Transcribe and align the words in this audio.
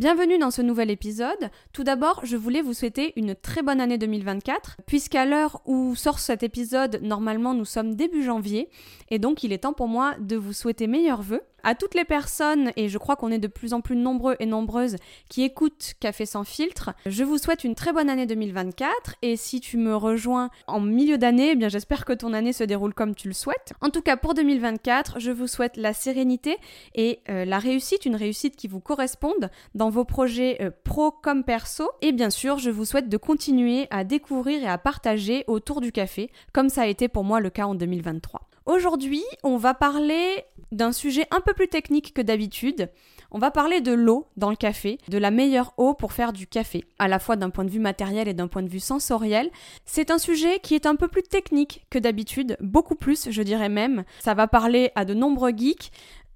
Bienvenue 0.00 0.38
dans 0.38 0.50
ce 0.50 0.62
nouvel 0.62 0.90
épisode. 0.90 1.50
Tout 1.74 1.84
d'abord, 1.84 2.22
je 2.24 2.38
voulais 2.38 2.62
vous 2.62 2.72
souhaiter 2.72 3.12
une 3.16 3.34
très 3.34 3.60
bonne 3.62 3.82
année 3.82 3.98
2024, 3.98 4.78
puisqu'à 4.86 5.26
l'heure 5.26 5.60
où 5.66 5.94
sort 5.94 6.20
cet 6.20 6.42
épisode, 6.42 7.00
normalement 7.02 7.52
nous 7.52 7.66
sommes 7.66 7.94
début 7.94 8.22
janvier, 8.22 8.70
et 9.10 9.18
donc 9.18 9.44
il 9.44 9.52
est 9.52 9.58
temps 9.58 9.74
pour 9.74 9.88
moi 9.88 10.14
de 10.18 10.36
vous 10.36 10.54
souhaiter 10.54 10.86
meilleurs 10.86 11.20
vœux. 11.20 11.42
À 11.62 11.74
toutes 11.74 11.94
les 11.94 12.04
personnes, 12.04 12.72
et 12.76 12.88
je 12.88 12.98
crois 12.98 13.16
qu'on 13.16 13.30
est 13.30 13.38
de 13.38 13.46
plus 13.46 13.74
en 13.74 13.80
plus 13.80 13.96
nombreux 13.96 14.36
et 14.40 14.46
nombreuses 14.46 14.96
qui 15.28 15.42
écoutent 15.42 15.94
Café 16.00 16.26
sans 16.26 16.44
filtre, 16.44 16.90
je 17.06 17.24
vous 17.24 17.38
souhaite 17.38 17.64
une 17.64 17.74
très 17.74 17.92
bonne 17.92 18.08
année 18.08 18.26
2024 18.26 19.16
et 19.22 19.36
si 19.36 19.60
tu 19.60 19.76
me 19.76 19.94
rejoins 19.94 20.50
en 20.66 20.80
milieu 20.80 21.18
d'année, 21.18 21.56
eh 21.60 21.68
j'espère 21.68 22.04
que 22.04 22.12
ton 22.12 22.32
année 22.32 22.52
se 22.52 22.64
déroule 22.64 22.94
comme 22.94 23.14
tu 23.14 23.28
le 23.28 23.34
souhaites. 23.34 23.72
En 23.80 23.90
tout 23.90 24.02
cas 24.02 24.16
pour 24.16 24.34
2024, 24.34 25.20
je 25.20 25.30
vous 25.30 25.46
souhaite 25.46 25.76
la 25.76 25.92
sérénité 25.92 26.56
et 26.94 27.20
euh, 27.28 27.44
la 27.44 27.58
réussite, 27.58 28.06
une 28.06 28.16
réussite 28.16 28.56
qui 28.56 28.68
vous 28.68 28.80
corresponde 28.80 29.50
dans 29.74 29.90
vos 29.90 30.04
projets 30.04 30.58
euh, 30.60 30.70
pro 30.84 31.10
comme 31.10 31.44
perso 31.44 31.90
et 32.00 32.12
bien 32.12 32.30
sûr, 32.30 32.58
je 32.58 32.70
vous 32.70 32.84
souhaite 32.84 33.08
de 33.08 33.16
continuer 33.16 33.86
à 33.90 34.04
découvrir 34.04 34.62
et 34.62 34.68
à 34.68 34.78
partager 34.78 35.44
autour 35.46 35.80
du 35.80 35.92
café 35.92 36.30
comme 36.52 36.68
ça 36.68 36.82
a 36.82 36.86
été 36.86 37.08
pour 37.08 37.24
moi 37.24 37.40
le 37.40 37.50
cas 37.50 37.66
en 37.66 37.74
2023. 37.74 38.48
Aujourd'hui, 38.66 39.24
on 39.42 39.56
va 39.56 39.74
parler 39.74 40.44
d'un 40.72 40.92
sujet 40.92 41.26
un 41.30 41.40
peu 41.40 41.52
plus 41.52 41.68
technique 41.68 42.14
que 42.14 42.22
d'habitude. 42.22 42.90
On 43.30 43.38
va 43.38 43.50
parler 43.50 43.80
de 43.80 43.92
l'eau 43.92 44.26
dans 44.36 44.50
le 44.50 44.56
café, 44.56 44.98
de 45.08 45.18
la 45.18 45.30
meilleure 45.30 45.72
eau 45.76 45.94
pour 45.94 46.12
faire 46.12 46.32
du 46.32 46.46
café, 46.46 46.84
à 46.98 47.08
la 47.08 47.18
fois 47.18 47.36
d'un 47.36 47.50
point 47.50 47.64
de 47.64 47.70
vue 47.70 47.78
matériel 47.78 48.28
et 48.28 48.34
d'un 48.34 48.48
point 48.48 48.62
de 48.62 48.68
vue 48.68 48.80
sensoriel. 48.80 49.50
C'est 49.84 50.10
un 50.10 50.18
sujet 50.18 50.58
qui 50.60 50.74
est 50.74 50.86
un 50.86 50.96
peu 50.96 51.08
plus 51.08 51.22
technique 51.22 51.86
que 51.90 51.98
d'habitude, 51.98 52.56
beaucoup 52.60 52.96
plus 52.96 53.30
je 53.30 53.42
dirais 53.42 53.68
même. 53.68 54.04
Ça 54.20 54.34
va 54.34 54.48
parler 54.48 54.90
à 54.94 55.04
de 55.04 55.14
nombreux 55.14 55.52
geeks. 55.56 55.92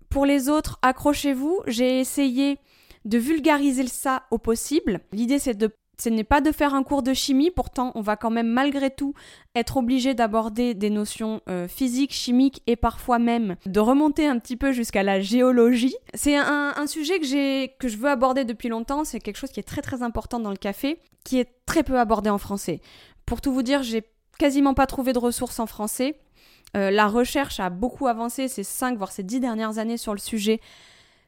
Pour 0.09 0.27
les 0.27 0.49
autres, 0.49 0.79
accrochez-vous, 0.83 1.62
j'ai 1.67 1.99
essayé 1.99 2.59
de 3.05 3.19
vulgariser 3.19 3.87
ça 3.87 4.25
au 4.31 4.39
possible. 4.39 5.01
L'idée 5.12 5.39
c'est 5.39 5.55
de 5.55 5.71
ce 5.98 6.09
n'est 6.09 6.25
pas 6.25 6.41
de 6.41 6.53
faire 6.53 6.75
un 6.75 6.83
cours 6.83 7.03
de 7.03 7.12
chimie, 7.14 7.50
pourtant 7.50 7.92
on 7.95 8.00
va 8.00 8.17
quand 8.17 8.31
même 8.31 8.48
malgré 8.48 8.91
tout 8.91 9.14
être 9.55 9.77
obligé 9.77 10.14
d'aborder 10.14 10.75
des 10.75 10.91
notions 10.91 11.41
euh, 11.48 11.69
physiques, 11.69 12.12
chimiques 12.12 12.62
et 12.67 12.77
parfois 12.77 13.19
même 13.19 13.56
de 13.67 13.81
remonter 13.81 14.27
un 14.27 14.39
petit 14.39 14.56
peu 14.56 14.72
jusqu'à 14.72 15.03
la 15.03 15.20
géologie. 15.20 15.95
C'est 16.15 16.37
un, 16.37 16.87
sujet 16.87 17.19
que, 17.19 17.77
que 17.78 17.89
je 17.89 17.97
veux 17.97 18.09
aborder 18.09 18.45
depuis 18.45 18.69
longtemps, 18.69 19.05
c'est 19.05 19.20
quelque 19.20 19.37
chose 19.37 19.50
qui 19.50 19.61
est 19.61 19.65
très 19.65 19.83
très 19.83 20.03
important 20.03 20.41
dans 20.41 20.50
le 20.50 20.56
café, 20.56 20.98
qui 21.25 21.39
est 21.39 21.48
très 21.67 21.83
peu 21.83 21.99
abordé 21.99 22.31
en 22.31 22.38
français. 22.38 22.81
Pour 23.26 23.41
tout 23.41 23.53
vous 23.53 23.62
dire, 23.62 23.82
j'ai 23.82 24.05
quasiment 24.38 24.75
pas 24.75 24.87
trouvé 24.87 25.12
de 25.12 25.19
ressources 25.19 25.59
en 25.59 25.66
français. 25.66 26.19
Euh, 26.76 26.91
la 26.91 27.06
recherche 27.06 27.61
a 27.61 27.71
beaucoup 27.71 28.09
avancé 28.09 28.49
ces 28.49 28.65
5 28.65 28.97
voire 28.97 29.12
ces 29.12 29.22
10 29.22 29.41
dernières 29.41 29.78
années 29.78 29.97
sur 29.97 30.12
le 30.12 30.19
sujet 30.19 30.61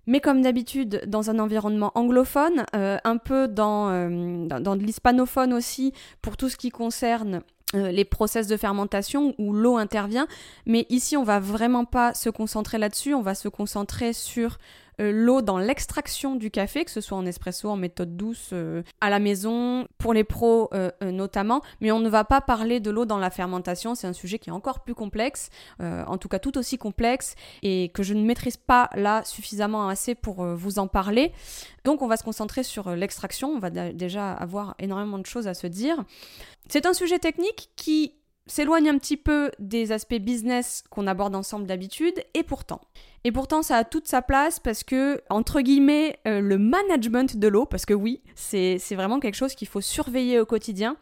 mais 0.07 0.21
comme 0.21 0.43
d'habitude 0.43 1.03
dans 1.07 1.31
un 1.31 1.39
environnement 1.39 1.93
anglophone, 1.95 2.65
euh, 2.75 2.99
un 3.05 3.17
peu 3.17 3.49
dans, 3.49 3.91
euh, 3.91 4.47
dans, 4.47 4.75
l'hispanophone 4.75 5.53
aussi 5.53 5.93
pour 6.23 6.37
tout 6.37 6.49
ce 6.49 6.57
qui 6.57 6.71
concerne 6.71 7.43
euh, 7.75 7.91
les 7.91 8.05
process 8.05 8.47
de 8.47 8.57
fermentation 8.57 9.35
où 9.39 9.53
l'eau 9.53 9.77
intervient. 9.77 10.29
Mais 10.67 10.87
ici, 10.89 11.17
on 11.17 11.25
va 11.25 11.41
vraiment 11.41 11.85
pas 11.85 12.15
se 12.15 12.31
concentrer 12.31 12.79
là-dessus, 12.79 13.15
on 13.15 13.23
va 13.23 13.35
se 13.35 13.49
concentrer 13.49 14.13
sur 14.13 14.59
l'eau 14.99 15.43
dans 15.43 15.59
l'extraction 15.59 16.37
du 16.37 16.51
café, 16.51 16.85
que 16.85 16.91
ce 16.91 17.01
soit 17.01 17.17
en 17.17 17.27
espresso, 17.27 17.69
en 17.69 17.77
méthode 17.77 18.17
douce, 18.17 18.51
euh, 18.53 18.83
à 19.01 19.11
la 19.11 19.19
maison, 19.19 19.87
pour 19.99 20.15
les 20.15 20.25
pros 20.25 20.71
euh, 20.73 20.91
notamment. 21.03 21.63
Mais 21.81 21.93
on 21.93 22.01
ne 22.01 22.09
va 22.09 22.25
pas 22.25 22.41
parler 22.41 22.81
de 22.81 22.91
l'eau 22.91 23.05
dans 23.05 23.19
la 23.19 23.31
fermentation, 23.31 23.95
c'est 23.95 24.07
un 24.07 24.13
sujet 24.13 24.39
qui 24.39 24.51
est 24.51 24.53
encore 24.53 24.81
plus 24.81 24.95
complexe, 24.95 25.51
en 25.81 26.19
tout 26.19 26.29
cas 26.29 26.39
tout 26.39 26.57
aussi 26.59 26.79
complexe, 26.79 27.35
et 27.63 27.91
que 27.95 28.03
je 28.03 28.15
ne 28.15 28.25
maîtrise 28.25 28.57
pas 28.57 28.91
là 28.95 29.23
suffisamment 29.25 29.89
assez 29.89 30.15
pour 30.15 30.45
vous 30.45 30.79
en 30.79 30.87
parler. 30.87 31.33
Donc 31.85 32.03
on 32.03 32.07
va 32.07 32.17
se 32.17 32.25
concentrer 32.25 32.63
sur 32.63 32.91
l'extraction, 32.91 33.51
on 33.51 33.59
va 33.59 33.71
déjà 33.71 34.33
avoir 34.33 34.75
énormément 34.79 35.19
de 35.19 35.27
choses 35.27 35.47
à 35.47 35.55
se 35.55 35.67
dire. 35.67 36.05
C'est 36.69 36.87
un 36.87 36.95
sujet 36.95 37.19
technique 37.19 37.71
qui 37.77 38.15
s'éloigne 38.47 38.89
un 38.89 38.99
petit 38.99 39.17
peu 39.17 39.51
des 39.59 39.93
aspects 39.93 40.15
business 40.15 40.85
qu'on 40.91 41.07
aborde 41.07 41.35
ensemble 41.35 41.67
d'habitude, 41.67 42.23
et 42.35 42.43
pourtant. 42.43 42.81
Et 43.25 43.33
pourtant, 43.33 43.63
ça 43.63 43.79
a 43.79 43.85
toute 43.85 44.07
sa 44.07 44.23
place 44.23 44.61
parce 44.61 44.85
que, 44.85 45.21
entre 45.31 45.61
guillemets, 45.61 46.17
euh, 46.29 46.41
le 46.41 46.59
management 46.59 47.37
de 47.37 47.49
l'eau, 47.49 47.67
parce 47.67 47.85
que 47.85 47.95
oui, 47.95 48.23
c'est 48.37 48.79
vraiment 48.93 49.19
quelque 49.19 49.35
chose 49.35 49.55
qu'il 49.57 49.67
faut 49.67 49.81
surveiller 49.81 50.39
au 50.39 50.47
quotidien, 50.47 50.97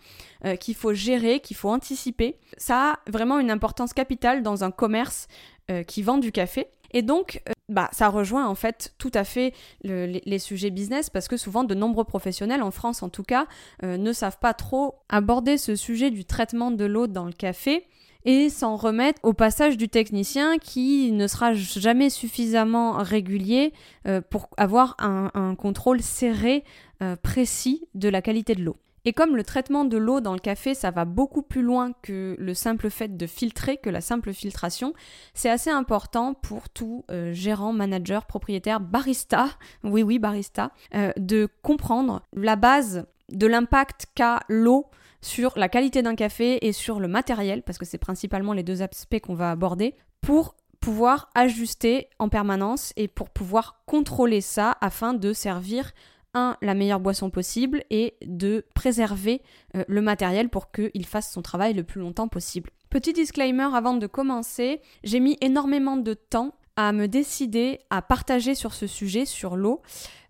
euh, 0.47 0.57
qu'il 0.57 0.75
faut 0.75 0.95
gérer, 0.95 1.41
qu'il 1.41 1.57
faut 1.57 1.69
anticiper, 1.69 2.39
ça 2.57 2.93
a 2.93 3.11
vraiment 3.11 3.39
une 3.39 3.51
importance 3.51 3.93
capitale 3.93 4.43
dans 4.43 4.65
un 4.65 4.71
commerce 4.71 5.29
euh, 5.71 5.83
qui 5.83 6.01
vend 6.03 6.17
du 6.17 6.33
café. 6.33 6.69
Et 6.93 7.03
donc, 7.03 7.43
bah, 7.71 7.89
ça 7.93 8.09
rejoint 8.09 8.47
en 8.47 8.55
fait 8.55 8.95
tout 8.99 9.11
à 9.15 9.25
fait 9.25 9.55
les, 9.83 10.39
sujets 10.39 10.71
business 10.71 11.09
parce 11.09 11.29
que 11.29 11.37
souvent 11.37 11.65
de 11.65 11.75
nombreux 11.75 12.05
professionnels, 12.05 12.63
en 12.63 12.71
France 12.71 13.03
en 13.03 13.09
tout 13.09 13.23
cas, 13.23 13.47
euh, 13.83 13.97
ne 13.97 14.13
savent 14.13 14.39
pas 14.39 14.53
trop 14.53 14.97
aborder 15.09 15.57
ce 15.57 15.75
sujet 15.75 16.11
du 16.11 16.25
traitement 16.25 16.71
de 16.71 16.85
l'eau 16.85 17.07
dans 17.07 17.25
le 17.25 17.33
café 17.33 17.87
et 18.27 18.49
s'en 18.49 18.77
remettre 18.77 19.21
au 19.23 19.33
passage 19.33 19.77
du 19.77 19.89
technicien 19.89 20.59
qui 20.59 21.13
ne 21.13 21.27
sera 21.27 21.55
jamais 21.55 22.11
suffisamment 22.11 22.93
régulier 23.03 23.73
euh, 24.07 24.21
pour 24.21 24.49
avoir 24.57 24.97
un, 24.99 25.55
contrôle 25.57 26.03
serré, 26.03 26.65
euh, 27.03 27.17
précis 27.17 27.87
de 27.95 28.09
la 28.09 28.23
qualité 28.23 28.55
de 28.55 28.63
l'eau. 28.63 28.77
Et 29.05 29.13
comme 29.13 29.37
le 29.37 29.45
traitement 29.45 29.85
de 29.85 29.99
l'eau 29.99 30.21
dans 30.21 30.33
le 30.33 30.39
café, 30.39 30.75
ça 30.75 30.91
va 30.91 31.05
beaucoup 31.05 31.43
plus 31.43 31.63
loin 31.63 31.93
que 32.03 32.37
le 32.39 32.55
simple 32.55 32.89
fait 32.89 33.17
de 33.17 33.27
filtrer, 33.27 33.77
que 33.77 33.91
la 33.91 34.01
simple 34.01 34.33
filtration, 34.33 34.95
c'est 35.35 35.51
assez 35.51 35.71
important 35.71 36.35
pour 36.35 36.69
tout 36.71 37.05
euh, 37.11 37.33
gérant, 37.33 37.73
manager, 37.73 38.25
propriétaire, 38.25 38.81
barista, 38.81 39.49
oui 39.85 40.03
oui 40.03 40.19
barista, 40.19 40.71
euh, 40.95 41.13
de 41.17 41.49
comprendre 41.63 42.23
la 42.35 42.57
base 42.57 43.07
de 43.31 43.47
l'impact 43.47 44.07
qu'a 44.15 44.41
l'eau 44.49 44.87
sur 45.21 45.53
la 45.57 45.69
qualité 45.69 46.03
d'un 46.03 46.15
café 46.15 46.67
et 46.67 46.73
sur 46.73 47.01
le 47.01 47.09
matériel, 47.09 47.63
parce 47.63 47.79
que 47.79 47.87
c'est 47.87 47.99
principalement 47.99 48.53
les 48.53 48.63
deux 48.63 48.83
aspects 48.83 49.21
qu'on 49.21 49.35
va 49.35 49.51
aborder, 49.51 49.95
pour 50.21 50.55
pouvoir 50.81 51.31
ajuster 51.35 52.09
en 52.19 52.29
permanence 52.29 52.93
et 52.97 53.09
pour 53.09 53.31
pouvoir 53.31 53.83
contrôler 53.87 54.43
ça 54.43 54.77
afin 54.83 55.15
de 55.15 55.33
servir 55.33 55.93
un, 56.35 56.57
la 56.63 56.75
meilleure 56.75 57.01
boisson 57.01 57.31
possible 57.31 57.85
et 57.91 58.15
de 58.27 58.65
préserver 58.75 59.43
euh, 59.77 59.85
le 59.89 60.03
matériel 60.03 60.49
pour 60.49 60.71
qu'il 60.71 61.07
fasse 61.07 61.33
son 61.33 61.43
travail 61.43 61.75
le 61.75 61.85
plus 61.85 62.01
longtemps 62.01 62.29
possible. 62.29 62.71
Petit 62.91 63.13
disclaimer 63.13 63.69
avant 63.75 63.95
de 63.95 64.07
commencer, 64.07 64.81
j'ai 65.03 65.21
mis 65.21 65.37
énormément 65.41 65.97
de 65.97 66.15
temps 66.15 66.55
à 66.77 66.93
me 66.93 67.07
décider 67.07 67.81
à 67.91 68.03
partager 68.03 68.55
sur 68.55 68.75
ce 68.75 68.87
sujet, 68.87 69.25
sur 69.25 69.57
l'eau, 69.57 69.83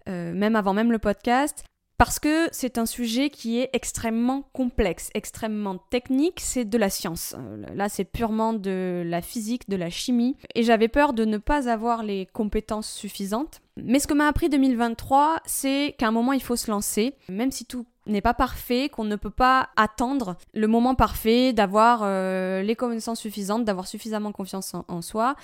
euh, 0.09 0.33
même 0.35 0.57
avant 0.57 0.75
même 0.75 0.93
le 0.93 0.99
podcast, 0.99 1.65
parce 1.97 2.19
que 2.19 2.49
c'est 2.51 2.79
un 2.79 2.87
sujet 2.87 3.31
qui 3.31 3.59
est 3.59 3.71
extrêmement 3.73 4.43
complexe, 4.53 5.11
extrêmement 5.15 5.79
technique, 5.79 6.41
c'est 6.41 6.65
de 6.65 6.79
la 6.79 6.91
science. 6.91 7.35
Euh, 7.39 7.65
là, 7.75 7.89
c'est 7.89 8.05
purement 8.05 8.53
de 8.53 9.03
la 9.07 9.23
physique, 9.23 9.69
de 9.69 9.77
la 9.77 9.91
chimie, 9.91 10.37
et 10.55 10.63
j'avais 10.63 10.89
peur 10.89 11.13
de 11.13 11.25
ne 11.25 11.39
pas 11.39 11.69
avoir 11.69 12.03
les 12.03 12.27
compétences 12.27 12.91
suffisantes. 12.91 13.61
Mais 13.77 13.99
ce 13.99 14.07
que 14.07 14.15
m'a 14.15 14.27
appris 14.27 14.49
2023, 14.49 15.41
c'est 15.47 15.95
qu'à 15.99 16.09
un 16.09 16.13
moment, 16.13 16.33
il 16.33 16.43
faut 16.43 16.57
se 16.57 16.71
lancer, 16.71 17.15
même 17.29 17.51
si 17.51 17.65
tout 17.65 17.87
n'est 18.07 18.21
pas 18.21 18.35
parfait, 18.35 18.89
qu'on 18.89 19.05
ne 19.05 19.17
peut 19.17 19.31
pas 19.31 19.71
attendre 19.77 20.37
le 20.53 20.67
moment 20.67 20.95
parfait, 20.95 21.53
d'avoir 21.53 22.01
euh, 22.03 22.63
les 22.63 22.77
connaissances 22.77 23.21
suffisantes, 23.21 23.65
d'avoir 23.65 23.87
suffisamment 23.87 24.33
confiance 24.33 24.75
en, 24.89 25.03
soi. 25.03 25.37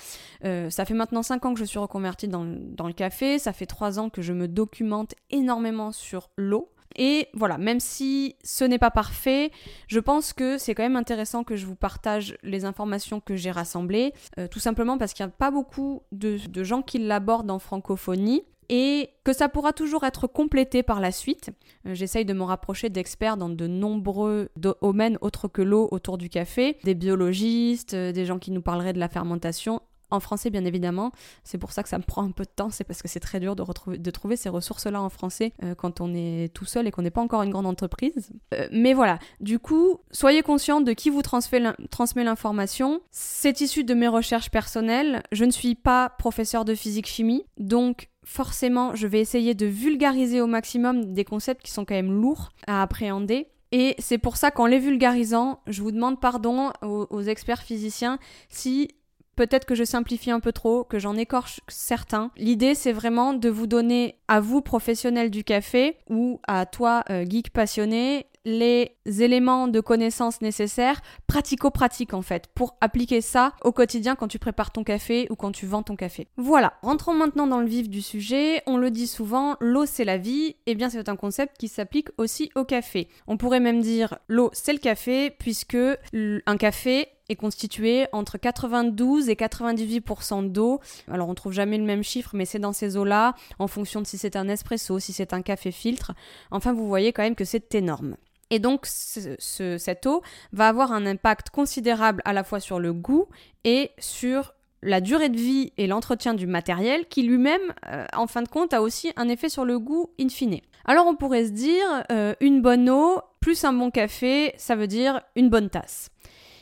Euh, 0.45 0.69
ça 0.69 0.85
fait 0.85 0.93
maintenant 0.93 1.23
5 1.23 1.45
ans 1.45 1.53
que 1.53 1.59
je 1.59 1.65
suis 1.65 1.79
reconvertie 1.79 2.27
dans, 2.27 2.43
le 2.43 2.93
café, 2.93 3.39
ça 3.39 3.53
fait 3.53 3.65
3 3.65 3.99
ans 3.99 4.09
que 4.09 4.21
je 4.21 4.33
me 4.33 4.47
documente 4.47 5.15
énormément 5.29 5.91
sur 5.91 6.29
l'eau. 6.37 6.69
Et 6.97 7.29
voilà, 7.33 7.57
même 7.57 7.79
si 7.79 8.35
ce 8.43 8.65
n'est 8.65 8.77
pas 8.77 8.91
parfait, 8.91 9.51
je 9.87 9.99
pense 9.99 10.33
que 10.33 10.57
c'est 10.57 10.75
quand 10.75 10.83
même 10.83 10.97
intéressant 10.97 11.45
que 11.45 11.55
je 11.55 11.65
vous 11.65 11.75
partage 11.75 12.37
les 12.43 12.65
informations 12.65 13.21
que 13.21 13.35
j'ai 13.35 13.51
rassemblées, 13.51 14.13
euh, 14.37 14.47
tout 14.49 14.59
simplement 14.59 14.97
parce 14.97 15.13
qu'il 15.13 15.25
n'y 15.25 15.31
a 15.31 15.33
pas 15.33 15.51
beaucoup 15.51 16.03
de, 16.11 16.37
gens 16.63 16.81
qui 16.81 16.99
l'abordent 16.99 17.51
en 17.51 17.59
francophonie 17.59 18.43
et 18.71 19.09
que 19.25 19.33
ça 19.33 19.49
pourra 19.49 19.73
toujours 19.73 20.05
être 20.05 20.25
complété 20.25 20.81
par 20.81 21.01
la 21.01 21.11
suite. 21.11 21.51
Euh, 21.85 21.93
j'essaye 21.93 22.25
de 22.25 22.33
me 22.33 22.43
rapprocher 22.43 22.89
d'experts 22.89 23.37
dans 23.37 23.49
de 23.49 23.67
nombreux 23.67 24.49
domaines 24.55 25.17
autres 25.21 25.49
que 25.49 25.61
l'eau 25.61 25.89
autour 25.91 26.17
du 26.17 26.29
café, 26.29 26.77
des 26.85 26.95
biologistes, 26.95 27.93
euh, 27.93 28.13
des 28.13 28.25
gens 28.25 28.39
qui 28.39 28.49
nous 28.49 28.61
parleraient 28.61 28.93
de 28.93 28.99
la 28.99 29.09
fermentation, 29.09 29.81
en 30.09 30.21
français 30.21 30.49
bien 30.49 30.63
évidemment. 30.63 31.11
C'est 31.43 31.57
pour 31.57 31.73
ça 31.73 31.83
que 31.83 31.89
ça 31.89 31.97
me 31.97 32.03
prend 32.03 32.23
un 32.23 32.31
peu 32.31 32.45
de 32.45 32.49
temps, 32.49 32.69
c'est 32.69 32.85
parce 32.85 33.01
que 33.01 33.09
c'est 33.09 33.19
très 33.19 33.41
dur 33.41 33.57
de, 33.57 33.61
retrouver, 33.61 33.97
de 33.97 34.11
trouver 34.11 34.37
ces 34.37 34.47
ressources-là 34.47 35.01
en 35.01 35.09
français 35.09 35.51
euh, 35.63 35.75
quand 35.75 35.99
on 35.99 36.13
est 36.13 36.53
tout 36.53 36.65
seul 36.65 36.87
et 36.87 36.91
qu'on 36.91 37.01
n'est 37.01 37.11
pas 37.11 37.21
encore 37.21 37.43
une 37.43 37.51
grande 37.51 37.65
entreprise. 37.65 38.31
Mais 38.71 38.93
voilà, 38.93 39.19
du 39.41 39.59
coup, 39.59 39.99
soyez 40.11 40.43
conscient 40.43 40.79
de 40.79 40.93
qui 40.93 41.09
vous 41.09 41.21
transmet 41.21 42.23
l'information. 42.23 43.01
C'est 43.11 43.59
issu 43.59 43.83
de 43.83 43.93
mes 43.93 44.07
recherches 44.07 44.49
personnelles. 44.49 45.23
Je 45.33 45.43
ne 45.43 45.51
suis 45.51 45.75
pas 45.75 46.09
professeur 46.09 46.63
de 46.63 46.73
physique-chimie, 46.73 47.43
donc 47.57 48.07
forcément, 48.31 48.95
je 48.95 49.07
vais 49.07 49.19
essayer 49.19 49.53
de 49.53 49.65
vulgariser 49.65 50.39
au 50.39 50.47
maximum 50.47 51.13
des 51.13 51.25
concepts 51.25 51.63
qui 51.63 51.71
sont 51.71 51.83
quand 51.83 51.95
même 51.95 52.13
lourds 52.13 52.53
à 52.65 52.81
appréhender. 52.81 53.47
Et 53.73 53.95
c'est 53.99 54.17
pour 54.17 54.37
ça 54.37 54.51
qu'en 54.51 54.67
les 54.67 54.79
vulgarisant, 54.79 55.59
je 55.67 55.81
vous 55.81 55.91
demande 55.91 56.19
pardon 56.19 56.71
aux 56.81 57.21
experts 57.21 57.63
physiciens 57.63 58.19
si 58.49 58.89
Peut-être 59.37 59.65
que 59.65 59.75
je 59.75 59.83
simplifie 59.83 60.29
un 60.29 60.39
peu 60.39 60.51
trop, 60.51 60.83
que 60.83 60.99
j'en 60.99 61.15
écorche 61.15 61.61
certains. 61.67 62.31
L'idée, 62.37 62.75
c'est 62.75 62.91
vraiment 62.91 63.33
de 63.33 63.49
vous 63.49 63.65
donner 63.65 64.19
à 64.27 64.39
vous, 64.41 64.61
professionnels 64.61 65.31
du 65.31 65.43
café, 65.43 65.97
ou 66.09 66.39
à 66.47 66.65
toi, 66.65 67.03
euh, 67.09 67.25
geek 67.27 67.51
passionné, 67.51 68.27
les 68.45 68.97
éléments 69.05 69.67
de 69.67 69.79
connaissances 69.79 70.41
nécessaires, 70.41 71.01
pratico-pratiques 71.27 72.13
en 72.13 72.21
fait, 72.21 72.47
pour 72.55 72.75
appliquer 72.81 73.21
ça 73.21 73.53
au 73.63 73.71
quotidien 73.71 74.15
quand 74.15 74.27
tu 74.27 74.39
prépares 74.39 74.71
ton 74.71 74.83
café 74.83 75.27
ou 75.29 75.35
quand 75.35 75.51
tu 75.51 75.65
vends 75.65 75.83
ton 75.83 75.95
café. 75.95 76.27
Voilà, 76.37 76.73
rentrons 76.81 77.13
maintenant 77.13 77.47
dans 77.47 77.59
le 77.59 77.67
vif 77.67 77.89
du 77.89 78.01
sujet. 78.01 78.63
On 78.65 78.77
le 78.77 78.91
dit 78.91 79.07
souvent, 79.07 79.55
l'eau 79.59 79.85
c'est 79.85 80.05
la 80.05 80.17
vie. 80.17 80.47
et 80.47 80.57
eh 80.67 80.75
bien, 80.75 80.89
c'est 80.89 81.09
un 81.09 81.15
concept 81.15 81.57
qui 81.57 81.67
s'applique 81.67 82.09
aussi 82.17 82.51
au 82.55 82.63
café. 82.63 83.07
On 83.27 83.37
pourrait 83.37 83.59
même 83.59 83.81
dire 83.81 84.17
l'eau 84.27 84.49
c'est 84.53 84.73
le 84.73 84.79
café, 84.79 85.29
puisque 85.29 85.77
un 86.13 86.57
café 86.57 87.07
est 87.29 87.35
constitué 87.35 88.07
entre 88.11 88.37
92 88.37 89.29
et 89.29 89.35
98% 89.35 90.51
d'eau. 90.51 90.79
Alors 91.09 91.29
on 91.29 91.35
trouve 91.35 91.53
jamais 91.53 91.77
le 91.77 91.83
même 91.83 92.03
chiffre, 92.03 92.31
mais 92.33 92.45
c'est 92.45 92.59
dans 92.59 92.73
ces 92.73 92.97
eaux-là, 92.97 93.35
en 93.59 93.67
fonction 93.67 94.01
de 94.01 94.07
si 94.07 94.17
c'est 94.17 94.35
un 94.35 94.47
espresso, 94.47 94.99
si 94.99 95.13
c'est 95.13 95.33
un 95.33 95.41
café 95.41 95.71
filtre. 95.71 96.11
Enfin, 96.51 96.73
vous 96.73 96.87
voyez 96.87 97.13
quand 97.13 97.23
même 97.23 97.35
que 97.35 97.45
c'est 97.45 97.73
énorme. 97.75 98.15
Et 98.51 98.59
donc 98.59 98.85
cette 98.85 100.05
eau 100.05 100.21
va 100.51 100.67
avoir 100.67 100.91
un 100.91 101.05
impact 101.07 101.49
considérable 101.49 102.21
à 102.25 102.33
la 102.33 102.43
fois 102.43 102.59
sur 102.59 102.79
le 102.79 102.93
goût 102.93 103.27
et 103.63 103.91
sur 103.97 104.53
la 104.83 105.01
durée 105.01 105.29
de 105.29 105.37
vie 105.37 105.73
et 105.77 105.87
l'entretien 105.87 106.33
du 106.33 106.47
matériel 106.47 107.07
qui 107.07 107.23
lui-même, 107.23 107.61
euh, 107.87 108.05
en 108.13 108.27
fin 108.27 108.41
de 108.41 108.47
compte, 108.47 108.73
a 108.73 108.81
aussi 108.81 109.11
un 109.15 109.29
effet 109.29 109.49
sur 109.49 109.65
le 109.65 109.79
goût 109.79 110.09
in 110.19 110.29
fine. 110.29 110.59
Alors 110.85 111.07
on 111.07 111.15
pourrait 111.15 111.45
se 111.45 111.51
dire, 111.51 111.85
euh, 112.11 112.33
une 112.41 112.61
bonne 112.61 112.89
eau 112.89 113.19
plus 113.39 113.63
un 113.63 113.73
bon 113.73 113.91
café, 113.91 114.53
ça 114.57 114.75
veut 114.75 114.87
dire 114.87 115.21
une 115.35 115.49
bonne 115.49 115.69
tasse. 115.69 116.09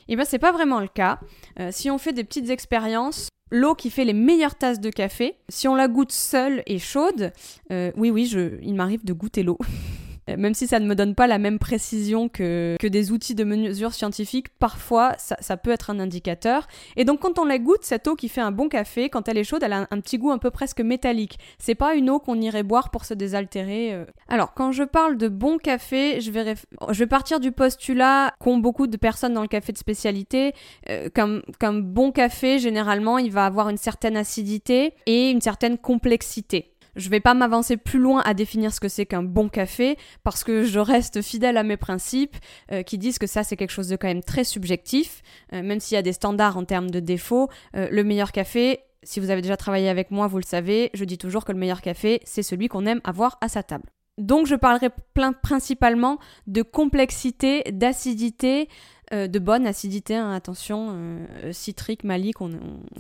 Et 0.07 0.13
eh 0.13 0.15
bien 0.15 0.25
c'est 0.25 0.39
pas 0.39 0.51
vraiment 0.51 0.79
le 0.79 0.87
cas. 0.87 1.19
Euh, 1.59 1.69
si 1.71 1.89
on 1.89 1.97
fait 1.97 2.13
des 2.13 2.23
petites 2.23 2.49
expériences, 2.49 3.29
l'eau 3.51 3.75
qui 3.75 3.89
fait 3.89 4.05
les 4.05 4.13
meilleures 4.13 4.55
tasses 4.55 4.79
de 4.79 4.89
café, 4.89 5.37
si 5.49 5.67
on 5.67 5.75
la 5.75 5.87
goûte 5.87 6.11
seule 6.11 6.63
et 6.65 6.79
chaude, 6.79 7.31
oui 7.69 8.11
oui, 8.11 8.29
il 8.61 8.73
m'arrive 8.75 9.05
de 9.05 9.13
goûter 9.13 9.43
l'eau. 9.43 9.57
Euh, 10.29 10.35
même 10.37 10.53
si 10.53 10.67
ça 10.67 10.79
ne 10.79 10.85
me 10.85 10.95
donne 10.95 11.15
pas 11.15 11.27
la 11.27 11.37
même 11.37 11.59
précision 11.59 12.29
que, 12.29 12.75
que 12.79 12.87
des 12.87 13.11
outils 13.11 13.35
de 13.35 13.43
mesure 13.43 13.93
scientifiques, 13.93 14.49
parfois 14.59 15.13
ça, 15.17 15.57
peut 15.57 15.71
être 15.71 15.89
un 15.89 15.99
indicateur. 15.99 16.67
Et 16.95 17.05
donc 17.05 17.19
quand 17.19 17.39
on 17.39 17.45
la 17.45 17.57
goûte, 17.57 17.83
cette 17.83 18.07
eau 18.07 18.15
qui 18.15 18.29
fait 18.29 18.41
un 18.41 18.51
bon 18.51 18.69
café, 18.69 19.09
quand 19.09 19.27
elle 19.27 19.37
est 19.37 19.43
chaude, 19.43 19.63
elle 19.63 19.73
a 19.73 19.87
un, 19.89 19.99
petit 19.99 20.17
goût 20.17 20.31
un 20.31 20.37
peu 20.37 20.51
presque 20.51 20.81
métallique. 20.81 21.39
C'est 21.57 21.75
pas 21.75 21.95
une 21.95 22.09
eau 22.09 22.19
qu'on 22.19 22.39
irait 22.39 22.63
boire 22.63 22.89
pour 22.91 23.05
se 23.05 23.13
désaltérer. 23.13 23.93
Euh. 23.93 24.05
Alors 24.27 24.53
quand 24.53 24.71
je 24.71 24.83
parle 24.83 25.17
de 25.17 25.27
bon 25.27 25.57
café, 25.57 26.21
je 26.21 26.31
vais, 26.31 26.55
je 26.89 26.99
vais 26.99 27.07
partir 27.07 27.39
du 27.39 27.51
postulat 27.51 28.33
qu'ont 28.39 28.57
beaucoup 28.57 28.87
de 28.87 28.97
personnes 28.97 29.33
dans 29.33 29.41
le 29.41 29.47
café 29.47 29.71
de 29.71 29.77
spécialité, 29.77 30.53
euh, 30.89 31.09
qu'un 31.09 31.73
bon 31.73 32.11
café, 32.11 32.59
généralement, 32.59 33.17
il 33.17 33.31
va 33.31 33.45
avoir 33.45 33.69
une 33.69 33.77
certaine 33.77 34.17
acidité 34.17 34.93
et 35.05 35.29
une 35.31 35.41
certaine 35.41 35.77
complexité. 35.77 36.71
Je 36.99 37.09
vais 37.09 37.21
pas 37.21 37.33
m'avancer 37.33 37.77
plus 37.77 37.97
loin 37.97 38.21
à 38.25 38.33
définir 38.33 38.73
ce 38.73 38.81
que 38.81 38.89
c'est 38.89 39.05
qu'un 39.05 39.23
bon 39.23 39.47
café 39.47 39.97
parce 40.23 40.43
que 40.43 40.63
je 40.63 40.79
reste 40.79 41.21
fidèle 41.21 41.55
à 41.55 41.63
mes 41.63 41.77
principes 41.77 42.35
euh, 42.73 42.83
qui 42.83 42.97
disent 42.97 43.19
que 43.19 43.27
ça 43.27 43.43
c'est 43.43 43.55
quelque 43.55 43.71
chose 43.71 43.87
de 43.87 43.95
quand 43.95 44.07
même 44.07 44.21
très 44.21 44.43
subjectif, 44.43 45.21
euh, 45.53 45.63
même 45.63 45.79
s'il 45.79 45.95
y 45.95 45.97
a 45.97 46.01
des 46.01 46.11
standards 46.11 46.57
en 46.57 46.65
termes 46.65 46.91
de 46.91 46.99
défauts. 46.99 47.47
Euh, 47.75 47.87
le 47.89 48.03
meilleur 48.03 48.33
café, 48.33 48.81
si 49.01 49.21
vous 49.21 49.29
avez 49.29 49.41
déjà 49.41 49.55
travaillé 49.55 49.87
avec 49.87 50.11
moi, 50.11 50.27
vous 50.27 50.37
le 50.37 50.43
savez, 50.43 50.89
je 50.93 51.05
dis 51.05 51.17
toujours 51.17 51.45
que 51.45 51.53
le 51.53 51.57
meilleur 51.57 51.81
café, 51.81 52.19
c'est 52.25 52.43
celui 52.43 52.67
qu'on 52.67 52.85
aime 52.85 52.99
avoir 53.05 53.37
à 53.39 53.47
sa 53.47 53.63
table. 53.63 53.85
Donc 54.17 54.47
je 54.47 54.55
parlerai 54.55 54.89
plein, 55.13 55.31
principalement 55.31 56.19
de 56.45 56.61
complexité, 56.61 57.63
d'acidité, 57.71 58.67
euh, 59.13 59.27
de 59.27 59.39
bonne 59.39 59.65
acidité, 59.65 60.15
hein, 60.15 60.31
attention, 60.31 60.89
euh, 60.91 61.51
citrique, 61.51 62.03
malique, 62.03 62.41
on, 62.41 62.51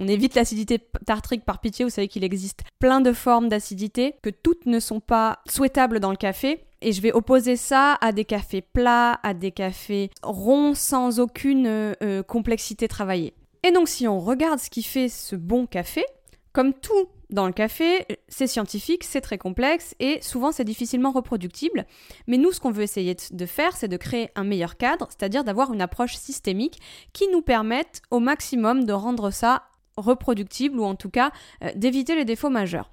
évite 0.07 0.35
l'acidité 0.35 0.79
tartrique 1.05 1.45
par 1.45 1.59
pitié, 1.59 1.85
vous 1.85 1.91
savez 1.91 2.07
qu'il 2.07 2.23
existe 2.23 2.61
plein 2.79 2.99
de 2.99 3.13
formes 3.13 3.47
d'acidité, 3.47 4.15
que 4.23 4.29
toutes 4.29 4.65
ne 4.65 4.79
sont 4.79 4.99
pas 4.99 5.39
souhaitables 5.47 5.99
dans 5.99 6.11
le 6.11 6.17
café. 6.17 6.63
Et 6.81 6.93
je 6.93 7.01
vais 7.01 7.11
opposer 7.11 7.57
ça 7.57 7.97
à 8.01 8.11
des 8.11 8.25
cafés 8.25 8.61
plats, 8.61 9.19
à 9.21 9.33
des 9.33 9.51
cafés 9.51 10.09
ronds 10.23 10.73
sans 10.73 11.19
aucune 11.19 11.67
euh, 11.67 12.23
complexité 12.23 12.87
travaillée. 12.87 13.33
Et 13.63 13.71
donc 13.71 13.89
si 13.89 14.07
on 14.07 14.19
regarde 14.19 14.59
ce 14.59 14.69
qui 14.69 14.81
fait 14.81 15.09
ce 15.09 15.35
bon 15.35 15.65
café, 15.65 16.05
comme 16.53 16.73
tout 16.73 17.09
dans 17.29 17.45
le 17.45 17.53
café, 17.53 18.05
c'est 18.27 18.47
scientifique, 18.47 19.03
c'est 19.03 19.21
très 19.21 19.37
complexe 19.37 19.95
et 19.99 20.19
souvent 20.21 20.51
c'est 20.51 20.63
difficilement 20.63 21.11
reproductible. 21.11 21.85
Mais 22.27 22.37
nous, 22.37 22.51
ce 22.51 22.59
qu'on 22.59 22.71
veut 22.71 22.83
essayer 22.83 23.15
de 23.31 23.45
faire, 23.45 23.77
c'est 23.77 23.87
de 23.87 23.97
créer 23.97 24.29
un 24.35 24.43
meilleur 24.43 24.77
cadre, 24.77 25.07
c'est-à-dire 25.09 25.43
d'avoir 25.43 25.73
une 25.73 25.81
approche 25.81 26.15
systémique 26.15 26.79
qui 27.13 27.27
nous 27.27 27.41
permette 27.41 28.01
au 28.09 28.19
maximum 28.19 28.85
de 28.85 28.93
rendre 28.93 29.29
ça 29.31 29.63
reproductible 29.97 30.79
ou 30.79 30.85
en 30.85 30.95
tout 30.95 31.09
cas 31.09 31.31
euh, 31.63 31.69
d'éviter 31.75 32.15
les 32.15 32.25
défauts 32.25 32.49
majeurs. 32.49 32.91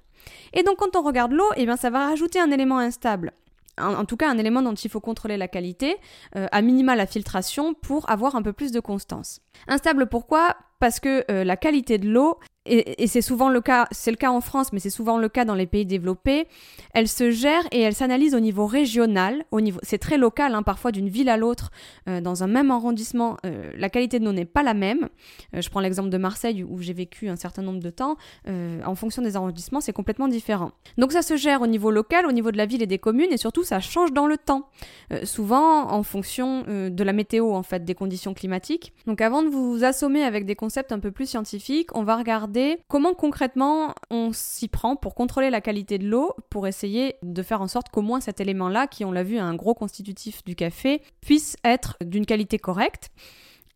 Et 0.53 0.63
donc 0.63 0.77
quand 0.77 0.95
on 0.95 1.01
regarde 1.01 1.31
l'eau, 1.31 1.49
eh 1.55 1.65
bien 1.65 1.77
ça 1.77 1.89
va 1.89 2.07
rajouter 2.07 2.39
un 2.39 2.51
élément 2.51 2.77
instable. 2.77 3.33
En, 3.79 4.05
tout 4.05 4.17
cas, 4.17 4.27
un 4.27 4.39
élément 4.39 4.63
dont 4.63 4.73
il 4.73 4.89
faut 4.89 4.99
contrôler 4.99 5.37
la 5.37 5.47
qualité, 5.47 5.97
euh, 6.35 6.47
à 6.51 6.63
minima 6.63 6.95
la 6.95 7.05
filtration, 7.05 7.75
pour 7.75 8.09
avoir 8.09 8.35
un 8.35 8.41
peu 8.41 8.51
plus 8.51 8.71
de 8.71 8.79
constance. 8.79 9.39
Instable 9.67 10.07
pourquoi? 10.07 10.57
Parce 10.79 10.99
que 10.99 11.23
euh, 11.29 11.43
la 11.43 11.57
qualité 11.57 11.99
de 11.99 12.09
l'eau, 12.09 12.39
et, 12.67 13.07
c'est 13.07 13.21
souvent 13.21 13.49
le 13.49 13.61
cas, 13.61 13.87
c'est 13.91 14.11
le 14.11 14.17
cas 14.17 14.31
en 14.31 14.41
France, 14.41 14.73
mais 14.73 14.79
c'est 14.79 14.89
souvent 14.89 15.17
le 15.17 15.29
cas 15.29 15.45
dans 15.45 15.55
les 15.55 15.67
pays 15.67 15.85
développés, 15.85 16.47
elle 16.93 17.07
se 17.07 17.31
gère 17.31 17.63
et 17.71 17.81
elle 17.81 17.95
s'analyse 17.95 18.35
au 18.35 18.39
niveau 18.39 18.65
régional, 18.65 19.45
au 19.51 19.61
niveau, 19.61 19.79
c'est 19.83 19.97
très 19.97 20.17
local, 20.17 20.53
hein, 20.53 20.63
parfois 20.63 20.91
d'une 20.91 21.09
ville 21.09 21.29
à 21.29 21.37
l'autre, 21.37 21.71
euh, 22.07 22.21
dans 22.21 22.43
un 22.43 22.47
même 22.47 22.71
arrondissement, 22.71 23.37
euh, 23.45 23.71
la 23.75 23.89
qualité 23.89 24.19
de 24.19 24.25
l'eau 24.25 24.33
n'est 24.33 24.45
pas 24.45 24.63
la 24.63 24.73
même. 24.73 25.09
Euh, 25.55 25.61
je 25.61 25.69
prends 25.69 25.79
l'exemple 25.79 26.09
de 26.09 26.17
Marseille 26.17 26.63
où 26.63 26.81
j'ai 26.81 26.93
vécu 26.93 27.29
un 27.29 27.35
certain 27.35 27.61
nombre 27.61 27.79
de 27.79 27.89
temps, 27.89 28.17
en 28.47 28.95
fonction 28.95 29.21
des 29.21 29.35
arrondissements, 29.35 29.81
c'est 29.81 29.93
complètement 29.93 30.27
différent. 30.27 30.71
Donc 30.97 31.11
ça 31.11 31.21
se 31.21 31.35
gère 31.35 31.61
au 31.61 31.67
niveau 31.67 31.91
local, 31.91 32.25
au 32.25 32.31
niveau 32.31 32.51
de 32.51 32.57
la 32.57 32.65
ville 32.65 32.81
et 32.81 32.87
des 32.87 32.99
communes, 32.99 33.31
et 33.31 33.37
surtout 33.37 33.63
ça 33.63 33.79
change 33.79 34.13
dans 34.13 34.27
le 34.27 34.37
temps, 34.37 34.69
souvent 35.23 35.91
en 35.91 36.03
fonction 36.03 36.63
de 36.67 37.03
la 37.03 37.13
météo 37.13 37.53
en 37.53 37.63
fait, 37.63 37.83
des 37.83 37.95
conditions 37.95 38.33
climatiques. 38.33 38.93
Donc 39.05 39.21
avant 39.21 39.43
de 39.43 39.49
vous 39.49 39.83
assommer 39.83 40.23
avec 40.23 40.45
des 40.45 40.55
concepts 40.55 40.91
un 40.91 40.99
peu 40.99 41.11
plus 41.11 41.27
scientifiques, 41.27 41.95
on 41.95 42.03
va 42.03 42.15
regarder 42.15 42.56
comment 42.87 43.13
concrètement 43.13 43.93
on 44.09 44.31
s'y 44.33 44.67
prend 44.67 44.95
pour 44.95 45.15
contrôler 45.15 45.49
la 45.49 45.61
qualité 45.61 45.97
de 45.97 46.07
l'eau, 46.07 46.33
pour 46.49 46.67
essayer 46.67 47.15
de 47.23 47.43
faire 47.43 47.61
en 47.61 47.67
sorte 47.67 47.89
qu'au 47.89 48.01
moins 48.01 48.21
cet 48.21 48.39
élément-là, 48.39 48.87
qui 48.87 49.05
on 49.05 49.11
l'a 49.11 49.23
vu 49.23 49.35
est 49.35 49.39
un 49.39 49.55
gros 49.55 49.73
constitutif 49.73 50.43
du 50.43 50.55
café, 50.55 51.01
puisse 51.21 51.57
être 51.63 51.97
d'une 52.01 52.25
qualité 52.25 52.57
correcte. 52.57 53.09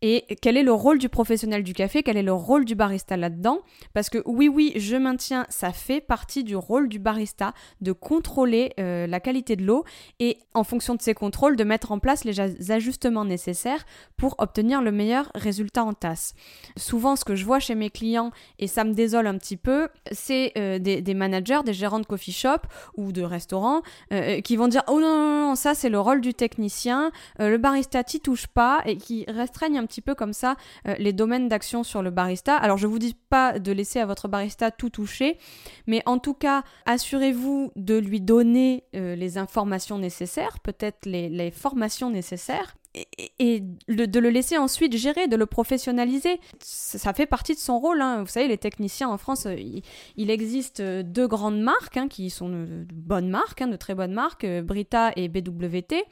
Et 0.03 0.25
quel 0.41 0.57
est 0.57 0.63
le 0.63 0.73
rôle 0.73 0.97
du 0.97 1.09
professionnel 1.09 1.63
du 1.63 1.73
café? 1.73 2.01
Quel 2.01 2.17
est 2.17 2.23
le 2.23 2.33
rôle 2.33 2.65
du 2.65 2.73
barista 2.73 3.17
là-dedans? 3.17 3.59
Parce 3.93 4.09
que 4.09 4.17
oui, 4.25 4.47
oui, 4.47 4.73
je 4.75 4.95
maintiens, 4.95 5.45
ça 5.49 5.71
fait 5.71 6.01
partie 6.01 6.43
du 6.43 6.55
rôle 6.55 6.89
du 6.89 6.97
barista 6.97 7.53
de 7.81 7.91
contrôler 7.91 8.73
euh, 8.79 9.05
la 9.05 9.19
qualité 9.19 9.55
de 9.55 9.63
l'eau 9.63 9.85
et 10.19 10.39
en 10.55 10.63
fonction 10.63 10.95
de 10.95 11.01
ces 11.03 11.13
contrôles, 11.13 11.55
de 11.55 11.63
mettre 11.63 11.91
en 11.91 11.99
place 11.99 12.23
les 12.23 12.71
ajustements 12.71 13.25
nécessaires 13.25 13.85
pour 14.17 14.35
obtenir 14.39 14.81
le 14.81 14.91
meilleur 14.91 15.31
résultat 15.35 15.83
en 15.83 15.93
tasse. 15.93 16.33
Souvent, 16.77 17.15
ce 17.15 17.23
que 17.23 17.35
je 17.35 17.45
vois 17.45 17.59
chez 17.59 17.75
mes 17.75 17.91
clients, 17.91 18.31
et 18.57 18.65
ça 18.65 18.83
me 18.83 18.93
désole 18.93 19.27
un 19.27 19.37
petit 19.37 19.57
peu, 19.57 19.87
c'est 20.11 20.51
euh, 20.57 20.79
des, 20.79 21.13
managers, 21.13 21.61
des 21.63 21.73
gérants 21.73 21.99
de 21.99 22.07
coffee 22.07 22.31
shop 22.31 22.61
ou 22.97 23.11
de 23.11 23.21
restaurants 23.21 23.83
euh, 24.11 24.41
qui 24.41 24.55
vont 24.55 24.67
dire 24.67 24.81
Oh 24.87 24.99
non, 24.99 25.15
non, 25.15 25.47
non 25.49 25.55
ça 25.55 25.75
c'est 25.75 25.89
le 25.89 25.99
rôle 25.99 26.21
du 26.21 26.33
technicien, 26.33 27.11
le 27.37 27.57
barista 27.57 28.03
t'y 28.03 28.19
touche 28.19 28.47
pas 28.47 28.81
et 28.85 28.97
qui 28.97 29.25
restreignent 29.27 29.77
un 29.77 29.85
petit 29.91 30.01
peu 30.01 30.15
comme 30.15 30.33
ça 30.33 30.55
euh, 30.87 30.95
les 30.97 31.13
domaines 31.13 31.49
d'action 31.49 31.83
sur 31.83 32.01
le 32.01 32.09
barista. 32.09 32.55
Alors 32.55 32.77
je 32.77 32.87
vous 32.87 32.99
dis 32.99 33.15
pas 33.29 33.59
de 33.59 33.71
laisser 33.71 33.99
à 33.99 34.05
votre 34.05 34.27
barista 34.27 34.71
tout 34.71 34.89
toucher, 34.89 35.37
mais 35.85 36.01
en 36.05 36.17
tout 36.17 36.33
cas, 36.33 36.63
assurez-vous 36.85 37.71
de 37.75 37.97
lui 37.97 38.21
donner 38.21 38.85
euh, 38.95 39.15
les 39.15 39.37
informations 39.37 39.97
nécessaires, 39.97 40.59
peut-être 40.59 41.05
les 41.05 41.51
formations 41.51 42.09
nécessaires 42.09 42.75
et, 42.93 43.61
de 43.87 44.19
le 44.19 44.29
laisser 44.29 44.57
ensuite 44.57 44.97
gérer, 44.97 45.27
de 45.27 45.35
le 45.35 45.45
professionnaliser. 45.45 46.39
Ça, 46.59 47.13
fait 47.13 47.25
partie 47.25 47.53
de 47.53 47.59
son 47.59 47.79
rôle. 47.79 48.01
Hein. 48.01 48.21
Vous 48.21 48.27
savez, 48.27 48.47
les 48.47 48.57
techniciens 48.57 49.09
en 49.09 49.17
France, 49.17 49.45
euh, 49.45 49.55
il, 50.17 50.29
existe 50.29 50.81
euh, 50.81 51.03
deux 51.03 51.27
grandes 51.27 51.61
marques 51.61 51.97
hein, 51.97 52.07
qui 52.07 52.29
sont 52.29 52.49
de, 52.49 52.85
bonnes 52.93 53.29
marques, 53.29 53.61
hein, 53.61 53.67
de 53.67 53.77
très 53.77 53.95
bonnes 53.95 54.13
marques, 54.13 54.43
euh, 54.43 54.61
Brita 54.61 55.11
et 55.15 55.29
BWT. 55.29 56.03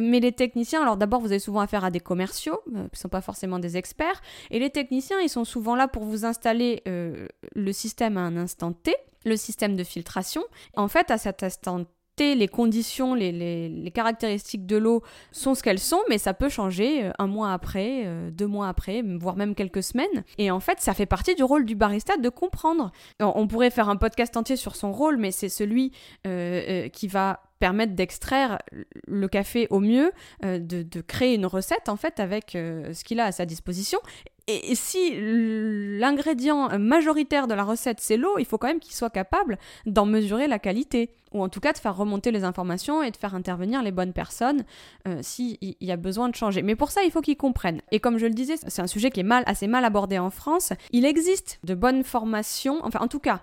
mais 0.00 0.20
les 0.20 0.32
techniciens, 0.32 0.82
alors 0.82 0.96
d'abord, 0.96 1.20
vous 1.20 1.30
avez 1.30 1.38
souvent 1.38 1.60
affaire 1.60 1.84
à 1.84 1.90
des 1.90 2.00
commerciaux, 2.00 2.60
qui 2.66 2.74
ne 2.74 2.88
sont 2.92 3.08
pas 3.08 3.20
forcément 3.20 3.58
des 3.58 3.76
experts. 3.76 4.20
Et 4.50 4.58
les 4.58 4.70
techniciens, 4.70 5.20
ils 5.20 5.28
sont 5.28 5.44
souvent 5.44 5.76
là 5.76 5.88
pour 5.88 6.04
vous 6.04 6.24
installer 6.24 6.82
le 6.86 7.72
système 7.72 8.16
à 8.16 8.20
un 8.20 8.36
instant 8.36 8.72
T, 8.72 8.94
le 9.24 9.36
système 9.36 9.76
de 9.76 9.84
filtration. 9.84 10.42
En 10.76 10.88
fait, 10.88 11.10
à 11.10 11.18
cet 11.18 11.42
instant 11.42 11.84
les 12.20 12.48
conditions, 12.48 13.14
les, 13.14 13.90
caractéristiques 13.94 14.66
de 14.66 14.76
l'eau 14.76 15.02
sont 15.32 15.54
ce 15.54 15.62
qu'elles 15.62 15.78
sont, 15.78 16.00
mais 16.08 16.18
ça 16.18 16.34
peut 16.34 16.48
changer 16.48 17.04
euh, 17.04 17.12
un 17.18 17.26
mois 17.26 17.52
après, 17.52 18.02
euh, 18.04 18.30
deux 18.30 18.46
mois 18.46 18.68
après, 18.68 19.02
voire 19.02 19.36
même 19.36 19.54
quelques 19.54 19.82
semaines. 19.82 20.24
Et 20.38 20.50
en 20.50 20.60
fait, 20.60 20.80
ça 20.80 20.94
fait 20.94 21.06
partie 21.06 21.34
du 21.34 21.42
rôle 21.42 21.64
du 21.64 21.74
barista 21.74 22.16
de 22.16 22.28
comprendre. 22.28 22.92
On 23.20 23.46
pourrait 23.46 23.70
faire 23.70 23.88
un 23.88 23.96
podcast 23.96 24.36
entier 24.36 24.56
sur 24.56 24.76
son 24.76 24.92
rôle, 24.92 25.16
mais 25.16 25.30
c'est 25.30 25.48
celui 25.48 25.92
euh, 26.26 26.88
qui 26.88 27.08
va 27.08 27.42
permettre 27.58 27.94
d'extraire 27.94 28.58
le 29.06 29.28
café 29.28 29.66
au 29.68 29.80
mieux, 29.80 30.12
de, 30.42 31.00
créer 31.02 31.34
une 31.34 31.44
recette 31.44 31.90
en 31.90 31.96
fait 31.96 32.18
avec 32.18 32.52
ce 32.52 33.04
qu'il 33.04 33.20
a 33.20 33.26
à 33.26 33.32
sa 33.32 33.44
disposition 33.44 33.98
et, 34.56 34.74
si 34.74 35.14
l'ingrédient 35.98 36.78
majoritaire 36.78 37.46
de 37.46 37.54
la 37.54 37.64
recette 37.64 38.00
c'est 38.00 38.16
l'eau, 38.16 38.38
il 38.38 38.44
faut 38.44 38.58
quand 38.58 38.68
même 38.68 38.80
qu'il 38.80 38.94
soit 38.94 39.10
capable 39.10 39.58
d'en 39.86 40.06
mesurer 40.06 40.46
la 40.46 40.58
qualité, 40.58 41.10
ou 41.32 41.42
en 41.42 41.48
tout 41.48 41.60
cas 41.60 41.72
de 41.72 41.78
faire 41.78 41.96
remonter 41.96 42.30
les 42.30 42.44
informations 42.44 43.02
et 43.02 43.10
de 43.10 43.16
faire 43.16 43.34
intervenir 43.34 43.82
les 43.82 43.92
bonnes 43.92 44.12
personnes 44.12 44.64
euh, 45.06 45.18
s'il 45.22 45.58
y 45.60 45.92
a 45.92 45.96
besoin 45.96 46.28
de 46.28 46.34
changer. 46.34 46.62
Mais 46.62 46.76
pour 46.76 46.90
ça, 46.90 47.02
il 47.04 47.10
faut 47.10 47.20
qu'ils 47.20 47.36
comprennent. 47.36 47.82
Et 47.92 48.00
comme 48.00 48.18
je 48.18 48.26
le 48.26 48.34
disais, 48.34 48.54
c'est 48.56 48.82
un 48.82 48.86
sujet 48.86 49.10
qui 49.10 49.20
est 49.20 49.24
mal, 49.24 49.44
assez 49.46 49.66
mal 49.66 49.84
abordé 49.84 50.18
en 50.18 50.30
France. 50.30 50.72
Il 50.90 51.04
existe 51.04 51.60
de 51.64 51.74
bonnes 51.74 52.04
formations, 52.04 52.80
enfin 52.82 53.00
en 53.00 53.08
tout 53.08 53.20
cas, 53.20 53.42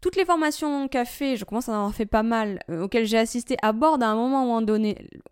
toutes 0.00 0.16
les 0.16 0.24
formations 0.24 0.88
café, 0.88 1.36
je 1.36 1.44
commence 1.44 1.68
à 1.68 1.72
en 1.72 1.74
avoir 1.76 1.94
fait 1.94 2.06
pas 2.06 2.22
mal, 2.22 2.60
euh, 2.70 2.82
auxquelles 2.82 3.06
j'ai 3.06 3.18
assisté, 3.18 3.56
abordent 3.62 4.02
à 4.02 4.08
un 4.08 4.14
moment 4.14 4.60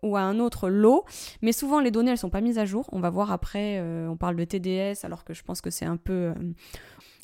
ou, 0.03 0.15
à 0.15 0.21
un 0.21 0.39
autre 0.39 0.69
l'eau, 0.69 1.05
mais 1.41 1.51
souvent 1.51 1.79
les 1.79 1.91
données 1.91 2.11
elles 2.11 2.17
sont 2.17 2.29
pas 2.29 2.41
mises 2.41 2.59
à 2.59 2.65
jour. 2.65 2.87
On 2.91 2.99
va 2.99 3.09
voir 3.09 3.31
après, 3.31 3.79
euh, 3.79 4.07
on 4.07 4.17
parle 4.17 4.35
de 4.35 4.43
TDS, 4.43 5.03
alors 5.05 5.23
que 5.23 5.33
je 5.33 5.43
pense 5.43 5.61
que 5.61 5.69
c'est 5.69 5.85
un 5.85 5.97
peu, 5.97 6.13
euh, 6.13 6.33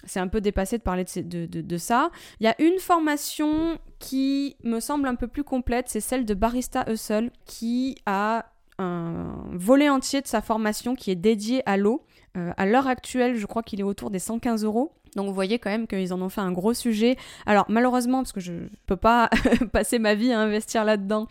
c'est 0.05 0.19
un 0.19 0.27
peu 0.27 0.41
dépassé 0.41 0.77
de 0.77 0.83
parler 0.83 1.05
de, 1.05 1.77
ça. 1.77 2.09
Il 2.39 2.45
y 2.45 2.47
a 2.47 2.59
une 2.61 2.79
formation 2.79 3.77
qui 3.99 4.55
me 4.63 4.79
semble 4.79 5.07
un 5.07 5.15
peu 5.15 5.27
plus 5.27 5.43
complète, 5.43 5.85
c'est 5.89 5.99
celle 5.99 6.25
de 6.25 6.33
Barista 6.33 6.85
Hustle, 6.89 7.31
qui 7.45 7.95
a 8.05 8.45
un 8.77 9.45
volet 9.53 9.89
entier 9.89 10.21
de 10.21 10.27
sa 10.27 10.41
formation 10.41 10.95
qui 10.95 11.11
est 11.11 11.15
dédié 11.15 11.61
à 11.65 11.77
l'eau. 11.77 12.05
À 12.57 12.65
l'heure 12.65 12.87
actuelle, 12.87 13.35
je 13.35 13.45
crois 13.45 13.63
qu'il 13.63 13.79
est 13.79 13.83
autour 13.83 14.09
des 14.09 14.19
115 14.19 14.63
euros. 14.63 14.91
Donc 15.15 15.27
vous 15.27 15.33
voyez 15.33 15.59
quand 15.59 15.69
même 15.69 15.87
qu'ils 15.87 16.13
en 16.13 16.21
ont 16.21 16.29
fait 16.29 16.41
un 16.41 16.51
gros 16.51 16.73
sujet. 16.73 17.15
Alors 17.45 17.65
malheureusement, 17.69 18.19
parce 18.19 18.33
que 18.33 18.41
je 18.41 18.53
peux 18.85 18.97
pas 18.97 19.29
passer 19.71 19.97
ma 19.97 20.13
vie 20.13 20.31
à 20.31 20.39
investir 20.39 20.83
là-dedans, 20.83 21.27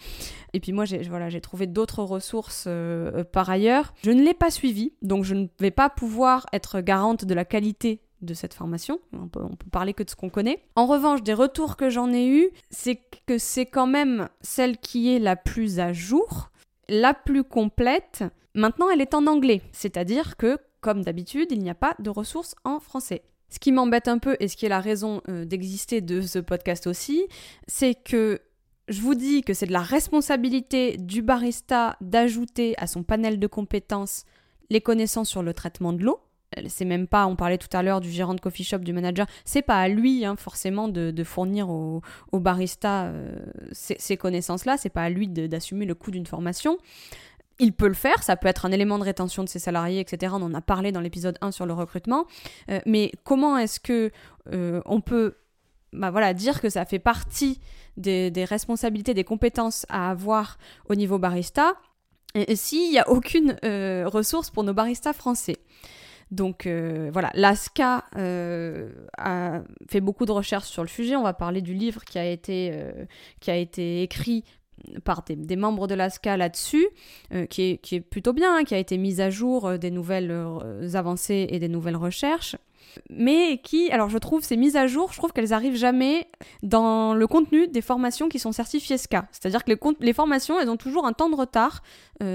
et 0.53 0.61
puis 0.61 0.73
moi 0.73 0.85
j'ai 0.85 1.03
voilà, 1.03 1.29
trouvé 1.41 1.67
d'autres 1.67 2.03
ressources 2.03 2.65
euh, 2.67 3.11
euh, 3.15 3.25
par 3.25 3.51
ailleurs, 3.51 3.93
je 4.03 4.11
ne 4.11 4.23
l'ai 4.23 4.35
pas 4.35 4.51
suivi, 4.51 4.93
donc 5.03 5.25
je 5.25 5.35
ne 5.35 5.47
vais 5.61 5.71
pas 5.71 5.91
pouvoir 5.91 6.47
être 6.53 6.81
garante 6.81 7.25
de 7.25 7.35
la 7.35 7.45
qualité 7.45 8.01
de 8.23 8.33
cette 8.33 8.55
formation. 8.55 9.01
On 9.13 9.29
peut, 9.29 9.43
on 9.43 9.55
peut 9.55 9.69
parler 9.71 9.93
que 9.93 10.03
de 10.03 10.09
ce 10.09 10.17
qu'on 10.17 10.31
connaît. 10.31 10.63
En 10.77 10.87
revanche, 10.87 11.23
des 11.23 11.35
retours 11.35 11.77
que 11.77 11.91
j'en 11.91 12.11
ai 12.11 12.27
eus, 12.27 12.49
c'est 12.71 12.99
que 13.27 13.37
c'est 13.37 13.67
quand 13.67 13.87
même 13.87 14.29
celle 14.41 14.79
qui 14.79 15.15
est 15.15 15.19
la 15.19 15.37
plus 15.37 15.79
à 15.79 15.93
jour, 15.93 16.51
la 16.89 17.13
plus 17.13 17.45
complète. 17.45 18.25
Maintenant, 18.55 18.89
elle 18.89 19.03
est 19.03 19.15
en 19.15 19.27
anglais, 19.27 19.61
c'est-à-dire 19.73 20.37
que, 20.37 20.59
comme 20.85 21.03
d'habitude, 21.03 21.49
il 21.51 21.61
n'y 21.61 21.71
a 21.71 21.75
pas 21.75 21.95
de 21.99 22.11
ressources 22.11 22.55
en 22.63 22.79
français. 22.79 23.23
Ce 23.49 23.59
qui 23.59 23.73
m'embête 23.73 24.07
un 24.07 24.19
peu, 24.19 24.37
et 24.39 24.49
ce 24.49 24.57
qui 24.57 24.67
est 24.67 24.69
la 24.69 24.81
raison 24.81 25.23
euh, 25.31 25.47
d'exister 25.47 26.03
de 26.03 26.21
ce 26.21 26.39
podcast 26.39 26.87
aussi, 26.87 27.27
c'est 27.67 27.95
que 27.95 28.43
je 28.89 29.01
vous 29.01 29.15
dis 29.15 29.41
que 29.41 29.55
c'est 29.55 29.65
de 29.65 29.73
la 29.73 29.81
responsabilité 29.81 30.99
du 30.99 31.23
barista 31.23 31.97
d'ajouter 32.03 32.75
à 32.77 32.87
son 32.87 33.03
panel 33.03 33.39
de 33.39 33.47
compétences 33.47 34.25
les 34.69 34.83
connaissances 34.83 35.31
sur 35.31 35.43
le 35.43 35.55
traitement 35.55 35.95
de 35.95 36.03
l'eau. 36.03 36.21
C'est 36.69 36.85
même 36.85 37.07
pas, 37.07 37.27
on 37.27 37.35
parlait 37.35 37.59
tout 37.59 37.75
à 37.75 37.83
l'heure 37.83 38.03
du 38.03 38.11
gérant 38.11 38.35
de 38.35 38.41
coffee 38.41 38.63
shop, 38.63 38.79
du 38.79 38.93
manager, 38.93 39.27
c'est 39.47 39.63
pas 39.63 39.81
à 39.81 39.89
lui 39.89 40.27
hein, 40.27 40.37
forcément 40.37 40.89
de, 40.89 41.25
fournir 41.25 41.71
au, 41.71 42.03
barista 42.35 43.05
euh, 43.07 43.35
ces, 43.73 43.97
ces 43.99 44.19
connaissances-là, 44.19 44.77
c'est 44.77 44.91
pas 44.91 45.05
à 45.05 45.09
lui 45.09 45.29
d'assumer 45.29 45.87
le 45.87 45.95
coût 45.95 46.11
d'une 46.11 46.27
formation 46.27 46.79
il 47.59 47.73
peut 47.73 47.89
le 47.89 47.95
faire, 47.95 48.23
ça 48.23 48.37
peut 48.37 48.49
être 48.49 48.67
un 48.67 48.73
élément 48.73 48.99
de 48.99 49.05
rétention 49.05 49.45
de 49.45 49.49
ses 49.49 49.59
salariés, 49.59 50.01
etc. 50.01 50.33
On 50.37 50.43
en 50.43 50.55
a 50.55 50.61
parlé 50.61 50.93
dans 50.93 51.01
l'épisode 51.01 51.39
1 51.41 51.53
sur 51.53 51.67
le 51.67 51.73
recrutement. 51.73 52.27
Euh, 52.71 52.81
mais 52.87 53.13
comment 53.25 53.57
est-ce 53.57 53.81
que 53.81 54.11
euh, 54.53 54.81
on 54.87 55.01
peut 55.01 55.37
bah 55.93 56.11
voilà, 56.11 56.35
dire 56.35 56.61
que 56.61 56.69
ça 56.69 56.85
fait 56.85 56.99
partie 56.99 57.61
des, 57.97 58.33
responsabilités, 58.49 59.15
des 59.15 59.23
compétences 59.23 59.87
à 59.89 60.11
avoir 60.11 60.59
au 60.89 60.97
niveau 60.97 61.21
barista, 61.21 61.75
s'il 62.55 62.91
n'y 62.91 62.99
a 62.99 63.09
aucune 63.09 63.57
euh, 63.65 64.09
ressource 64.09 64.51
pour 64.51 64.65
nos 64.65 64.75
baristas 64.75 65.13
français? 65.13 65.59
Donc 66.33 66.67
voilà, 66.67 67.31
l'ASCA 67.35 68.07
a 68.17 69.61
fait 69.89 70.01
beaucoup 70.01 70.27
de 70.27 70.33
recherches 70.33 70.67
sur 70.67 70.83
le 70.83 70.89
sujet. 70.89 71.15
On 71.15 71.23
va 71.23 71.33
parler 71.33 71.63
du 71.63 71.75
livre 71.75 72.05
qui 72.05 72.19
a 72.19 72.27
été, 72.27 72.77
qui 73.39 73.53
a 73.53 73.57
été 73.57 74.03
écrit 74.03 74.43
par 75.05 75.23
des, 75.27 75.57
membres 75.57 75.87
de 75.87 75.95
l'ASCA 75.95 76.37
là-dessus, 76.37 76.87
euh, 77.33 77.47
qui, 77.47 77.79
est, 77.91 78.01
plutôt 78.01 78.33
bien, 78.33 78.57
hein, 78.57 78.65
qui 78.65 78.75
a 78.75 78.79
été 78.79 78.99
mise 78.99 79.21
à 79.21 79.31
jour 79.31 79.67
euh, 79.67 79.77
des 79.77 79.91
nouvelles 79.91 80.31
euh, 80.31 80.95
avancées 80.95 81.47
et 81.51 81.59
des 81.59 81.69
nouvelles 81.69 81.97
recherches, 81.97 82.57
mais 83.11 83.59
qui, 83.63 83.91
alors 83.91 84.09
je 84.09 84.19
trouve, 84.19 84.45
ces 84.45 84.57
mises 84.57 84.77
à 84.77 84.87
jour, 84.87 85.13
je 85.13 85.19
trouve 85.19 85.33
qu'elles 85.33 85.53
arrivent 85.53 85.77
jamais 85.77 86.29
dans 86.63 87.15
le 87.15 87.27
contenu 87.27 87.67
des 87.67 87.81
formations 87.81 88.29
qui 88.29 88.39
sont 88.39 88.53
certifiées 88.53 88.99
SCA. 88.99 89.27
C'est-à-dire 89.33 89.65
que 89.65 89.71
les, 89.71 89.79
les, 90.01 90.13
formations, 90.13 90.61
elles 90.61 90.71
ont 90.71 90.77
toujours 90.77 91.07
un 91.07 91.13
temps 91.13 91.31
de 91.31 91.37
retard, 91.37 91.83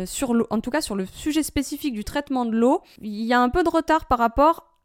sur 0.05 0.36
en 0.50 0.60
tout 0.60 0.69
cas 0.69 0.81
sur 0.81 0.96
le 0.96 1.05
sujet 1.05 1.43
spécifique 1.43 1.93
du 1.93 2.03
traitement 2.03 2.46
de 2.46 2.51
l'eau. 2.51 2.81
Il 3.01 3.24
y 3.24 3.31
a 3.31 3.39
un 3.39 3.50
peu 3.50 3.63
de 3.63 3.69
retard 3.69 4.08
par 4.08 4.19
rapport 4.19 4.78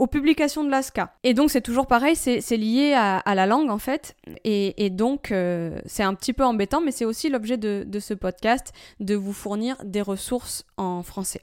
aux 0.00 0.06
publications 0.06 0.64
de 0.64 0.70
l'ASCA. 0.70 1.12
Et 1.24 1.34
donc 1.34 1.50
c'est 1.50 1.60
toujours 1.60 1.86
pareil, 1.86 2.16
c'est 2.16 2.56
lié 2.56 2.94
à, 2.94 3.34
la 3.34 3.46
langue 3.46 3.70
en 3.70 3.78
fait. 3.78 4.16
Et, 4.44 4.88
donc 4.88 5.30
euh, 5.30 5.78
c'est 5.84 6.02
un 6.02 6.14
petit 6.14 6.32
peu 6.32 6.42
embêtant, 6.42 6.80
mais 6.80 6.90
c'est 6.90 7.04
aussi 7.04 7.28
l'objet 7.28 7.58
de, 7.58 7.86
ce 8.00 8.14
podcast, 8.14 8.72
de 8.98 9.14
vous 9.14 9.34
fournir 9.34 9.76
des 9.84 10.00
ressources 10.00 10.64
en 10.78 11.02
français. 11.02 11.42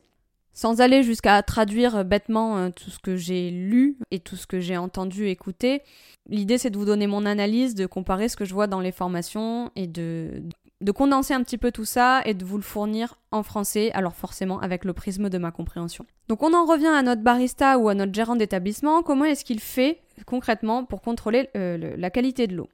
Sans 0.54 0.82
aller 0.82 1.04
jusqu'à 1.04 1.44
traduire 1.44 2.04
bêtement 2.04 2.58
euh, 2.58 2.70
tout 2.72 2.90
ce 2.90 2.98
que 2.98 3.16
j'ai 3.16 3.52
lu 3.52 4.00
et 4.10 4.20
tout 4.20 4.36
ce 4.36 4.48
que 4.48 4.60
j'ai 4.60 4.76
entendu, 4.76 5.28
écouter, 5.28 5.84
l'idée 6.28 6.58
c'est 6.58 6.72
de 6.72 6.80
vous 6.80 6.86
donner 6.86 7.06
mon 7.06 7.28
analyse, 7.28 7.76
de 7.76 7.86
comparer 7.86 8.28
ce 8.28 8.36
que 8.36 8.44
je 8.44 8.56
vois 8.56 8.66
dans 8.66 8.80
les 8.80 8.92
formations 8.92 9.70
et 9.76 9.86
de, 9.86 10.42
de 10.82 10.92
condenser 10.92 11.34
un 11.34 11.42
petit 11.44 11.58
peu 11.58 11.72
tout 11.72 11.86
ça 11.86 12.22
et 12.26 12.34
de 12.34 12.46
vous 12.46 12.58
le 12.58 12.64
fournir 12.64 13.16
en 13.32 13.44
français, 13.44 13.92
alors 13.94 14.16
forcément 14.16 14.60
avec 14.60 14.86
le 14.86 14.94
prisme 14.94 15.30
de 15.30 15.38
ma 15.38 15.52
compréhension. 15.52 16.06
Donc 16.28 16.44
on 16.44 16.54
en 16.54 16.66
revient 16.66 16.88
à 16.88 17.02
notre 17.02 17.24
barista 17.24 17.78
ou 17.80 17.90
à 17.90 17.96
notre 17.96 18.14
gérant 18.14 18.36
d'établissement, 18.36 19.02
comment 19.02 19.26
est-ce 19.26 19.44
qu'il 19.44 19.60
fait 19.60 20.02
concrètement 20.26 20.86
pour 20.86 21.02
contrôler 21.02 21.50
euh, 21.56 21.96
la 21.98 22.10
qualité 22.10 22.48
de 22.48 22.56
l'eau? 22.56 22.70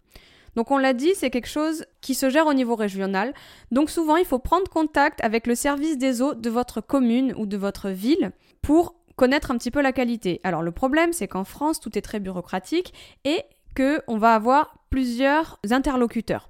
Donc 0.56 0.70
on 0.70 0.78
l'a 0.78 0.94
dit, 0.94 1.14
c'est 1.16 1.30
quelque 1.30 1.48
chose 1.48 1.86
qui 2.02 2.14
se 2.14 2.30
gère 2.30 2.46
au 2.46 2.54
niveau 2.54 2.76
régional. 2.76 3.34
Donc 3.72 3.90
souvent, 3.90 4.18
il 4.18 4.26
faut 4.26 4.40
prendre 4.40 4.70
contact 4.70 5.24
avec 5.24 5.48
le 5.48 5.56
service 5.56 5.98
des 5.98 6.22
eaux 6.22 6.36
de 6.36 6.50
votre 6.50 6.82
commune 6.82 7.34
ou 7.38 7.46
de 7.46 7.58
votre 7.58 7.90
ville 7.90 8.32
pour 8.62 8.96
connaître 9.16 9.52
un 9.52 9.58
petit 9.58 9.72
peu 9.72 9.82
la 9.82 9.92
qualité. 9.94 10.42
Alors 10.44 10.62
le 10.62 10.72
problème, 10.72 11.14
c'est 11.14 11.28
qu'en 11.28 11.44
France, 11.44 11.80
tout 11.80 11.98
est 11.98 12.02
très 12.02 12.20
bureaucratique 12.20 12.94
et 13.26 13.42
que 13.76 14.02
on 14.08 14.18
va 14.18 14.36
avoir 14.36 14.76
plusieurs 14.90 15.60
interlocuteurs. 15.72 16.50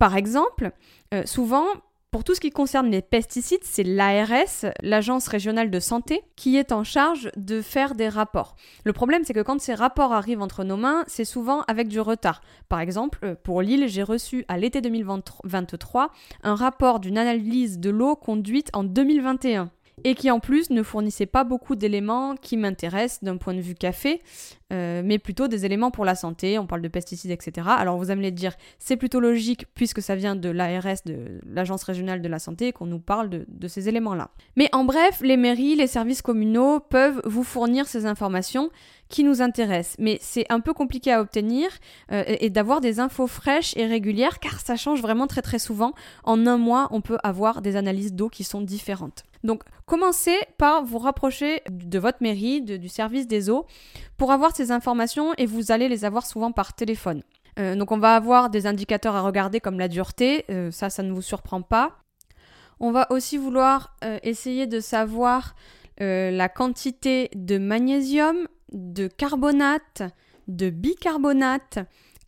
Par 0.00 0.16
exemple, 0.16 0.70
euh, 1.12 1.26
souvent, 1.26 1.66
pour 2.10 2.24
tout 2.24 2.34
ce 2.34 2.40
qui 2.40 2.48
concerne 2.48 2.90
les 2.90 3.02
pesticides, 3.02 3.60
c'est 3.64 3.82
l'ARS, 3.82 4.72
l'Agence 4.82 5.28
régionale 5.28 5.70
de 5.70 5.78
santé, 5.78 6.22
qui 6.36 6.56
est 6.56 6.72
en 6.72 6.84
charge 6.84 7.30
de 7.36 7.60
faire 7.60 7.94
des 7.94 8.08
rapports. 8.08 8.56
Le 8.84 8.94
problème, 8.94 9.24
c'est 9.24 9.34
que 9.34 9.42
quand 9.42 9.60
ces 9.60 9.74
rapports 9.74 10.14
arrivent 10.14 10.40
entre 10.40 10.64
nos 10.64 10.78
mains, 10.78 11.04
c'est 11.06 11.26
souvent 11.26 11.64
avec 11.68 11.86
du 11.86 12.00
retard. 12.00 12.40
Par 12.70 12.80
exemple, 12.80 13.18
euh, 13.24 13.34
pour 13.34 13.60
Lille, 13.60 13.88
j'ai 13.88 14.02
reçu 14.02 14.46
à 14.48 14.56
l'été 14.56 14.80
2023 14.80 16.10
un 16.44 16.54
rapport 16.54 16.98
d'une 16.98 17.18
analyse 17.18 17.78
de 17.78 17.90
l'eau 17.90 18.16
conduite 18.16 18.70
en 18.72 18.84
2021. 18.84 19.70
Et 20.04 20.14
qui 20.14 20.30
en 20.30 20.40
plus 20.40 20.70
ne 20.70 20.82
fournissait 20.82 21.26
pas 21.26 21.44
beaucoup 21.44 21.76
d'éléments 21.76 22.36
qui 22.36 22.56
m'intéressent 22.56 23.22
d'un 23.22 23.36
point 23.36 23.54
de 23.54 23.60
vue 23.60 23.74
café, 23.74 24.22
euh, 24.72 25.02
mais 25.04 25.18
plutôt 25.18 25.48
des 25.48 25.64
éléments 25.66 25.90
pour 25.90 26.04
la 26.04 26.14
santé, 26.14 26.58
on 26.58 26.66
parle 26.66 26.82
de 26.82 26.88
pesticides, 26.88 27.30
etc. 27.30 27.68
Alors 27.70 27.96
vous 27.98 28.10
allez 28.10 28.30
dire, 28.30 28.52
c'est 28.78 28.96
plutôt 28.96 29.20
logique 29.20 29.66
puisque 29.74 30.02
ça 30.02 30.14
vient 30.14 30.36
de 30.36 30.48
l'ARS, 30.48 31.02
de 31.04 31.40
l'Agence 31.46 31.82
régionale 31.82 32.22
de 32.22 32.28
la 32.28 32.38
santé, 32.38 32.72
qu'on 32.72 32.86
nous 32.86 33.00
parle 33.00 33.30
de 33.46 33.68
ces 33.68 33.88
éléments-là. 33.88 34.30
Mais 34.56 34.68
en 34.72 34.84
bref, 34.84 35.20
les 35.22 35.36
mairies, 35.36 35.74
les 35.74 35.86
services 35.86 36.22
communaux 36.22 36.80
peuvent 36.80 37.20
vous 37.24 37.44
fournir 37.44 37.86
ces 37.86 38.06
informations 38.06 38.70
qui 39.10 39.24
nous 39.24 39.42
intéressent. 39.42 39.96
Mais 39.98 40.18
c'est 40.22 40.46
un 40.48 40.60
peu 40.60 40.72
compliqué 40.72 41.12
à 41.12 41.20
obtenir 41.20 41.68
euh, 42.12 42.24
et 42.26 42.48
d'avoir 42.48 42.80
des 42.80 43.00
infos 43.00 43.26
fraîches 43.26 43.76
et 43.76 43.84
régulières 43.84 44.38
car 44.38 44.58
ça 44.60 44.76
change 44.76 45.02
vraiment 45.02 45.26
très 45.26 45.42
très 45.42 45.58
souvent. 45.58 45.92
En 46.24 46.46
un 46.46 46.56
mois, 46.56 46.88
on 46.92 47.02
peut 47.02 47.18
avoir 47.22 47.60
des 47.60 47.76
analyses 47.76 48.14
d'eau 48.14 48.30
qui 48.30 48.44
sont 48.44 48.62
différentes. 48.62 49.24
Donc 49.44 49.62
commencez 49.84 50.36
par 50.56 50.84
vous 50.84 50.98
rapprocher 50.98 51.62
de 51.70 51.98
votre 51.98 52.18
mairie, 52.22 52.62
du 52.62 52.88
service 52.88 53.26
des 53.26 53.50
eaux, 53.50 53.66
pour 54.16 54.32
avoir 54.32 54.54
ces 54.54 54.70
informations 54.70 55.34
et 55.36 55.46
vous 55.46 55.72
allez 55.72 55.88
les 55.88 56.04
avoir 56.04 56.24
souvent 56.24 56.52
par 56.52 56.72
téléphone. 56.74 57.22
Euh, 57.58 57.74
donc 57.74 57.90
on 57.90 57.98
va 57.98 58.14
avoir 58.14 58.48
des 58.48 58.66
indicateurs 58.66 59.16
à 59.16 59.22
regarder 59.22 59.60
comme 59.60 59.78
la 59.78 59.88
dureté, 59.88 60.44
euh, 60.50 60.70
ça 60.70 60.88
ça 60.88 61.02
ne 61.02 61.12
vous 61.12 61.22
surprend 61.22 61.62
pas. 61.62 61.96
On 62.82 62.92
va 62.92 63.12
aussi 63.12 63.36
vouloir 63.36 63.94
essayer 64.22 64.66
de 64.66 64.80
savoir 64.80 65.54
la 66.00 66.48
quantité 66.48 67.30
de 67.34 67.58
magnésium, 67.58 68.48
de 68.72 69.06
carbonate, 69.06 70.02
de 70.48 70.70
bicarbonate 70.70 71.78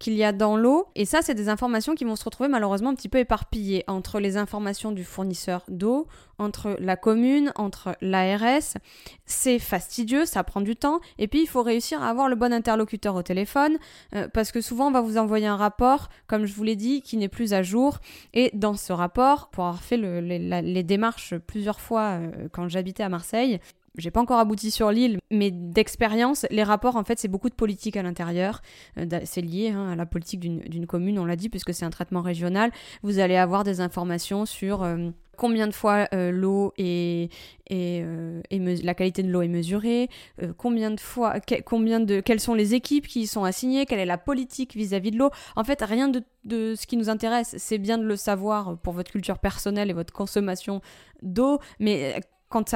qu'il 0.03 0.15
y 0.15 0.25
a 0.25 0.33
dans 0.33 0.57
l'eau. 0.57 0.89
Et 0.97 1.05
ça, 1.05 1.23
c'est 1.23 1.35
des 1.35 1.49
informations 1.49 1.95
qui 1.95 2.05
vont 2.05 2.17
se 2.17 2.25
retrouver 2.25 2.49
malheureusement 2.49 2.91
un 2.91 2.95
petit 2.97 3.09
peu 3.09 3.19
éparpillées 3.19 3.85
entre 3.87 4.19
les 4.19 4.37
informations 4.37 4.91
du 4.91 5.05
fournisseur 5.05 5.63
d'eau, 5.69 6.09
entre 6.39 6.77
la 6.81 6.97
commune, 6.97 7.53
entre 7.55 7.97
l'ARS. 8.01 8.79
C'est 9.27 9.61
fastidieux, 9.61 10.27
ça 10.27 10.43
prend 10.43 10.61
du 10.61 10.75
temps. 10.75 10.99
Et 11.19 11.29
puis, 11.29 11.43
il 11.43 11.47
faut 11.47 11.63
réussir 11.63 12.03
à 12.03 12.11
avoir 12.11 12.29
le 12.29 12.35
bon 12.35 12.53
interlocuteur 12.53 13.15
au 13.15 13.23
téléphone, 13.23 13.79
euh, 14.17 14.27
parce 14.27 14.51
que 14.51 14.61
souvent, 14.61 14.89
on 14.89 14.91
va 14.91 15.03
vous 15.03 15.19
envoyer 15.19 15.47
un 15.47 15.57
rapport, 15.57 16.09
comme 16.27 16.47
je 16.47 16.55
vous 16.55 16.65
l'ai 16.65 16.77
dit, 16.77 17.01
qui 17.03 17.17
n'est 17.17 17.29
plus 17.29 17.53
à 17.53 17.63
jour. 17.63 17.99
Et 18.35 18.51
dans 18.55 18.75
ce 18.75 18.93
rapport, 18.93 19.51
pour 19.51 19.65
avoir 19.67 19.83
fait 19.83 19.97
les, 19.97 20.83
démarches 20.83 21.35
plusieurs 21.47 21.81
fois 21.81 22.19
euh, 22.19 22.49
quand 22.51 22.69
j'habitais 22.69 23.05
à 23.05 23.09
Marseille, 23.09 23.61
j'ai 23.99 24.11
pas 24.11 24.21
encore 24.21 24.39
abouti 24.39 24.71
sur 24.71 24.91
l'île, 24.91 25.19
mais 25.31 25.51
d'expérience, 25.51 26.47
les 26.51 26.63
rapports, 26.63 26.97
en 26.97 27.05
fait, 27.05 27.19
c'est 27.19 27.29
beaucoup 27.29 27.51
de 27.51 27.55
politique 27.55 27.97
à 27.97 28.03
l'intérieur. 28.03 28.63
Euh, 28.99 29.07
c'est 29.25 29.43
lié 29.43 29.71
hein, 29.71 29.91
à 29.91 29.97
la 29.97 30.07
politique 30.07 30.41
d'une 30.41 30.87
commune, 30.87 31.19
on 31.19 31.27
l'a 31.27 31.37
dit, 31.37 31.51
puisque 31.51 31.75
c'est 31.75 31.85
un 31.85 31.91
traitement 31.91 32.23
régional. 32.23 32.71
Vous 33.03 33.19
allez 33.19 33.37
avoir 33.37 33.65
des 33.65 33.81
informations 33.81 34.47
sur 34.47 34.83
euh, 34.83 35.11
combien 35.37 35.67
de 35.67 35.75
fois 35.75 36.09
euh, 36.15 36.31
l'eau 36.31 36.73
et, 36.79 37.29
la 37.71 38.95
qualité 38.95 39.23
de 39.23 39.31
l'eau 39.31 39.41
est 39.41 39.49
mesurée, 39.49 40.09
combien 40.59 40.91
de 40.91 41.01
fois, 41.01 41.37
combien 41.65 42.01
de, 42.01 42.21
quelles 42.21 42.41
sont 42.41 42.55
les 42.55 42.75
équipes 42.75 43.07
qui 43.07 43.21
y 43.21 43.27
sont 43.27 43.45
assignées, 43.45 43.87
quelle 43.87 43.99
est 43.99 44.07
la 44.07 44.19
politique 44.19 44.75
vis-à-vis 44.75 45.11
de 45.11 45.19
l'eau. 45.19 45.31
En 45.57 45.65
fait, 45.65 45.81
rien 45.81 46.09
de, 46.09 46.23
de 46.45 46.75
ce 46.75 46.87
qui 46.87 46.99
nous 46.99 47.09
intéresse, 47.09 47.55
c'est 47.57 47.79
bien 47.79 47.97
de 47.97 48.05
le 48.05 48.17
savoir 48.17 48.77
pour 48.79 48.93
votre 48.93 49.11
culture 49.11 49.39
personnelle 49.39 49.89
et 49.89 49.95
votre 49.95 50.13
consommation 50.13 50.83
d'eau, 51.23 51.61
mais 51.81 52.21
quand 52.53 52.69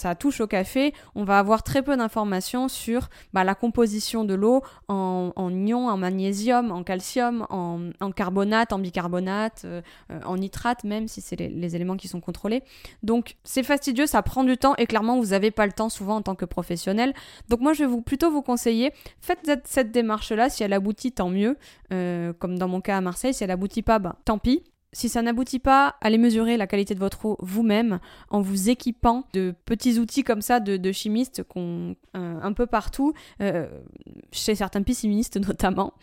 ça, 0.00 0.14
touche 0.14 0.40
au 0.40 0.46
café, 0.46 0.92
on 1.14 1.24
va 1.24 1.38
avoir 1.38 1.62
très 1.62 1.82
peu 1.82 1.96
d'informations 1.96 2.68
sur 2.68 3.08
bah, 3.32 3.42
la 3.42 3.54
composition 3.54 4.24
de 4.24 4.34
l'eau 4.34 4.62
en, 4.88 5.50
ions, 5.50 5.88
en 5.88 5.96
magnésium, 5.96 6.70
en 6.70 6.84
calcium, 6.84 7.46
en, 7.50 8.10
carbonate, 8.12 8.72
en 8.72 8.78
bicarbonate, 8.78 9.62
euh, 9.64 9.80
en 10.24 10.36
nitrate 10.36 10.84
même, 10.84 11.08
si 11.08 11.20
c'est 11.20 11.36
les, 11.36 11.74
éléments 11.74 11.96
qui 11.96 12.08
sont 12.08 12.20
contrôlés. 12.20 12.62
Donc 13.02 13.36
c'est 13.42 13.62
fastidieux, 13.62 14.06
ça 14.06 14.22
prend 14.22 14.44
du 14.44 14.56
temps 14.56 14.74
et 14.76 14.86
clairement 14.86 15.18
vous 15.18 15.28
n'avez 15.28 15.50
pas 15.50 15.66
le 15.66 15.72
temps 15.72 15.88
souvent 15.88 16.16
en 16.16 16.22
tant 16.22 16.34
que 16.34 16.44
professionnel. 16.44 17.14
Donc 17.48 17.60
moi 17.60 17.72
je 17.72 17.84
vais 17.84 18.02
plutôt 18.02 18.30
vous 18.30 18.42
conseiller, 18.42 18.92
faites 19.20 19.50
cette 19.64 19.90
démarche-là, 19.90 20.50
si 20.50 20.62
elle 20.62 20.72
aboutit, 20.72 21.12
tant 21.12 21.30
mieux. 21.30 21.56
Euh, 21.92 22.32
comme 22.38 22.58
dans 22.58 22.68
mon 22.68 22.80
cas 22.80 22.96
à 22.96 23.00
Marseille, 23.00 23.34
si 23.34 23.44
elle 23.44 23.50
aboutit 23.50 23.82
pas, 23.82 23.98
bah, 23.98 24.16
tant 24.24 24.38
pis. 24.38 24.62
Si 24.94 25.08
ça 25.08 25.22
n'aboutit 25.22 25.58
pas, 25.58 25.96
allez 26.00 26.18
mesurer 26.18 26.56
la 26.56 26.68
qualité 26.68 26.94
de 26.94 27.00
votre 27.00 27.26
eau 27.26 27.36
vous-même 27.40 27.98
en 28.30 28.40
vous 28.40 28.70
équipant 28.70 29.24
de 29.32 29.52
petits 29.64 29.98
outils 29.98 30.22
comme 30.22 30.40
ça 30.40 30.60
de, 30.60 30.92
chimistes 30.92 31.42
euh, 31.56 31.94
un 32.14 32.52
peu 32.52 32.66
partout, 32.66 33.12
euh, 33.40 33.66
chez 34.30 34.54
certains 34.54 34.82
pessimistes 34.82 35.36
notamment, 35.46 35.94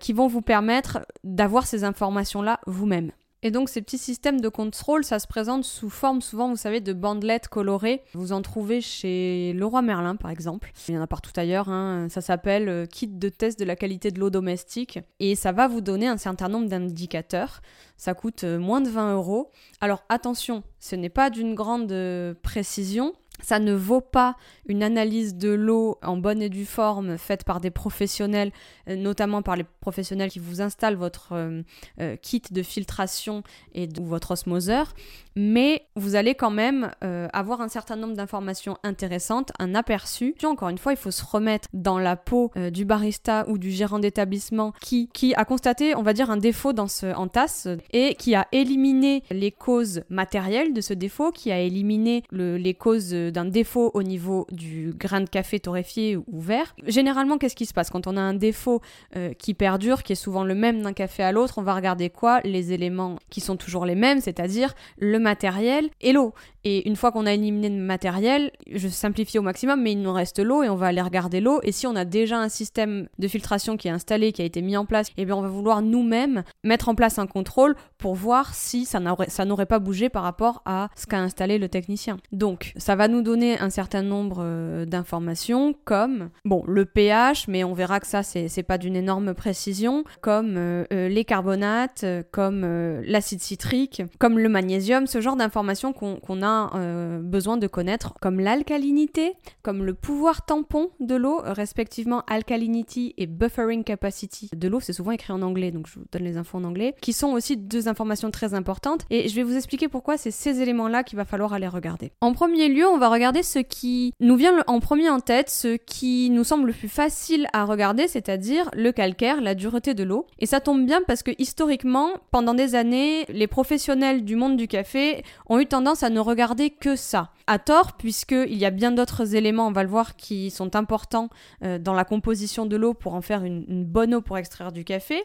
qui 0.00 0.12
vont 0.12 0.26
vous 0.26 0.42
permettre 0.42 1.06
d'avoir 1.22 1.66
ces 1.66 1.84
informations-là 1.84 2.58
vous-même. 2.66 3.12
Et 3.42 3.50
donc 3.50 3.70
ces 3.70 3.80
petits 3.80 3.98
systèmes 3.98 4.40
de 4.40 4.48
contrôle, 4.48 5.02
ça 5.02 5.18
se 5.18 5.26
présente 5.26 5.64
sous 5.64 5.88
forme 5.88 6.20
souvent, 6.20 6.50
vous 6.50 6.56
savez, 6.56 6.80
de 6.80 6.92
bandelettes 6.92 7.48
colorées. 7.48 8.02
Vous 8.12 8.32
en 8.32 8.42
trouvez 8.42 8.80
chez 8.80 9.54
Leroy 9.54 9.80
Merlin 9.82 10.16
par 10.16 10.30
exemple. 10.30 10.72
Il 10.88 10.94
y 10.94 10.98
en 10.98 11.02
a 11.02 11.06
partout 11.06 11.32
ailleurs. 11.36 11.70
Hein. 11.70 12.08
Ça 12.10 12.20
s'appelle 12.20 12.68
euh, 12.68 12.86
kit 12.86 13.06
de 13.06 13.28
test 13.30 13.58
de 13.58 13.64
la 13.64 13.76
qualité 13.76 14.10
de 14.10 14.20
l'eau 14.20 14.30
domestique. 14.30 14.98
Et 15.20 15.34
ça 15.36 15.52
va 15.52 15.68
vous 15.68 15.80
donner 15.80 16.06
un 16.06 16.18
certain 16.18 16.48
nombre 16.48 16.68
d'indicateurs. 16.68 17.62
Ça 17.96 18.12
coûte 18.12 18.44
euh, 18.44 18.58
moins 18.58 18.82
de 18.82 18.90
20 18.90 19.14
euros. 19.14 19.50
Alors 19.80 20.04
attention, 20.10 20.62
ce 20.78 20.96
n'est 20.96 21.08
pas 21.08 21.30
d'une 21.30 21.54
grande 21.54 21.92
euh, 21.92 22.34
précision. 22.42 23.14
Ça 23.42 23.58
ne 23.58 23.72
vaut 23.72 24.00
pas 24.00 24.36
une 24.66 24.82
analyse 24.82 25.34
de 25.34 25.50
l'eau 25.50 25.98
en 26.02 26.16
bonne 26.16 26.42
et 26.42 26.48
due 26.48 26.64
forme 26.64 27.18
faite 27.18 27.44
par 27.44 27.60
des 27.60 27.70
professionnels, 27.70 28.52
euh, 28.88 28.96
notamment 28.96 29.42
par 29.42 29.56
les 29.56 29.64
professionnels 29.80 30.30
qui 30.30 30.38
vous 30.38 30.60
installent 30.60 30.94
votre 30.94 31.32
euh, 31.32 31.62
euh, 32.00 32.16
kit 32.16 32.42
de 32.50 32.62
filtration 32.62 33.42
et 33.74 33.88
ou 33.98 34.04
votre 34.04 34.32
osmoseur, 34.32 34.94
mais 35.36 35.86
vous 35.96 36.14
allez 36.14 36.34
quand 36.34 36.50
même 36.50 36.90
avoir 37.32 37.60
un 37.60 37.68
certain 37.68 37.96
nombre 37.96 38.14
d'informations 38.14 38.76
intéressantes, 38.82 39.52
un 39.58 39.74
aperçu. 39.74 40.34
Encore 40.44 40.68
une 40.68 40.78
fois, 40.78 40.92
il 40.92 40.98
faut 40.98 41.10
se 41.10 41.24
remettre 41.24 41.68
dans 41.72 41.98
la 41.98 42.16
peau 42.16 42.50
du 42.72 42.84
barista 42.84 43.44
ou 43.48 43.58
du 43.58 43.70
gérant 43.70 43.98
d'établissement 43.98 44.72
qui, 44.80 45.08
qui 45.12 45.34
a 45.34 45.44
constaté, 45.44 45.94
on 45.94 46.02
va 46.02 46.12
dire, 46.12 46.30
un 46.30 46.36
défaut 46.36 46.72
dans 46.72 46.88
ce, 46.88 47.14
en 47.14 47.28
tasse 47.28 47.68
et 47.92 48.14
qui 48.16 48.34
a 48.34 48.46
éliminé 48.52 49.22
les 49.30 49.52
causes 49.52 50.02
matérielles 50.10 50.72
de 50.72 50.80
ce 50.80 50.94
défaut, 50.94 51.30
qui 51.30 51.50
a 51.52 51.60
éliminé 51.60 52.22
les 52.32 52.74
causes 52.74 53.12
d'un 53.30 53.44
défaut 53.44 53.90
au 53.94 54.02
niveau 54.02 54.46
du 54.50 54.92
grain 54.96 55.20
de 55.20 55.28
café 55.28 55.60
torréfié 55.60 56.16
ou 56.16 56.40
vert. 56.40 56.74
Généralement, 56.86 57.38
qu'est-ce 57.38 57.56
qui 57.56 57.66
se 57.66 57.74
passe 57.74 57.90
quand 57.90 58.06
on 58.06 58.16
a 58.16 58.20
un 58.20 58.34
défaut 58.34 58.80
euh, 59.16 59.32
qui 59.34 59.54
perdure, 59.54 60.02
qui 60.02 60.12
est 60.12 60.16
souvent 60.16 60.44
le 60.44 60.54
même 60.54 60.82
d'un 60.82 60.92
café 60.92 61.22
à 61.22 61.32
l'autre 61.32 61.54
On 61.58 61.62
va 61.62 61.74
regarder 61.74 62.10
quoi? 62.10 62.40
Les 62.44 62.72
éléments 62.72 63.16
qui 63.30 63.40
sont 63.40 63.56
toujours 63.56 63.86
les 63.86 63.94
mêmes, 63.94 64.20
c'est-à-dire 64.20 64.74
le 64.98 65.18
matériel 65.18 65.90
et 66.00 66.12
l'eau. 66.12 66.34
Et 66.64 66.86
une 66.86 66.96
fois 66.96 67.10
qu'on 67.10 67.24
a 67.24 67.32
éliminé 67.32 67.70
le 67.70 67.82
matériel, 67.82 68.50
je 68.70 68.88
simplifie 68.88 69.38
au 69.38 69.42
maximum, 69.42 69.80
mais 69.80 69.92
il 69.92 70.02
nous 70.02 70.12
reste 70.12 70.38
l'eau 70.38 70.62
et 70.62 70.68
on 70.68 70.76
va 70.76 70.88
aller 70.88 71.00
regarder 71.00 71.40
l'eau. 71.40 71.60
Et 71.62 71.72
si 71.72 71.86
on 71.86 71.96
a 71.96 72.04
déjà 72.04 72.38
un 72.38 72.50
système 72.50 73.08
de 73.18 73.28
filtration 73.28 73.76
qui 73.78 73.88
est 73.88 73.90
installé, 73.90 74.32
qui 74.32 74.42
a 74.42 74.44
été 74.44 74.60
mis 74.60 74.76
en 74.76 74.84
place, 74.84 75.08
eh 75.16 75.24
bien 75.24 75.36
on 75.36 75.40
va 75.40 75.48
vouloir 75.48 75.80
nous-mêmes 75.80 76.42
mettre 76.62 76.88
en 76.88 76.94
place 76.94 77.18
un 77.18 77.26
contrôle 77.26 77.76
pour 77.96 78.14
voir 78.14 78.54
si 78.54 78.84
ça 78.84 79.00
n'aurait 79.00 79.66
pas 79.66 79.78
bougé 79.78 80.08
par 80.10 80.22
rapport 80.22 80.62
à 80.66 80.90
ce 80.96 81.06
qu'a 81.06 81.18
installé 81.18 81.58
le 81.58 81.68
technicien. 81.68 82.18
Donc 82.32 82.72
ça 82.76 82.94
va 82.94 83.08
nous 83.08 83.19
donner 83.20 83.58
un 83.58 83.70
certain 83.70 84.02
nombre 84.02 84.38
euh, 84.40 84.84
d'informations 84.84 85.74
comme 85.84 86.30
bon 86.44 86.64
le 86.66 86.84
pH, 86.84 87.48
mais 87.48 87.64
on 87.64 87.74
verra 87.74 88.00
que 88.00 88.06
ça 88.06 88.22
c'est 88.22 88.62
pas 88.62 88.78
d'une 88.78 88.96
énorme 88.96 89.34
précision, 89.34 90.04
comme 90.20 90.56
euh, 90.56 90.84
euh, 90.92 91.08
les 91.08 91.24
carbonates, 91.24 92.04
comme 92.30 92.66
l'acide 93.02 93.40
citrique, 93.40 94.02
comme 94.18 94.38
le 94.38 94.48
magnésium, 94.48 95.06
ce 95.06 95.20
genre 95.20 95.36
d'informations 95.36 95.92
qu'on 95.92 96.42
a 96.42 97.18
besoin 97.20 97.56
de 97.56 97.66
connaître, 97.66 98.14
comme 98.20 98.40
l'alcalinité, 98.40 99.34
comme 99.62 99.84
le 99.84 99.94
pouvoir 99.94 100.44
tampon 100.44 100.90
de 101.00 101.14
l'eau, 101.14 101.40
respectivement 101.44 102.22
alkalinity 102.26 103.14
et 103.18 103.26
buffering 103.26 103.84
capacity 103.84 104.50
de 104.54 104.68
l'eau, 104.68 104.80
c'est 104.80 104.92
souvent 104.92 105.12
écrit 105.12 105.32
en 105.32 105.42
anglais, 105.42 105.70
donc 105.70 105.86
je 105.86 105.98
vous 105.98 106.04
donne 106.12 106.24
les 106.24 106.36
infos 106.36 106.58
en 106.58 106.64
anglais, 106.64 106.94
qui 107.00 107.12
sont 107.12 107.28
aussi 107.28 107.56
deux 107.56 107.88
informations 107.88 108.30
très 108.30 108.54
importantes, 108.54 109.04
et 109.10 109.28
je 109.28 109.34
vais 109.36 109.42
vous 109.42 109.56
expliquer 109.56 109.88
pourquoi 109.88 110.16
c'est 110.16 110.30
ces 110.30 110.60
éléments-là 110.60 111.04
qu'il 111.04 111.16
va 111.16 111.24
falloir 111.24 111.52
aller 111.52 111.68
regarder. 111.68 112.12
En 112.20 112.32
premier 112.32 112.68
lieu, 112.68 112.86
on 112.86 112.98
va 112.98 113.09
regarder 113.10 113.42
ce 113.42 113.58
qui 113.58 114.14
nous 114.20 114.36
vient 114.36 114.62
en 114.66 114.80
premier 114.80 115.10
en 115.10 115.20
tête, 115.20 115.50
ce 115.50 115.76
qui 115.76 116.30
nous 116.30 116.44
semble 116.44 116.68
le 116.68 116.72
plus 116.72 116.88
facile 116.88 117.46
à 117.52 117.64
regarder, 117.64 118.08
c'est-à-dire 118.08 118.70
le 118.72 118.92
calcaire, 118.92 119.40
la 119.40 119.54
dureté 119.54 119.94
de 119.94 120.02
l'eau. 120.02 120.26
Et 120.38 120.46
ça 120.46 120.60
tombe 120.60 120.84
bien 120.86 121.00
parce 121.06 121.22
que 121.22 121.30
historiquement, 121.38 122.10
pendant 122.30 122.54
des 122.54 122.74
années, 122.74 123.24
les 123.28 123.46
professionnels 123.46 124.24
du 124.24 124.36
monde 124.36 124.56
du 124.56 124.68
café 124.68 125.24
ont 125.48 125.58
eu 125.58 125.66
tendance 125.66 126.02
à 126.02 126.10
ne 126.10 126.20
regarder 126.20 126.70
que 126.70 126.96
ça. 126.96 127.30
À 127.46 127.58
tort, 127.58 127.94
puisqu'il 127.94 128.56
y 128.56 128.64
a 128.64 128.70
bien 128.70 128.92
d'autres 128.92 129.34
éléments, 129.34 129.66
on 129.66 129.72
va 129.72 129.82
le 129.82 129.88
voir, 129.88 130.16
qui 130.16 130.50
sont 130.50 130.76
importants 130.76 131.30
euh, 131.64 131.78
dans 131.78 131.94
la 131.94 132.04
composition 132.04 132.64
de 132.64 132.76
l'eau 132.76 132.94
pour 132.94 133.14
en 133.14 133.22
faire 133.22 133.44
une, 133.44 133.84
bonne 133.84 134.14
eau 134.14 134.20
pour 134.20 134.38
extraire 134.38 134.70
du 134.70 134.84
café. 134.84 135.22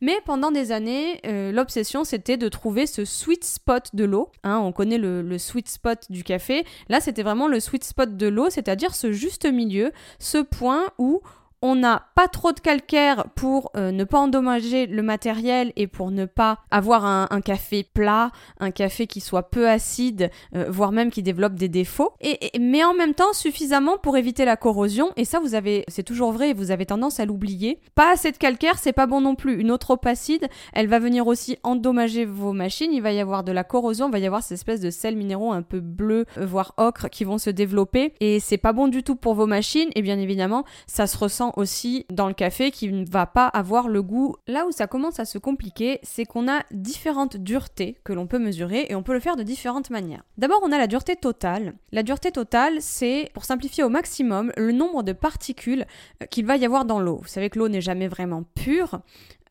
Mais 0.00 0.16
pendant 0.24 0.50
des 0.50 0.72
années, 0.72 1.20
euh, 1.26 1.52
l'obsession, 1.52 2.04
c'était 2.04 2.38
de 2.38 2.48
trouver 2.48 2.86
ce 2.86 3.04
sweet 3.04 3.44
spot 3.44 3.90
de 3.94 4.04
l'eau. 4.04 4.30
Hein, 4.42 4.58
on 4.58 4.72
connaît 4.72 4.98
le, 4.98 5.20
le 5.20 5.38
sweet 5.38 5.68
spot 5.68 6.06
du 6.08 6.24
café. 6.24 6.64
Là, 6.88 7.00
c'était 7.00 7.22
vraiment 7.26 7.48
le 7.48 7.58
sweet 7.58 7.82
spot 7.82 8.16
de 8.16 8.28
l'eau, 8.28 8.50
c'est-à-dire 8.50 8.94
ce 8.94 9.10
juste 9.10 9.44
milieu, 9.50 9.90
ce 10.20 10.38
point 10.38 10.84
où 10.96 11.22
on 11.66 11.74
n'a 11.74 12.06
pas 12.14 12.28
trop 12.28 12.52
de 12.52 12.60
calcaire 12.60 13.24
pour 13.34 13.72
euh, 13.76 13.90
ne 13.90 14.04
pas 14.04 14.18
endommager 14.18 14.86
le 14.86 15.02
matériel 15.02 15.72
et 15.74 15.88
pour 15.88 16.12
ne 16.12 16.24
pas 16.24 16.60
avoir 16.70 17.04
un, 17.04 17.40
café 17.40 17.82
plat, 17.82 18.30
un 18.60 18.70
café 18.70 19.08
qui 19.08 19.20
soit 19.20 19.50
peu 19.50 19.68
acide, 19.68 20.30
euh, 20.54 20.66
voire 20.68 20.92
même 20.92 21.10
qui 21.10 21.24
développe 21.24 21.54
des 21.54 21.68
défauts. 21.68 22.12
Mais 22.58 22.84
en 22.84 22.94
même 22.94 23.14
temps 23.14 23.32
suffisamment 23.32 23.98
pour 23.98 24.16
éviter 24.16 24.44
la 24.44 24.56
corrosion. 24.56 25.10
Et 25.16 25.24
ça, 25.24 25.40
vous 25.40 25.56
avez, 25.56 25.84
c'est 25.88 26.04
toujours 26.04 26.30
vrai, 26.30 26.52
vous 26.52 26.70
avez 26.70 26.86
tendance 26.86 27.18
à 27.18 27.24
l'oublier. 27.24 27.80
Pas 27.96 28.12
assez 28.12 28.30
de 28.30 28.36
calcaire, 28.36 28.78
c'est 28.78 28.92
pas 28.92 29.06
bon 29.06 29.20
non 29.20 29.34
plus. 29.34 29.60
Une 29.60 29.72
eau 29.72 29.76
trop 29.76 29.98
acide, 30.04 30.46
elle 30.72 30.86
va 30.86 31.00
venir 31.00 31.26
aussi 31.26 31.58
endommager 31.64 32.24
vos 32.24 32.52
machines. 32.52 32.92
Il 32.92 33.02
va 33.02 33.10
y 33.10 33.20
avoir 33.20 33.42
de 33.42 33.50
la 33.50 33.64
corrosion, 33.64 34.08
il 34.08 34.12
va 34.12 34.20
y 34.20 34.26
avoir 34.26 34.44
ces 34.44 34.54
espèces 34.54 34.80
de 34.80 34.90
sels 34.90 35.16
minéraux 35.16 35.50
un 35.52 35.62
peu 35.62 35.80
bleus, 35.80 36.26
euh, 36.38 36.46
voire 36.46 36.74
ocre, 36.76 37.08
qui 37.10 37.24
vont 37.24 37.38
se 37.38 37.50
développer. 37.50 38.14
Et 38.20 38.38
c'est 38.38 38.56
pas 38.56 38.72
bon 38.72 38.86
du 38.86 39.02
tout 39.02 39.16
pour 39.16 39.34
vos 39.34 39.46
machines. 39.46 39.90
Et 39.96 40.02
bien 40.02 40.18
évidemment, 40.18 40.64
ça 40.86 41.08
se 41.08 41.18
ressent 41.18 41.52
aussi 41.56 42.06
dans 42.10 42.28
le 42.28 42.34
café 42.34 42.70
qui 42.70 42.92
ne 42.92 43.04
va 43.08 43.26
pas 43.26 43.46
avoir 43.48 43.88
le 43.88 44.02
goût. 44.02 44.36
Là 44.46 44.66
où 44.66 44.72
ça 44.72 44.86
commence 44.86 45.18
à 45.18 45.24
se 45.24 45.38
compliquer, 45.38 45.98
c'est 46.02 46.24
qu'on 46.24 46.48
a 46.48 46.62
différentes 46.70 47.36
duretés 47.36 47.98
que 48.04 48.12
l'on 48.12 48.26
peut 48.26 48.38
mesurer 48.38 48.86
et 48.88 48.94
on 48.94 49.02
peut 49.02 49.14
le 49.14 49.20
faire 49.20 49.36
de 49.36 49.42
différentes 49.42 49.90
manières. 49.90 50.22
D'abord, 50.38 50.60
on 50.62 50.70
a 50.70 50.78
la 50.78 50.86
dureté 50.86 51.16
totale. 51.16 51.74
La 51.92 52.02
dureté 52.02 52.30
totale, 52.30 52.76
c'est, 52.80 53.30
pour 53.34 53.44
simplifier 53.44 53.82
au 53.82 53.88
maximum, 53.88 54.52
le 54.56 54.72
nombre 54.72 55.02
de 55.02 55.12
particules 55.12 55.86
euh, 56.22 56.26
qu'il 56.26 56.46
va 56.46 56.56
y 56.56 56.64
avoir 56.64 56.84
dans 56.84 57.00
l'eau. 57.00 57.18
Vous 57.22 57.28
savez 57.28 57.50
que 57.50 57.58
l'eau 57.58 57.68
n'est 57.68 57.80
jamais 57.80 58.08
vraiment 58.08 58.44
pure. 58.54 59.00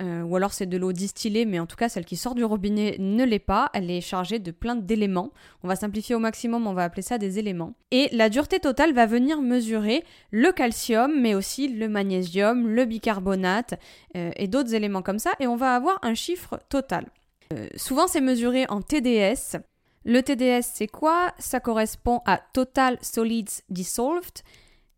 Euh, 0.02 0.24
ou 0.24 0.36
alors 0.36 0.52
c'est 0.52 0.66
de 0.66 0.78
l'eau 0.78 0.92
distillée, 0.92 1.46
mais 1.46 1.60
en 1.60 1.66
tout 1.66 1.78
cas 1.78 1.88
celle 1.88 2.04
qui 2.04 2.18
sort 2.18 2.36
du 2.36 2.44
robinet 2.44 2.98
ne 3.00 3.24
l'est 3.24 3.40
pas, 3.40 3.70
elle 3.74 3.90
est 3.90 4.02
chargée 4.02 4.40
de 4.40 4.52
plein 4.52 4.76
d'éléments. 4.76 5.32
On 5.64 5.70
va 5.70 5.78
simplifier 5.78 6.16
au 6.16 6.20
maximum, 6.20 6.68
on 6.68 6.74
va 6.74 6.84
appeler 6.84 7.02
ça 7.02 7.18
des 7.18 7.40
éléments. 7.40 7.76
Et 7.92 8.10
la 8.12 8.30
dureté 8.30 8.60
totale 8.60 8.94
va 8.94 9.06
venir 9.06 9.42
mesurer 9.42 10.04
le 10.32 10.52
calcium, 10.52 11.22
mais 11.22 11.34
aussi 11.34 11.70
le 11.70 11.88
magnésium, 11.88 12.68
le 12.68 12.84
bicarbonate 12.84 13.76
euh, 14.18 14.32
et 14.36 14.48
d'autres 14.48 14.74
éléments 14.74 15.02
comme 15.02 15.20
ça, 15.20 15.32
et 15.40 15.48
on 15.48 15.56
va 15.56 15.76
avoir 15.76 16.00
un 16.02 16.14
chiffre 16.14 16.60
total. 16.70 17.08
Euh, 17.54 17.68
souvent 17.78 18.08
c'est 18.08 18.22
mesuré 18.22 18.66
en 18.68 18.82
TDS. 18.82 19.58
Le 20.04 20.22
TDS 20.22 20.66
c'est 20.74 20.88
quoi? 20.88 21.34
Ça 21.40 21.62
correspond 21.62 22.22
à 22.26 22.40
Total 22.54 22.98
Solids 23.02 23.62
Dissolved, 23.70 24.44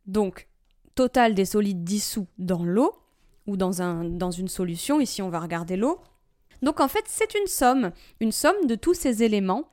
donc 0.07 0.47
total 0.95 1.35
des 1.35 1.45
solides 1.45 1.83
dissous 1.83 2.27
dans 2.39 2.63
l'eau 2.63 2.91
ou 3.47 3.57
dans, 3.57 3.81
un, 3.81 4.03
dans 4.03 4.31
une 4.31 4.47
solution. 4.47 4.99
Ici, 4.99 5.21
on 5.21 5.29
va 5.29 5.39
regarder 5.39 5.77
l'eau. 5.77 5.99
Donc 6.61 6.79
en 6.79 6.87
fait, 6.87 7.03
c'est 7.07 7.33
une 7.35 7.47
somme, 7.47 7.91
une 8.19 8.31
somme 8.31 8.65
de 8.65 8.75
tous 8.75 8.93
ces 8.93 9.23
éléments, 9.23 9.69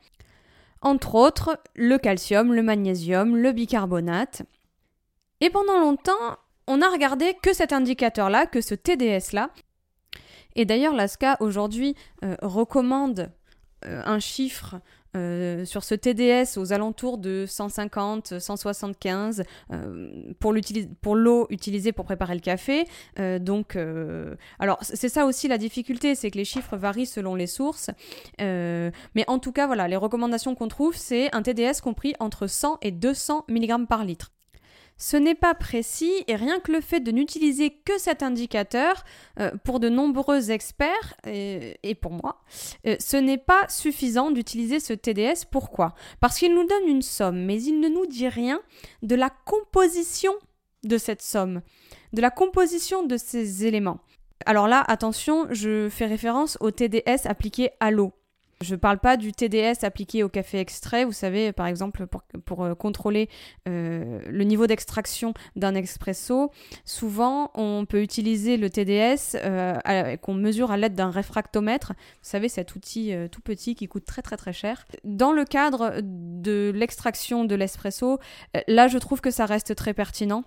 entre 0.80 1.14
autres 1.14 1.58
le 1.74 1.98
calcium, 1.98 2.52
le 2.52 2.62
magnésium, 2.62 3.36
le 3.36 3.52
bicarbonate. 3.52 4.42
Et 5.40 5.50
pendant 5.50 5.80
longtemps, 5.80 6.38
on 6.66 6.82
a 6.82 6.88
regardé 6.88 7.34
que 7.42 7.52
cet 7.52 7.72
indicateur-là, 7.72 8.46
que 8.46 8.60
ce 8.60 8.74
TDS-là. 8.74 9.50
Et 10.56 10.64
d'ailleurs, 10.64 10.94
l'ASCA 10.94 11.36
aujourd'hui 11.40 11.96
euh, 12.24 12.36
recommande 12.42 13.32
euh, 13.86 14.02
un 14.04 14.18
chiffre 14.18 14.76
euh, 15.16 15.64
sur 15.64 15.84
ce 15.84 15.94
TDS 15.94 16.58
aux 16.58 16.72
alentours 16.72 17.18
de 17.18 17.44
150, 17.46 18.38
175 18.38 19.44
euh, 19.72 20.32
pour, 20.40 20.52
l'eau 21.14 21.46
utilisée 21.50 21.92
pour 21.92 22.04
préparer 22.04 22.34
le 22.34 22.40
café. 22.40 22.86
Euh, 23.18 23.38
donc, 23.38 23.78
alors 24.58 24.78
c'est 24.82 25.08
ça 25.08 25.26
aussi 25.26 25.48
la 25.48 25.58
difficulté, 25.58 26.14
c'est 26.14 26.30
que 26.30 26.38
les 26.38 26.44
chiffres 26.44 26.76
varient 26.76 27.06
selon 27.06 27.34
les 27.34 27.46
sources. 27.46 27.90
mais 28.38 29.24
en 29.26 29.38
tout 29.38 29.52
cas, 29.52 29.66
voilà, 29.66 29.88
les 29.88 29.96
recommandations 29.96 30.54
qu'on 30.54 30.68
trouve, 30.68 30.96
c'est 30.96 31.34
un 31.34 31.42
TDS 31.42 31.80
compris 31.82 32.14
entre 32.18 32.46
100 32.46 32.78
et 32.82 32.90
200 32.90 33.44
mg 33.48 33.86
par 33.86 34.04
litre. 34.04 34.33
Ce 34.96 35.16
n'est 35.16 35.34
pas 35.34 35.54
précis 35.54 36.12
et 36.28 36.36
rien 36.36 36.60
que 36.60 36.70
le 36.70 36.80
fait 36.80 37.00
de 37.00 37.10
n'utiliser 37.10 37.70
que 37.70 37.98
cet 37.98 38.22
indicateur, 38.22 39.04
euh, 39.40 39.50
pour 39.64 39.80
de 39.80 39.88
nombreux 39.88 40.50
experts 40.50 41.14
et, 41.26 41.94
pour 42.00 42.12
moi, 42.12 42.42
euh, 42.86 42.96
ce 43.00 43.16
n'est 43.16 43.38
pas 43.38 43.68
suffisant 43.68 44.30
d'utiliser 44.30 44.80
ce 44.80 44.92
TDS. 44.92 45.46
Pourquoi? 45.50 45.94
Parce 46.20 46.38
qu'il 46.38 46.54
nous 46.54 46.66
donne 46.66 46.88
une 46.88 47.02
somme, 47.02 47.44
mais 47.44 47.60
il 47.62 47.80
ne 47.80 47.88
nous 47.88 48.06
dit 48.06 48.28
rien 48.28 48.60
de 49.02 49.14
la 49.14 49.30
composition 49.30 50.32
de 50.84 50.98
cette 50.98 51.22
somme, 51.22 51.62
de 52.12 52.20
la 52.20 52.30
composition 52.30 53.04
de 53.04 53.16
ces 53.16 53.66
éléments. 53.66 53.98
Alors 54.46 54.68
là, 54.68 54.84
attention, 54.86 55.46
je 55.50 55.88
fais 55.88 56.06
référence 56.06 56.58
au 56.60 56.70
TDS 56.70 57.26
appliqué 57.26 57.70
à 57.80 57.90
l'eau. 57.90 58.12
Je 58.60 58.74
parle 58.76 58.98
pas 58.98 59.16
du 59.16 59.32
TDS 59.32 59.84
appliqué 59.84 60.22
au 60.22 60.28
café 60.28 60.58
extrait. 60.58 61.04
Vous 61.04 61.12
savez, 61.12 61.52
par 61.52 61.66
exemple, 61.66 62.06
pour, 62.06 62.64
euh, 62.64 62.74
contrôler 62.74 63.28
euh, 63.68 64.20
le 64.28 64.44
niveau 64.44 64.66
d'extraction 64.66 65.34
d'un 65.56 65.74
expresso, 65.74 66.50
souvent 66.84 67.50
on 67.54 67.84
peut 67.86 68.02
utiliser 68.02 68.56
le 68.56 68.70
TDS 68.70 69.36
euh, 69.36 70.16
qu'on 70.18 70.34
mesure 70.34 70.70
à 70.70 70.76
l'aide 70.76 70.94
d'un 70.94 71.10
réfractomètre. 71.10 71.92
Vous 71.96 72.28
savez, 72.28 72.48
cet 72.48 72.74
outil 72.74 73.12
tout 73.30 73.40
petit 73.40 73.74
qui 73.74 73.88
coûte 73.88 74.04
très 74.04 74.22
très 74.22 74.36
très 74.36 74.52
cher. 74.52 74.86
Dans 75.04 75.32
le 75.32 75.44
cadre 75.44 76.00
de 76.02 76.72
l'extraction 76.74 77.44
de 77.44 77.54
l'espresso, 77.54 78.18
là 78.68 78.88
je 78.88 78.98
trouve 78.98 79.20
que 79.20 79.30
ça 79.30 79.46
reste 79.46 79.74
très 79.74 79.94
pertinent 79.94 80.44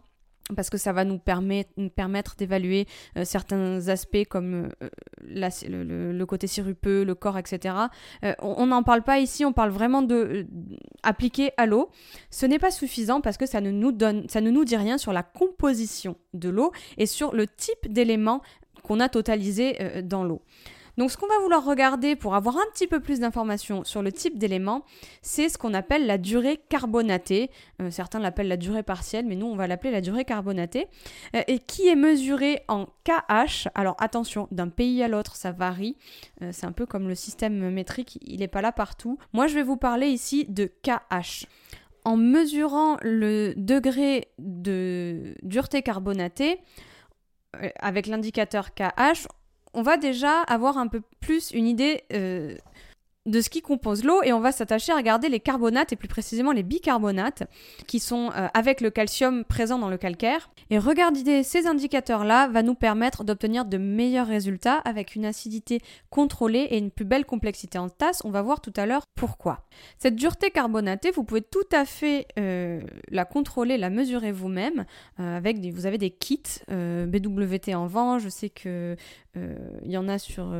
parce 0.55 0.69
que 0.69 0.77
ça 0.77 0.93
va 0.93 1.03
nous, 1.03 1.19
permettre, 1.19 2.35
d'évaluer 2.37 2.87
euh, 3.17 3.25
certains 3.25 3.87
aspects 3.89 4.25
comme 4.29 4.69
euh, 4.81 4.89
le, 5.23 6.25
côté 6.25 6.47
sirupeux, 6.47 7.03
le 7.03 7.15
corps, 7.15 7.37
etc. 7.37 7.75
Euh, 8.23 8.33
on 8.39 8.67
n'en 8.67 8.83
parle 8.83 9.03
pas 9.03 9.19
ici, 9.19 9.45
on 9.45 9.53
parle 9.53 9.71
vraiment 9.71 10.01
de 10.01 10.47
appliquer 11.03 11.51
à 11.57 11.65
l'eau. 11.65 11.89
Ce 12.29 12.45
n'est 12.45 12.59
pas 12.59 12.71
suffisant 12.71 13.21
parce 13.21 13.37
que 13.37 13.45
ça 13.45 13.61
ne, 13.61 13.71
nous 13.71 13.95
ça 14.29 14.41
ne 14.41 14.49
nous 14.49 14.65
dit 14.65 14.77
rien 14.77 14.97
sur 14.97 15.13
la 15.13 15.23
composition 15.23 16.15
de 16.33 16.49
l'eau 16.49 16.71
et 16.97 17.05
sur 17.05 17.33
le 17.33 17.47
type 17.47 17.91
d'éléments 17.91 18.41
qu'on 18.83 18.99
a 18.99 19.09
totalisé 19.09 19.77
dans 20.03 20.23
l'eau. 20.23 20.41
Donc 20.97 21.11
ce 21.11 21.17
qu'on 21.17 21.27
va 21.27 21.39
vouloir 21.39 21.63
regarder 21.63 22.15
pour 22.15 22.33
avoir 22.33 22.57
un 22.57 22.65
petit 22.73 22.87
peu 22.87 22.99
plus 22.99 23.19
d'informations 23.19 23.83
sur 23.83 24.01
le 24.01 24.11
type 24.11 24.39
d'élément, 24.39 24.83
c'est 25.21 25.47
ce 25.47 25.57
qu'on 25.57 25.75
appelle 25.75 26.07
la 26.07 26.17
durée 26.17 26.59
carbonatée. 26.69 27.51
Euh, 27.81 27.91
certains 27.91 28.19
l'appellent 28.19 28.47
la 28.47 28.57
durée 28.57 28.81
partielle, 28.81 29.25
mais 29.27 29.35
nous 29.35 29.45
on 29.45 29.55
va 29.55 29.67
l'appeler 29.67 29.91
la 29.91 30.01
durée 30.01 30.25
carbonatée, 30.25 30.87
euh, 31.35 31.41
et 31.47 31.59
qui 31.59 31.87
est 31.87 31.95
mesurée 31.95 32.61
en 32.67 32.87
KH. 33.03 33.67
Alors 33.75 33.95
attention, 33.99 34.47
d'un 34.51 34.69
pays 34.69 35.03
à 35.03 35.07
l'autre 35.07 35.35
ça 35.35 35.51
varie. 35.51 35.97
Euh, 36.41 36.49
c'est 36.51 36.65
un 36.65 36.71
peu 36.71 36.87
comme 36.87 37.07
le 37.07 37.15
système 37.15 37.69
métrique, 37.69 38.17
il 38.25 38.39
n'est 38.39 38.47
pas 38.47 38.61
là 38.61 38.71
partout. 38.71 39.19
Moi 39.33 39.45
je 39.45 39.53
vais 39.53 39.63
vous 39.63 39.77
parler 39.77 40.07
ici 40.07 40.45
de 40.49 40.65
KH 40.81 41.45
en 42.05 42.17
mesurant 42.17 42.97
le 43.03 43.53
degré 43.55 44.29
de 44.39 45.35
dureté 45.43 45.81
carbonatée 45.83 46.59
avec 47.79 48.07
l'indicateur 48.07 48.73
KH, 48.73 49.27
on 49.77 49.83
va 49.83 49.95
déjà 49.97 50.41
avoir 50.41 50.79
un 50.79 50.87
peu 50.87 51.01
plus 51.19 51.51
une 51.51 51.67
idée 51.67 52.03
euh, 52.11 52.55
de 53.27 53.41
ce 53.41 53.49
qui 53.49 53.61
compose 53.61 54.03
l'eau 54.03 54.23
et 54.23 54.33
on 54.33 54.39
va 54.39 54.51
s'attacher 54.51 54.93
à 54.93 54.95
regarder 54.95 55.29
les 55.29 55.39
carbonates 55.39 55.93
et 55.93 55.95
plus 55.95 56.07
précisément 56.07 56.53
les 56.53 56.63
bicarbonates 56.63 57.43
qui 57.85 57.99
sont 57.99 58.31
euh, 58.35 58.47
avec 58.53 58.81
le 58.81 58.89
calcium 58.89 59.43
présent 59.43 59.77
dans 59.77 59.89
le 59.89 59.97
calcaire. 59.97 60.49
Et 60.69 60.79
regarder 60.79 61.43
ces 61.43 61.67
indicateurs-là 61.67 62.47
va 62.47 62.63
nous 62.63 62.73
permettre 62.73 63.23
d'obtenir 63.23 63.65
de 63.65 63.77
meilleurs 63.77 64.27
résultats 64.27 64.77
avec 64.85 65.15
une 65.15 65.25
acidité 65.25 65.79
contrôlée 66.09 66.67
et 66.71 66.77
une 66.77 66.89
plus 66.89 67.05
belle 67.05 67.25
complexité 67.25 67.77
en 67.77 67.89
tasse. 67.89 68.21
On 68.23 68.31
va 68.31 68.41
voir 68.41 68.61
tout 68.61 68.73
à 68.75 68.85
l'heure 68.85 69.05
pourquoi. 69.15 69.65
Cette 69.99 70.15
dureté 70.15 70.49
carbonatée, 70.49 71.11
vous 71.11 71.23
pouvez 71.23 71.41
tout 71.41 71.59
à 71.71 71.85
fait 71.85 72.27
euh, 72.39 72.81
la 73.09 73.25
contrôler, 73.25 73.77
la 73.77 73.89
mesurer 73.89 74.31
vous-même 74.31 74.85
euh, 75.19 75.37
avec 75.37 75.59
des, 75.59 75.71
vous 75.71 75.85
avez 75.85 75.97
des 75.97 76.11
kits 76.11 76.41
BWT 76.69 77.75
en 77.75 77.87
vent. 77.87 78.19
Je 78.19 78.29
sais 78.29 78.49
que 78.49 78.95
il 79.35 79.91
y 79.91 79.97
en 79.97 80.07
a 80.07 80.17
sur 80.17 80.51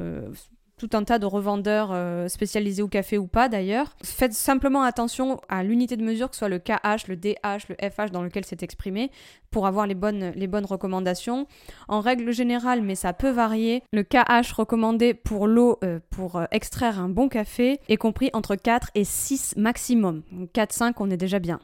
tout 0.77 0.89
un 0.93 1.03
tas 1.03 1.17
de 1.17 1.25
revendeurs 1.25 1.89
euh, 1.91 2.27
spécialisés 2.27 2.83
au 2.83 2.87
café 2.87 3.17
ou 3.17 3.27
pas 3.27 3.49
d'ailleurs. 3.49 3.95
Faites 4.03 4.33
simplement 4.33 4.83
attention 4.83 5.41
à 5.49 5.63
l'unité 5.63 5.97
de 5.97 6.03
mesure, 6.03 6.29
que 6.29 6.35
ce 6.35 6.39
soit 6.39 6.49
le 6.49 6.59
KH, 6.59 7.07
le 7.07 7.15
DH, 7.15 7.67
le 7.69 7.75
FH 7.89 8.11
dans 8.11 8.21
lequel 8.21 8.45
c'est 8.45 8.61
exprimé, 8.61 9.11
pour 9.49 9.65
avoir 9.65 9.87
les 9.87 9.95
bonnes, 9.95 10.33
recommandations. 10.65 11.47
En 11.87 11.99
règle 11.99 12.31
générale, 12.31 12.81
mais 12.83 12.95
ça 12.95 13.13
peut 13.13 13.31
varier, 13.31 13.81
le 13.91 14.03
KH 14.03 14.53
recommandé 14.55 15.13
pour 15.15 15.47
l'eau 15.47 15.79
euh, 15.83 15.99
pour 16.11 16.35
euh, 16.35 16.45
extraire 16.51 16.99
un 16.99 17.09
bon 17.09 17.27
café 17.27 17.79
est 17.89 17.97
compris 17.97 18.29
entre 18.33 18.55
4 18.55 18.91
et 18.93 19.03
6 19.03 19.55
maximum. 19.57 20.21
4-5, 20.53 20.93
on 20.97 21.09
est 21.09 21.17
déjà 21.17 21.39
bien. 21.39 21.59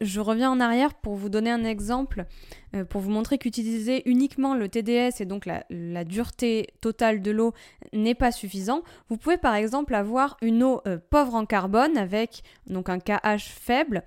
Je 0.00 0.20
reviens 0.20 0.50
en 0.50 0.60
arrière 0.60 0.92
pour 0.92 1.14
vous 1.14 1.30
donner 1.30 1.50
un 1.50 1.64
exemple, 1.64 2.26
euh, 2.74 2.84
pour 2.84 3.00
vous 3.00 3.10
montrer 3.10 3.38
qu'utiliser 3.38 4.02
uniquement 4.08 4.54
le 4.54 4.68
TDS 4.68 5.20
et 5.20 5.24
donc 5.24 5.46
la, 5.46 6.04
dureté 6.04 6.68
totale 6.82 7.22
de 7.22 7.30
l'eau 7.30 7.54
n'est 7.94 8.14
pas 8.14 8.30
suffisant. 8.30 8.82
Vous 9.08 9.16
pouvez 9.16 9.38
par 9.38 9.54
exemple 9.54 9.94
avoir 9.94 10.36
une 10.42 10.62
eau 10.62 10.82
euh, 10.86 10.98
pauvre 11.10 11.34
en 11.34 11.46
carbone 11.46 11.96
avec 11.96 12.42
donc 12.66 12.90
un 12.90 12.98
KH 12.98 13.48
faible, 13.48 14.04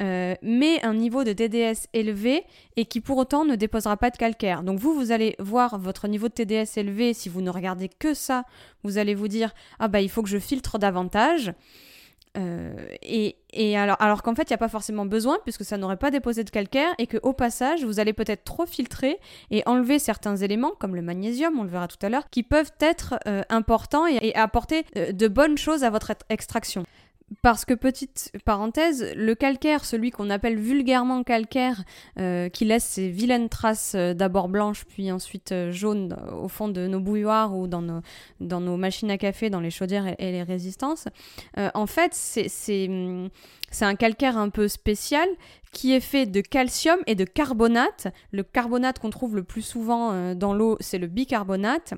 euh, 0.00 0.36
mais 0.42 0.80
un 0.84 0.94
niveau 0.94 1.24
de 1.24 1.32
TDS 1.32 1.88
élevé 1.92 2.44
et 2.76 2.84
qui 2.84 3.00
pour 3.00 3.18
autant 3.18 3.44
ne 3.44 3.56
déposera 3.56 3.96
pas 3.96 4.10
de 4.10 4.16
calcaire. 4.16 4.62
Donc 4.62 4.78
vous, 4.78 4.94
vous 4.94 5.10
allez 5.10 5.34
voir 5.40 5.78
votre 5.80 6.06
niveau 6.06 6.28
de 6.28 6.34
TDS 6.34 6.78
élevé 6.78 7.14
si 7.14 7.28
vous 7.28 7.40
ne 7.40 7.50
regardez 7.50 7.88
que 7.88 8.14
ça. 8.14 8.44
Vous 8.84 8.98
allez 8.98 9.16
vous 9.16 9.28
dire 9.28 9.52
ah 9.80 9.88
bah 9.88 10.00
il 10.00 10.08
faut 10.08 10.22
que 10.22 10.28
je 10.28 10.38
filtre 10.38 10.78
davantage. 10.78 11.52
Euh, 12.36 12.74
et, 13.02 13.36
Et 13.56 13.76
alors, 13.76 14.22
qu'en 14.22 14.34
fait, 14.34 14.42
il 14.42 14.52
n'y 14.52 14.54
a 14.54 14.58
pas 14.58 14.68
forcément 14.68 15.06
besoin 15.06 15.38
puisque 15.42 15.64
ça 15.64 15.78
n'aurait 15.78 15.96
pas 15.96 16.10
déposé 16.10 16.44
de 16.44 16.50
calcaire 16.50 16.92
et 16.98 17.06
qu'au 17.06 17.32
passage, 17.32 17.84
vous 17.84 17.98
allez 18.00 18.12
peut-être 18.12 18.44
trop 18.44 18.66
filtrer 18.66 19.18
et 19.50 19.62
enlever 19.66 19.98
certains 19.98 20.36
éléments 20.36 20.72
comme 20.78 20.94
le 20.94 21.02
magnésium, 21.02 21.58
on 21.58 21.62
le 21.62 21.70
verra 21.70 21.88
tout 21.88 21.98
à 22.02 22.08
l'heure, 22.08 22.28
qui 22.30 22.42
peuvent 22.42 22.72
être 22.80 23.14
euh, 23.26 23.42
importants 23.48 24.06
et, 24.06 24.34
apporter 24.34 24.84
euh, 24.96 25.12
de 25.12 25.28
bonnes 25.28 25.56
choses 25.56 25.84
à 25.84 25.90
votre 25.90 26.12
extraction. 26.28 26.84
Parce 27.42 27.64
que, 27.64 27.74
petite 27.74 28.30
parenthèse, 28.44 29.12
le 29.16 29.34
calcaire, 29.34 29.84
celui 29.84 30.12
qu'on 30.12 30.30
appelle 30.30 30.58
vulgairement 30.58 31.24
calcaire, 31.24 31.82
euh, 32.20 32.48
qui 32.48 32.64
laisse 32.64 32.84
ses 32.84 33.08
vilaines 33.08 33.48
traces 33.48 33.96
d'abord 33.96 34.48
blanches 34.48 34.84
puis 34.84 35.10
ensuite 35.10 35.52
jaunes 35.70 36.16
au 36.32 36.46
fond 36.46 36.68
de 36.68 36.86
nos 36.86 37.00
bouilloires 37.00 37.56
ou 37.56 37.66
dans 37.66 37.82
nos, 37.82 38.00
dans 38.38 38.60
nos 38.60 38.76
machines 38.76 39.10
à 39.10 39.18
café, 39.18 39.50
dans 39.50 39.58
les 39.58 39.70
chaudières 39.70 40.06
et, 40.06 40.30
les 40.30 40.44
résistances, 40.44 41.08
en 41.56 41.86
fait, 41.86 42.14
c'est 42.14 42.88
un 43.80 43.94
calcaire 43.96 44.38
un 44.38 44.48
peu 44.48 44.68
spécial 44.68 45.28
qui 45.72 45.92
est 45.94 46.00
fait 46.00 46.26
de 46.26 46.40
calcium 46.40 46.98
et 47.06 47.16
de 47.16 47.24
carbonate. 47.24 48.06
Le 48.30 48.44
carbonate 48.44 49.00
qu'on 49.00 49.10
trouve 49.10 49.34
le 49.34 49.42
plus 49.42 49.62
souvent 49.62 50.34
dans 50.34 50.54
l'eau, 50.54 50.76
c'est 50.80 50.98
le 50.98 51.08
bicarbonate. 51.08 51.94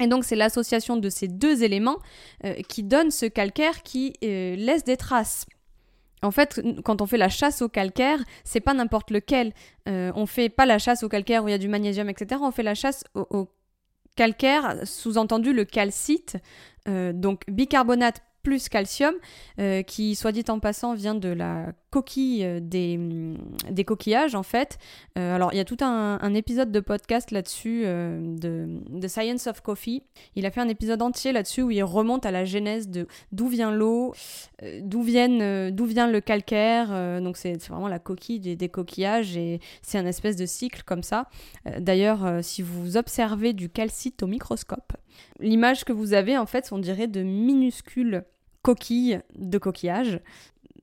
Et 0.00 0.06
donc 0.06 0.24
c'est 0.24 0.36
l'association 0.36 0.96
de 0.96 1.08
ces 1.08 1.28
deux 1.28 1.62
éléments 1.62 1.98
euh, 2.44 2.54
qui 2.68 2.82
donne 2.82 3.10
ce 3.10 3.26
calcaire 3.26 3.82
qui 3.82 4.14
euh, 4.24 4.56
laisse 4.56 4.84
des 4.84 4.96
traces. 4.96 5.46
En 6.22 6.30
fait, 6.30 6.60
quand 6.84 7.02
on 7.02 7.06
fait 7.06 7.16
la 7.16 7.28
chasse 7.28 7.62
au 7.62 7.68
calcaire, 7.68 8.18
c'est 8.44 8.60
pas 8.60 8.74
n'importe 8.74 9.10
lequel. 9.10 9.52
Euh, 9.88 10.12
on 10.14 10.26
fait 10.26 10.48
pas 10.48 10.66
la 10.66 10.78
chasse 10.78 11.02
au 11.02 11.08
calcaire 11.08 11.42
où 11.42 11.48
il 11.48 11.50
y 11.50 11.54
a 11.54 11.58
du 11.58 11.68
magnésium, 11.68 12.08
etc. 12.08 12.40
On 12.44 12.52
fait 12.52 12.62
la 12.62 12.74
chasse 12.74 13.02
au 13.14 13.48
calcaire, 14.14 14.76
sous-entendu 14.84 15.52
le 15.52 15.64
calcite. 15.64 16.36
donc 16.86 17.42
bicarbonate 17.48 18.22
plus 18.42 18.68
calcium, 18.68 19.14
euh, 19.58 19.82
qui, 19.82 20.14
soit 20.14 20.32
dit 20.32 20.44
en 20.48 20.58
passant, 20.58 20.94
vient 20.94 21.14
de 21.14 21.28
la 21.28 21.72
coquille 21.92 22.44
euh, 22.44 22.58
des, 22.60 22.96
mm, 22.96 23.36
des 23.70 23.84
coquillages, 23.84 24.34
en 24.34 24.42
fait. 24.42 24.78
Euh, 25.18 25.36
alors, 25.36 25.52
il 25.52 25.58
y 25.58 25.60
a 25.60 25.64
tout 25.64 25.76
un, 25.80 26.34
épisode 26.34 26.72
de 26.72 26.80
podcast 26.80 27.30
là-dessus, 27.30 27.82
de 27.84 28.80
The 28.98 29.06
Science 29.06 29.46
of 29.46 29.60
Coffee. 29.60 30.02
Il 30.34 30.46
a 30.46 30.50
fait 30.50 30.62
un 30.62 30.68
épisode 30.68 31.02
entier 31.02 31.32
là-dessus 31.32 31.60
où 31.60 31.70
il 31.70 31.84
remonte 31.84 32.24
à 32.24 32.30
la 32.30 32.46
genèse 32.46 32.88
de 32.88 33.06
d'où 33.32 33.48
vient 33.48 33.70
l'eau, 33.70 34.14
d'où 34.80 35.02
d'où 35.02 35.84
vient 35.84 36.08
le 36.08 36.20
calcaire. 36.20 37.20
donc, 37.20 37.36
c'est 37.36 37.62
vraiment 37.68 37.88
la 37.88 37.98
coquille 37.98 38.40
des, 38.40 38.56
des 38.56 38.70
coquillages 38.70 39.36
et 39.36 39.60
c'est 39.82 39.98
un 39.98 40.06
espèce 40.06 40.36
de 40.36 40.46
cycle 40.46 40.84
comme 40.86 41.02
ça. 41.02 41.28
D'ailleurs, 41.78 42.42
si 42.42 42.62
vous 42.62 42.96
observez 42.96 43.52
du 43.52 43.68
calcite 43.68 44.22
au 44.22 44.26
microscope, 44.26 44.94
l'image 45.38 45.84
que 45.84 45.92
vous 45.92 46.14
avez, 46.14 46.38
en 46.38 46.46
fait, 46.46 46.70
on 46.72 46.78
dirait 46.78 47.08
de 47.08 47.22
minuscules 47.22 48.24
coquille 48.62 49.20
de 49.36 49.58
coquillage. 49.58 50.20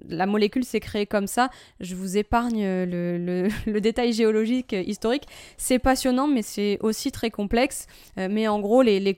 La 0.07 0.25
molécule 0.25 0.63
s'est 0.63 0.79
créée 0.79 1.05
comme 1.05 1.27
ça. 1.27 1.49
Je 1.79 1.95
vous 1.95 2.17
épargne 2.17 2.63
le, 2.85 3.79
détail 3.79 4.13
géologique 4.13 4.73
historique. 4.73 5.27
C'est 5.57 5.79
passionnant, 5.79 6.27
mais 6.27 6.41
c'est 6.41 6.77
aussi 6.81 7.11
très 7.11 7.31
complexe. 7.31 7.87
Euh, 8.17 8.27
mais 8.29 8.47
en 8.47 8.59
gros, 8.59 8.81
les, 8.81 9.15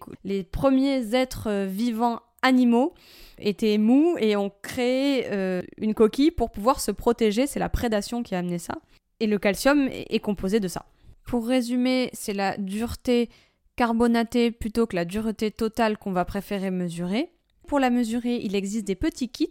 premiers 0.52 1.16
êtres 1.16 1.66
vivants 1.66 2.22
animaux 2.42 2.94
étaient 3.38 3.78
mous 3.78 4.16
et 4.20 4.36
ont 4.36 4.52
créé 4.62 5.26
euh, 5.32 5.62
une 5.78 5.94
coquille 5.94 6.32
pour 6.32 6.52
pouvoir 6.52 6.80
se 6.80 6.92
protéger. 6.92 7.48
C'est 7.48 7.60
la 7.60 7.70
prédation 7.70 8.24
qui 8.24 8.36
a 8.36 8.40
amené 8.40 8.60
ça. 8.60 8.76
Et 9.20 9.28
le 9.28 9.38
calcium 9.38 9.88
est 9.92 10.20
composé 10.20 10.60
de 10.60 10.68
ça. 10.68 10.86
Pour 11.26 11.48
résumer, 11.48 12.10
c'est 12.14 12.34
la 12.34 12.58
dureté 12.58 13.30
carbonatée 13.76 14.52
plutôt 14.52 14.88
que 14.88 14.96
la 14.96 15.06
dureté 15.06 15.52
totale 15.52 15.98
qu'on 15.98 16.12
va 16.12 16.26
préférer 16.26 16.72
mesurer 16.72 17.30
pour 17.72 17.80
la 17.80 17.90
mesurer, 17.90 18.36
il 18.44 18.54
existe 18.54 18.86
des 18.86 18.96
petits 18.96 19.30
kits. 19.30 19.50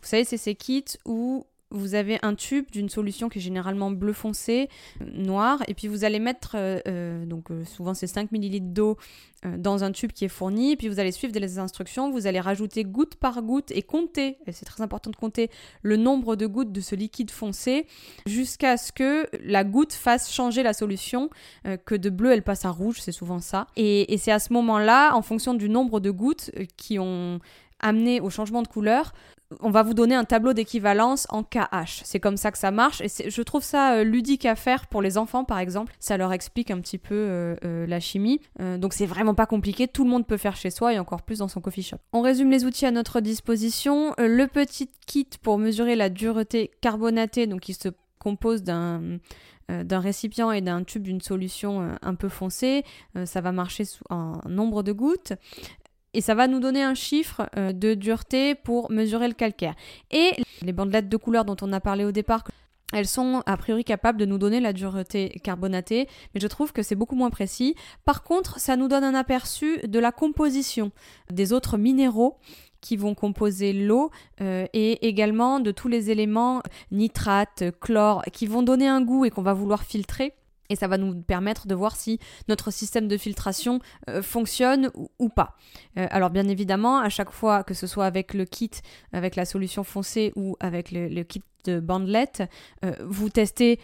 Vous 0.00 0.08
savez, 0.08 0.24
c'est 0.24 0.36
ces 0.36 0.54
kits 0.54 0.84
où 1.04 1.44
vous 1.70 1.94
avez 1.94 2.18
un 2.22 2.34
tube 2.34 2.70
d'une 2.70 2.88
solution 2.88 3.28
qui 3.28 3.38
est 3.38 3.42
généralement 3.42 3.90
bleu 3.90 4.12
foncé, 4.12 4.68
euh, 5.00 5.04
noir, 5.12 5.62
et 5.68 5.74
puis 5.74 5.88
vous 5.88 6.04
allez 6.04 6.18
mettre, 6.18 6.52
euh, 6.54 6.80
euh, 6.86 7.26
donc 7.26 7.48
souvent 7.66 7.94
c'est 7.94 8.06
5 8.06 8.32
ml 8.32 8.72
d'eau 8.72 8.96
dans 9.56 9.84
un 9.84 9.92
tube 9.92 10.10
qui 10.10 10.24
est 10.24 10.28
fourni, 10.28 10.72
et 10.72 10.76
puis 10.76 10.88
vous 10.88 10.98
allez 10.98 11.12
suivre 11.12 11.32
des 11.32 11.58
instructions, 11.60 12.10
vous 12.10 12.26
allez 12.26 12.40
rajouter 12.40 12.82
goutte 12.82 13.14
par 13.14 13.40
goutte 13.40 13.70
et 13.70 13.82
compter, 13.82 14.36
c'est 14.50 14.64
très 14.64 14.82
important 14.82 15.10
de 15.10 15.16
compter 15.16 15.48
le 15.82 15.96
nombre 15.96 16.34
de 16.34 16.48
gouttes 16.48 16.72
de 16.72 16.80
ce 16.80 16.96
liquide 16.96 17.30
foncé, 17.30 17.86
jusqu'à 18.26 18.76
ce 18.76 18.90
que 18.90 19.28
la 19.44 19.62
goutte 19.62 19.92
fasse 19.92 20.32
changer 20.32 20.64
la 20.64 20.72
solution, 20.72 21.30
que 21.84 21.94
de 21.94 22.10
bleu 22.10 22.32
elle 22.32 22.42
passe 22.42 22.64
à 22.64 22.70
rouge, 22.70 22.96
c'est 23.00 23.12
souvent 23.12 23.38
ça. 23.38 23.68
Et 23.76 24.18
c'est 24.18 24.32
à 24.32 24.40
ce 24.40 24.52
moment-là, 24.54 25.14
en 25.14 25.22
fonction 25.22 25.54
du 25.54 25.68
nombre 25.68 26.00
de 26.00 26.10
gouttes 26.10 26.50
qui 26.76 26.98
ont 26.98 27.38
amené 27.78 28.20
au 28.20 28.30
changement 28.30 28.62
de 28.62 28.68
couleur, 28.68 29.12
on 29.60 29.70
va 29.70 29.82
vous 29.82 29.94
donner 29.94 30.14
un 30.14 30.24
tableau 30.24 30.52
d'équivalence 30.52 31.26
en 31.30 31.42
KH. 31.42 32.02
C'est 32.04 32.20
comme 32.20 32.36
ça 32.36 32.52
que 32.52 32.58
ça 32.58 32.70
marche 32.70 33.00
et 33.00 33.30
je 33.30 33.42
trouve 33.42 33.62
ça 33.62 33.94
euh, 33.94 34.04
ludique 34.04 34.44
à 34.44 34.54
faire 34.54 34.86
pour 34.86 35.00
les 35.00 35.16
enfants 35.16 35.44
par 35.44 35.58
exemple. 35.58 35.94
Ça 36.00 36.16
leur 36.16 36.32
explique 36.32 36.70
un 36.70 36.80
petit 36.80 36.98
peu 36.98 37.14
euh, 37.14 37.56
euh, 37.64 37.86
la 37.86 38.00
chimie. 38.00 38.40
donc 38.58 38.92
c'est 38.92 39.06
vraiment 39.06 39.34
pas 39.34 39.46
compliqué, 39.46 39.88
tout 39.88 40.04
le 40.04 40.10
monde 40.10 40.26
peut 40.26 40.36
faire 40.36 40.56
chez 40.56 40.70
soi 40.70 40.92
et 40.92 40.98
encore 40.98 41.22
plus 41.22 41.38
dans 41.38 41.48
son 41.48 41.60
coffee 41.60 41.82
shop. 41.82 41.96
On 42.12 42.20
résume 42.20 42.50
les 42.50 42.64
outils 42.64 42.86
à 42.86 42.90
notre 42.90 43.20
disposition. 43.20 44.14
le 44.18 44.46
petit 44.46 44.90
kit 45.06 45.28
pour 45.42 45.58
mesurer 45.58 45.96
la 45.96 46.10
dureté 46.10 46.70
carbonatée, 46.80 47.46
donc 47.46 47.60
qui 47.60 47.74
se 47.74 47.88
compose 48.18 48.62
d'un 48.62 49.18
d'un 49.68 50.00
récipient 50.00 50.50
et 50.50 50.62
d'un 50.62 50.82
tube 50.82 51.02
d'une 51.02 51.20
solution 51.20 51.94
un 52.00 52.14
peu 52.14 52.30
foncée. 52.30 52.84
ça 53.26 53.42
va 53.42 53.52
marcher 53.52 53.84
en 54.08 54.40
nombre 54.48 54.82
de 54.82 54.92
gouttes 54.92 55.34
et 56.14 56.20
ça 56.20 56.34
va 56.34 56.48
nous 56.48 56.60
donner 56.60 56.82
un 56.82 56.94
chiffre 56.94 57.48
euh, 57.56 57.72
de 57.72 57.94
dureté 57.94 58.54
pour 58.54 58.90
mesurer 58.90 59.28
le 59.28 59.34
calcaire. 59.34 59.74
Et 60.10 60.32
les 60.62 60.72
bandelettes 60.72 61.08
de 61.08 61.16
couleur 61.16 61.44
dont 61.44 61.56
on 61.62 61.72
a 61.72 61.80
parlé 61.80 62.04
au 62.04 62.12
départ, 62.12 62.44
elles 62.92 63.06
sont 63.06 63.42
a 63.44 63.56
priori 63.58 63.84
capables 63.84 64.18
de 64.18 64.24
nous 64.24 64.38
donner 64.38 64.60
la 64.60 64.72
dureté 64.72 65.28
carbonatée, 65.44 66.08
mais 66.34 66.40
je 66.40 66.46
trouve 66.46 66.72
que 66.72 66.82
c'est 66.82 66.94
beaucoup 66.94 67.16
moins 67.16 67.28
précis. 67.28 67.74
Par 68.06 68.22
contre, 68.22 68.58
ça 68.58 68.76
nous 68.76 68.88
donne 68.88 69.04
un 69.04 69.14
aperçu 69.14 69.78
de 69.86 69.98
la 69.98 70.10
composition 70.10 70.90
des 71.30 71.52
autres 71.52 71.76
minéraux 71.76 72.38
qui 72.80 72.96
vont 72.96 73.14
composer 73.14 73.72
l'eau 73.72 74.10
euh, 74.40 74.66
et 74.72 75.06
également 75.06 75.60
de 75.60 75.70
tous 75.70 75.88
les 75.88 76.10
éléments 76.10 76.62
nitrates, 76.90 77.64
chlore, 77.80 78.22
qui 78.32 78.46
vont 78.46 78.62
donner 78.62 78.86
un 78.86 79.02
goût 79.02 79.24
et 79.24 79.30
qu'on 79.30 79.42
va 79.42 79.52
vouloir 79.52 79.82
filtrer. 79.82 80.32
Et 80.70 80.76
ça 80.76 80.86
va 80.86 80.98
nous 80.98 81.22
permettre 81.22 81.66
de 81.66 81.74
voir 81.74 81.96
si 81.96 82.18
notre 82.48 82.70
système 82.70 83.08
de 83.08 83.16
filtration 83.16 83.80
euh, 84.08 84.22
fonctionne 84.22 84.90
ou, 85.18 85.28
pas. 85.28 85.56
Euh, 85.96 86.06
alors 86.10 86.30
bien 86.30 86.48
évidemment, 86.48 86.98
à 86.98 87.08
chaque 87.08 87.30
fois 87.30 87.64
que 87.64 87.74
ce 87.74 87.86
soit 87.86 88.06
avec 88.06 88.34
le 88.34 88.44
kit, 88.44 88.70
avec 89.12 89.36
la 89.36 89.44
solution 89.44 89.84
foncée 89.84 90.32
ou 90.36 90.56
avec 90.60 90.90
le, 90.92 91.22
kit 91.22 91.42
de 91.64 91.80
bandelette, 91.80 92.42
euh, 92.84 92.92
vous 93.04 93.30
testez 93.30 93.80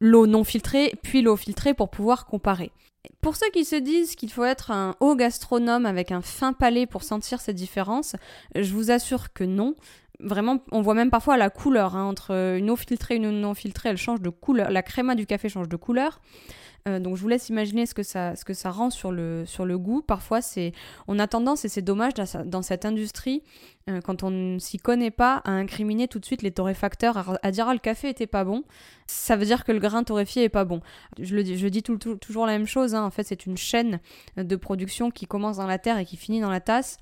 l'eau 0.00 0.26
non 0.26 0.44
filtrée 0.44 0.92
puis 1.02 1.22
l'eau 1.22 1.36
filtrée 1.36 1.74
pour 1.74 1.90
pouvoir 1.90 2.26
comparer. 2.26 2.72
Pour 3.20 3.36
ceux 3.36 3.50
qui 3.50 3.64
se 3.64 3.76
disent 3.76 4.16
qu'il 4.16 4.30
faut 4.30 4.44
être 4.44 4.70
un 4.70 4.96
haut 5.00 5.14
gastronome 5.14 5.86
avec 5.86 6.10
un 6.10 6.22
fin 6.22 6.52
palais 6.52 6.86
pour 6.86 7.02
sentir 7.02 7.40
ces 7.40 7.52
différences, 7.52 8.16
je 8.54 8.72
vous 8.72 8.90
assure 8.90 9.32
que 9.32 9.44
non. 9.44 9.74
Vraiment, 10.20 10.62
on 10.70 10.80
voit 10.80 10.94
même 10.94 11.10
parfois 11.10 11.36
la 11.36 11.50
couleur. 11.50 11.96
Hein, 11.96 12.04
entre 12.04 12.56
une 12.58 12.70
eau 12.70 12.76
filtrée 12.76 13.14
et 13.14 13.16
une 13.16 13.40
non 13.40 13.54
filtrée, 13.54 13.90
elle 13.90 13.96
change 13.96 14.20
de 14.20 14.30
couleur. 14.30 14.70
La 14.70 14.82
créma 14.82 15.14
du 15.14 15.26
café 15.26 15.48
change 15.48 15.68
de 15.68 15.76
couleur. 15.76 16.20
Euh, 16.86 17.00
donc 17.00 17.16
je 17.16 17.22
vous 17.22 17.28
laisse 17.28 17.48
imaginer 17.48 17.86
ce 17.86 17.94
que 17.94 18.02
ça, 18.02 18.70
rend 18.70 18.90
sur 18.90 19.10
le, 19.10 19.44
goût. 19.78 20.02
Parfois, 20.02 20.42
c'est, 20.42 20.72
on 21.08 21.18
a 21.18 21.26
tendance, 21.26 21.64
et 21.64 21.68
c'est 21.68 21.82
dommage 21.82 22.12
dans, 22.12 22.62
cette 22.62 22.84
industrie, 22.84 23.42
euh, 23.88 24.02
quand 24.02 24.22
on 24.22 24.30
ne 24.30 24.58
s'y 24.58 24.76
connaît 24.76 25.10
pas, 25.10 25.40
à 25.44 25.52
incriminer 25.52 26.08
tout 26.08 26.18
de 26.18 26.26
suite 26.26 26.42
les 26.42 26.50
torréfacteurs, 26.50 27.38
à, 27.42 27.50
dire 27.50 27.68
ah 27.68 27.72
le 27.72 27.78
café 27.78 28.10
était 28.10 28.26
pas 28.26 28.44
bon. 28.44 28.64
Ça 29.06 29.36
veut 29.36 29.46
dire 29.46 29.64
que 29.64 29.72
le 29.72 29.78
grain 29.78 30.04
torréfié 30.04 30.44
est 30.44 30.50
pas 30.50 30.64
bon. 30.64 30.80
Je 31.18 31.34
le 31.34 31.42
dis, 31.42 31.56
je 31.56 31.68
dis 31.68 31.82
toujours 31.82 32.46
la 32.46 32.52
même 32.52 32.66
chose. 32.66 32.94
Hein. 32.94 33.04
En 33.04 33.10
fait, 33.10 33.24
c'est 33.24 33.46
une 33.46 33.56
chaîne 33.56 34.00
de 34.36 34.56
production 34.56 35.10
qui 35.10 35.26
commence 35.26 35.56
dans 35.56 35.66
la 35.66 35.78
terre 35.78 35.98
et 35.98 36.04
qui 36.04 36.16
finit 36.18 36.40
dans 36.40 36.50
la 36.50 36.60
tasse. 36.60 36.98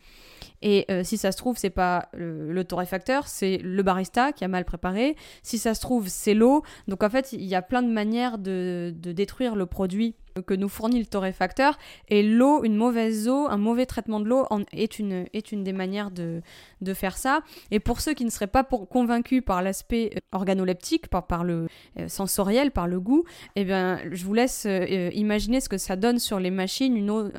Et 0.63 0.87
euh, 0.91 1.03
si 1.05 1.19
ça 1.19 1.33
se 1.33 1.37
trouve, 1.37 1.57
c'est 1.59 1.71
pas 1.71 2.09
le, 2.13 2.63
torréfacteur, 2.63 3.27
c'est 3.27 3.59
le 3.59 3.83
barista 3.83 4.33
qui 4.33 4.45
a 4.45 4.49
mal 4.49 4.65
préparé. 4.65 5.17
Si 5.43 5.59
ça 5.59 5.75
se 5.75 5.81
trouve, 5.81 6.09
c'est 6.09 6.35
l'eau. 6.35 6.63
Donc 6.89 7.03
en 7.03 7.11
fait, 7.11 7.33
il 7.33 7.45
y 7.45 7.55
a 7.55 7.63
plein 7.63 7.83
de 7.83 7.91
manières 7.91 8.39
de, 8.39 8.95
de 8.97 9.13
détruire 9.13 9.57
le 9.57 9.67
produit 9.73 10.15
que 10.41 10.55
nous 10.55 10.69
fournit 10.69 10.99
le 10.99 11.07
torréfacteur. 11.07 11.79
Et 12.09 12.23
l'eau, 12.23 12.65
une 12.65 12.77
mauvaise 12.77 13.29
eau, 13.29 13.47
un 13.49 13.57
mauvais 13.57 13.87
traitement 13.87 14.21
de 14.21 14.27
l'eau 14.27 14.47
est 14.73 14.99
une, 14.99 15.27
est 15.33 15.53
une 15.53 15.65
des 15.65 15.73
manières 15.73 16.11
de, 16.11 16.41
de 16.81 16.95
faire 16.95 17.19
ça. 17.19 17.43
Et 17.71 17.81
pour 17.81 18.01
ceux 18.01 18.15
qui 18.15 18.25
ne 18.25 18.31
seraient 18.31 18.47
pas 18.47 18.65
convaincus 18.65 19.43
par 19.45 19.63
l'aspect 19.63 20.13
euh, 20.17 20.21
organoleptique, 20.33 21.09
par, 21.09 21.27
par 21.27 21.45
le 21.45 21.69
euh, 21.99 22.09
sensoriel, 22.09 22.71
par 22.71 22.87
le 22.87 23.01
goût, 23.01 23.25
eh 23.57 23.65
bien, 23.65 24.01
je 24.11 24.25
vous 24.25 24.35
laisse 24.35 24.65
euh, 24.67 25.11
imaginer 25.13 25.61
ce 25.61 25.69
que 25.69 25.79
ça 25.79 25.97
donne 25.97 26.19
sur 26.19 26.39
les 26.39 26.51
machines. 26.51 26.97
Une 26.97 27.11
eau 27.11 27.31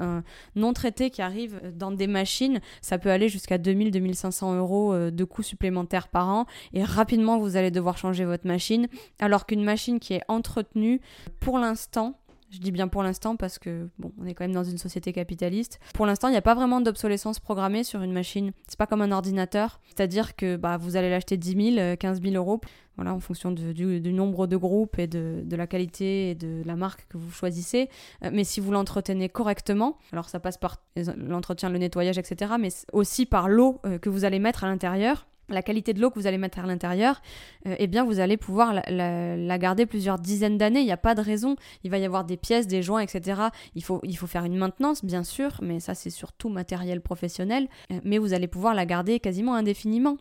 non 0.56 0.74
traitée 0.74 1.10
qui 1.10 1.22
arrive 1.22 1.60
dans 1.76 1.92
des 1.92 2.08
machines, 2.08 2.60
ça 2.82 2.98
peut 2.98 3.10
aller 3.10 3.30
jusqu'à 3.30 3.58
2000-2500 3.58 4.58
euros 4.58 4.96
de 5.12 5.24
coûts 5.24 5.44
supplémentaires 5.44 6.08
par 6.08 6.30
an. 6.30 6.46
Et 6.74 6.84
rapidement, 6.84 7.40
vous 7.40 7.56
allez 7.56 7.72
devoir 7.72 7.98
changer 7.98 8.26
votre 8.26 8.48
machine. 8.48 8.88
Alors 9.20 9.46
qu'une 9.46 9.64
machine 9.64 10.00
qui 10.00 10.14
est 10.14 10.24
entretenue, 10.28 11.02
pour 11.40 11.60
l'instant, 11.60 12.20
Je 12.54 12.60
dis 12.60 12.72
bien 12.72 12.88
pour 12.88 13.02
l'instant 13.02 13.36
parce 13.36 13.58
que, 13.58 13.90
bon, 13.98 14.12
on 14.22 14.28
est 14.28 14.36
quand 14.36 14.44
même 14.44 14.54
dans 14.54 14.64
une 14.64 14.78
société 14.78 15.12
capitaliste. 15.12 15.80
Pour 15.96 16.06
l'instant, 16.06 16.28
il 16.28 16.32
n'y 16.32 16.38
a 16.38 16.42
pas 16.44 16.54
vraiment 16.54 16.82
d'obsolescence 16.82 17.40
programmée 17.40 17.84
sur 17.84 18.04
une 18.04 18.14
machine. 18.14 18.52
C'est 18.68 18.78
pas 18.78 18.86
comme 18.86 19.02
un 19.02 19.12
ordinateur. 19.12 19.80
C'est-à-dire 19.88 20.36
que 20.36 20.56
bah, 20.56 20.78
vous 20.78 20.96
allez 20.96 21.10
l'acheter 21.10 21.36
10 21.36 21.74
000, 21.76 21.96
15 21.98 22.22
000 22.22 22.36
euros, 22.36 22.62
voilà, 22.96 23.12
en 23.12 23.20
fonction 23.20 23.52
du, 23.52 24.14
nombre 24.14 24.46
de 24.46 24.56
groupes 24.56 25.00
et 25.00 25.08
de, 25.08 25.44
la 25.50 25.66
qualité 25.66 26.30
et 26.30 26.36
de 26.36 26.62
la 26.64 26.76
marque 26.76 27.08
que 27.10 27.18
vous 27.18 27.32
choisissez. 27.32 27.90
Euh, 28.24 28.30
mais 28.32 28.44
si 28.44 28.60
vous 28.60 28.72
l'entretenez 28.72 29.30
correctement, 29.30 29.98
alors 30.12 30.30
ça 30.30 30.40
passe 30.40 30.58
par 30.58 30.78
l'entretien, 31.18 31.70
le 31.70 31.80
nettoyage, 31.80 32.20
etc., 32.20 32.54
mais 32.60 32.70
aussi 32.92 33.26
par 33.26 33.50
l'eau 33.50 33.80
euh, 33.88 33.98
que 33.98 34.10
vous 34.10 34.26
allez 34.26 34.38
mettre 34.38 34.64
à 34.64 34.68
l'intérieur, 34.68 35.26
la 35.50 35.62
qualité 35.62 35.94
de 35.94 36.02
l'eau 36.02 36.10
que 36.10 36.20
vous 36.20 36.28
allez 36.28 36.38
mettre 36.38 36.60
à 36.60 36.64
l'intérieur, 36.64 37.22
euh, 37.68 37.76
eh 37.78 37.88
bien 37.88 38.04
vous 38.04 38.20
allez 38.20 38.38
pouvoir 38.38 38.74
la, 38.88 39.58
garder 39.58 39.86
plusieurs 39.86 40.20
dizaines 40.20 40.58
d'années. 40.58 40.80
Il 40.80 40.86
n'y 40.86 40.92
a 40.92 40.98
pas 40.98 41.16
de 41.16 41.22
raison. 41.22 41.56
Il 41.84 41.92
va 41.92 41.98
y 41.98 42.06
avoir 42.06 42.24
des 42.24 42.38
pièces, 42.38 42.68
des 42.68 42.82
joints, 42.82 43.02
etc. 43.02 43.42
Il 43.76 43.84
faut, 43.84 44.00
il 44.04 44.18
faut 44.18 44.28
faire 44.28 44.46
une 44.46 44.58
maintenance, 44.58 45.04
bien 45.04 45.24
sûr, 45.24 45.60
mais 45.62 45.80
ça 45.80 45.96
c'est 45.96 46.10
surtout 46.10 46.50
matériel 46.50 47.02
professionnel. 47.02 47.68
Euh, 47.92 48.00
mais 48.04 48.18
vous 48.18 48.34
allez 48.34 48.48
pouvoir 48.48 48.74
la 48.74 48.86
garder 48.86 49.20
quasiment 49.20 49.56
indéfiniment. 49.56 50.18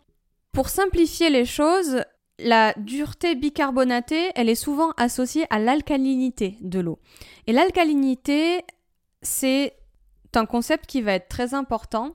Pour 0.52 0.68
simplifier 0.68 1.30
les 1.30 1.44
choses, 1.44 2.02
la 2.38 2.74
dureté 2.76 3.34
bicarbonatée, 3.34 4.30
elle 4.34 4.48
est 4.48 4.54
souvent 4.54 4.90
associée 4.96 5.46
à 5.50 5.58
l'alcalinité 5.58 6.56
de 6.60 6.80
l'eau. 6.80 6.98
Et 7.46 7.52
l'alcalinité, 7.52 8.62
c'est 9.22 9.74
un 10.34 10.46
concept 10.46 10.86
qui 10.86 11.02
va 11.02 11.14
être 11.14 11.28
très 11.28 11.54
important 11.54 12.14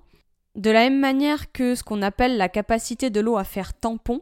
de 0.58 0.72
la 0.72 0.90
même 0.90 1.00
manière 1.00 1.52
que 1.52 1.76
ce 1.76 1.84
qu'on 1.84 2.02
appelle 2.02 2.38
la 2.38 2.50
capacité 2.50 3.10
de 3.10 3.20
l'eau 3.20 3.38
à 3.38 3.44
faire 3.44 3.74
tampon. 3.74 4.22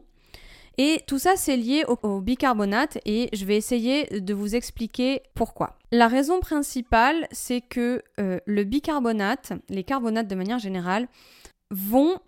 Et 0.78 1.00
tout 1.06 1.18
ça, 1.18 1.36
c'est 1.36 1.56
lié 1.56 1.84
au, 2.02 2.20
bicarbonate 2.20 2.98
et 3.06 3.30
je 3.32 3.46
vais 3.46 3.56
essayer 3.56 4.20
de 4.20 4.34
vous 4.34 4.54
expliquer 4.54 5.22
pourquoi. 5.34 5.78
La 5.90 6.06
raison 6.06 6.38
principale, 6.38 7.26
c'est 7.32 7.62
que 7.62 8.02
euh, 8.20 8.38
le 8.44 8.64
bicarbonate, 8.64 9.54
les 9.70 9.84
carbonates 9.84 10.28
de 10.28 10.34
manière 10.34 10.58
générale, 10.58 11.08
vont 11.70 12.18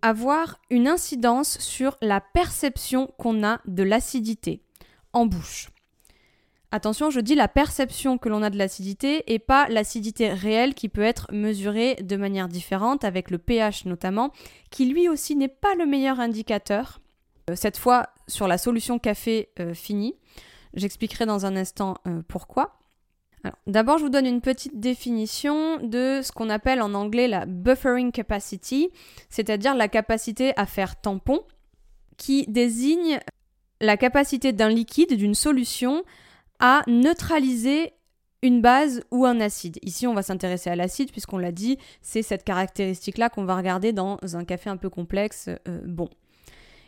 avoir 0.00 0.58
une 0.70 0.88
incidence 0.88 1.58
sur 1.58 1.98
la 2.00 2.20
perception 2.20 3.08
qu'on 3.18 3.44
a 3.44 3.60
de 3.66 3.82
l'acidité 3.82 4.62
en 5.12 5.26
bouche. 5.26 5.71
Attention, 6.74 7.10
je 7.10 7.20
dis 7.20 7.34
la 7.34 7.48
perception 7.48 8.16
que 8.16 8.30
l'on 8.30 8.42
a 8.42 8.48
de 8.48 8.56
l'acidité 8.56 9.30
et 9.32 9.38
pas 9.38 9.68
l'acidité 9.68 10.32
réelle 10.32 10.72
qui 10.72 10.88
peut 10.88 11.02
être 11.02 11.26
mesurée 11.30 11.96
de 11.96 12.16
manière 12.16 12.48
différente 12.48 13.04
avec 13.04 13.30
le 13.30 13.36
pH 13.36 13.84
notamment, 13.84 14.32
qui 14.70 14.86
lui 14.86 15.06
aussi 15.06 15.36
n'est 15.36 15.48
pas 15.48 15.74
le 15.74 15.84
meilleur 15.84 16.18
indicateur. 16.18 17.00
Euh, 17.50 17.56
cette 17.56 17.76
fois 17.76 18.08
sur 18.26 18.48
la 18.48 18.56
solution 18.56 18.98
café 18.98 19.50
euh, 19.60 19.74
finie. 19.74 20.16
J'expliquerai 20.74 21.26
dans 21.26 21.44
un 21.44 21.56
instant 21.56 21.98
euh, 22.06 22.22
pourquoi. 22.26 22.78
D'abord, 23.66 23.98
je 23.98 24.04
vous 24.04 24.08
donne 24.08 24.24
une 24.24 24.40
petite 24.40 24.78
définition 24.78 25.78
de 25.78 26.20
ce 26.22 26.30
qu'on 26.30 26.48
appelle 26.48 26.80
en 26.80 26.94
anglais 26.94 27.26
la 27.26 27.44
buffering 27.44 28.12
capacity, 28.12 28.90
c'est-à-dire 29.30 29.74
la 29.74 29.88
capacité 29.88 30.52
à 30.56 30.64
faire 30.64 31.00
tampon, 31.00 31.42
qui 32.16 32.46
désigne 32.46 33.18
la 33.80 33.96
capacité 33.96 34.52
d'un 34.52 34.68
liquide, 34.68 35.16
d'une 35.16 35.34
solution, 35.34 36.04
à 36.62 36.82
neutraliser 36.86 37.92
une 38.40 38.62
base 38.62 39.02
ou 39.10 39.26
un 39.26 39.40
acide. 39.40 39.78
Ici, 39.82 40.06
on 40.06 40.14
va 40.14 40.22
s'intéresser 40.22 40.70
à 40.70 40.76
l'acide, 40.76 41.10
puisqu'on 41.10 41.38
l'a 41.38 41.52
dit, 41.52 41.76
c'est 42.00 42.22
cette 42.22 42.44
caractéristique-là 42.44 43.28
qu'on 43.28 43.44
va 43.44 43.56
regarder 43.56 43.92
dans 43.92 44.18
un 44.32 44.44
café 44.44 44.70
un 44.70 44.76
peu 44.76 44.88
complexe. 44.88 45.48
Euh, 45.68 45.80
bon. 45.84 46.08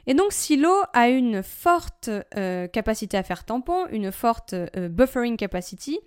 Et 0.06 0.14
donc, 0.14 0.32
si 0.32 0.56
l'eau 0.56 0.76
a 0.92 1.08
une 1.08 1.42
forte 1.42 2.10
euh, 2.36 2.68
capacité 2.68 3.16
à 3.16 3.22
faire 3.22 3.44
tampon, 3.44 3.86
une 3.90 4.12
forte 4.12 4.52
euh, 4.52 4.88
buffering 4.88 5.36
capacity, 5.36 5.98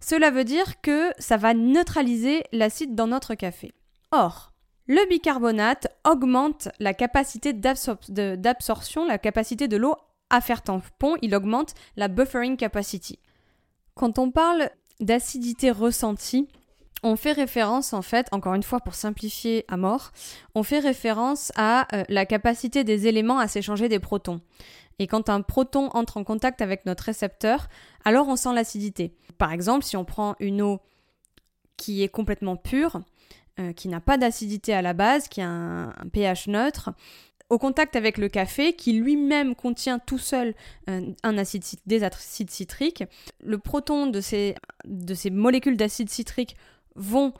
cela 0.00 0.30
veut 0.30 0.44
dire 0.44 0.80
que 0.80 1.10
ça 1.18 1.36
va 1.36 1.54
neutraliser 1.54 2.42
l'acide 2.52 2.94
dans 2.94 3.06
notre 3.06 3.34
café. 3.34 3.72
Or, 4.10 4.52
le 4.86 5.08
bicarbonate 5.08 5.86
augmente 6.04 6.68
la 6.78 6.94
capacité 6.94 7.52
d'absorption, 7.52 9.06
la 9.06 9.18
capacité 9.18 9.68
de 9.68 9.76
l'eau 9.76 9.96
à 10.34 10.40
faire 10.40 10.62
tampon, 10.62 11.16
il 11.22 11.34
augmente 11.34 11.74
la 11.96 12.08
buffering 12.08 12.56
capacity. 12.56 13.18
Quand 13.94 14.18
on 14.18 14.30
parle 14.30 14.70
d'acidité 15.00 15.70
ressentie, 15.70 16.48
on 17.02 17.16
fait 17.16 17.32
référence 17.32 17.92
en 17.92 18.02
fait, 18.02 18.26
encore 18.32 18.54
une 18.54 18.62
fois 18.62 18.80
pour 18.80 18.94
simplifier 18.94 19.64
à 19.68 19.76
mort, 19.76 20.12
on 20.54 20.62
fait 20.62 20.78
référence 20.78 21.52
à 21.56 21.86
euh, 21.94 22.04
la 22.08 22.26
capacité 22.26 22.82
des 22.82 23.06
éléments 23.06 23.38
à 23.38 23.46
s'échanger 23.46 23.88
des 23.88 23.98
protons. 23.98 24.40
Et 24.98 25.06
quand 25.06 25.28
un 25.28 25.42
proton 25.42 25.88
entre 25.92 26.16
en 26.16 26.24
contact 26.24 26.62
avec 26.62 26.86
notre 26.86 27.04
récepteur, 27.04 27.68
alors 28.04 28.28
on 28.28 28.36
sent 28.36 28.54
l'acidité. 28.54 29.14
Par 29.38 29.52
exemple, 29.52 29.84
si 29.84 29.96
on 29.96 30.04
prend 30.04 30.34
une 30.40 30.62
eau 30.62 30.80
qui 31.76 32.02
est 32.02 32.08
complètement 32.08 32.56
pure, 32.56 33.00
euh, 33.58 33.72
qui 33.72 33.88
n'a 33.88 34.00
pas 34.00 34.16
d'acidité 34.16 34.72
à 34.72 34.82
la 34.82 34.94
base, 34.94 35.28
qui 35.28 35.40
a 35.40 35.48
un 35.48 36.08
pH 36.12 36.46
neutre, 36.48 36.90
au 37.54 37.58
contact 37.58 37.96
avec 37.96 38.18
le 38.18 38.28
café, 38.28 38.72
qui 38.72 38.92
lui-même 38.92 39.54
contient 39.54 39.98
tout 39.98 40.18
seul 40.18 40.54
euh, 40.90 41.12
un 41.22 41.38
acide, 41.38 41.62
des 41.86 42.02
acides 42.02 42.50
citriques, 42.50 43.04
le 43.42 43.58
proton 43.58 44.08
de 44.08 44.20
ces, 44.20 44.56
de 44.84 45.14
ces 45.14 45.30
molécules 45.30 45.76
d'acide 45.76 46.10
citrique 46.10 46.56
vont 46.96 47.32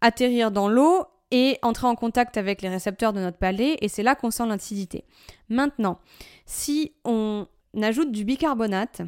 atterrir 0.00 0.50
dans 0.50 0.68
l'eau 0.68 1.04
et 1.32 1.58
entrer 1.62 1.86
en 1.86 1.94
contact 1.96 2.36
avec 2.36 2.62
les 2.62 2.68
récepteurs 2.68 3.12
de 3.12 3.20
notre 3.20 3.38
palais, 3.38 3.76
et 3.80 3.88
c'est 3.88 4.02
là 4.02 4.14
qu'on 4.14 4.30
sent 4.30 4.46
l'acidité. 4.46 5.04
Maintenant, 5.48 5.98
si 6.46 6.92
on 7.04 7.46
ajoute 7.80 8.12
du 8.12 8.24
bicarbonate, 8.24 9.02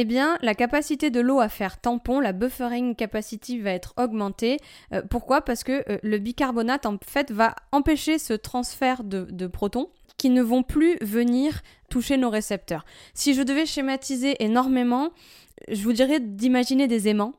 eh 0.00 0.04
bien, 0.04 0.38
la 0.42 0.54
capacité 0.54 1.10
de 1.10 1.18
l'eau 1.18 1.40
à 1.40 1.48
faire 1.48 1.80
tampon, 1.80 2.20
la 2.20 2.32
buffering 2.32 2.94
capacity 2.94 3.58
va 3.58 3.72
être 3.72 3.94
augmentée. 3.96 4.58
Euh, 4.92 5.02
pourquoi? 5.02 5.40
Parce 5.40 5.64
que 5.64 5.82
euh, 5.90 5.98
le 6.04 6.18
bicarbonate, 6.18 6.86
en 6.86 6.98
fait, 7.04 7.32
va 7.32 7.56
empêcher 7.72 8.20
ce 8.20 8.32
transfert 8.32 9.02
de, 9.02 9.46
protons 9.48 9.88
qui 10.16 10.30
ne 10.30 10.40
vont 10.40 10.62
plus 10.62 10.98
venir 11.00 11.62
toucher 11.90 12.16
nos 12.16 12.30
récepteurs. 12.30 12.84
Si 13.12 13.34
je 13.34 13.42
devais 13.42 13.66
schématiser 13.66 14.36
énormément, 14.38 15.10
je 15.68 15.82
vous 15.82 15.92
dirais 15.92 16.20
d'imaginer 16.20 16.86
des 16.86 17.08
aimants 17.08 17.32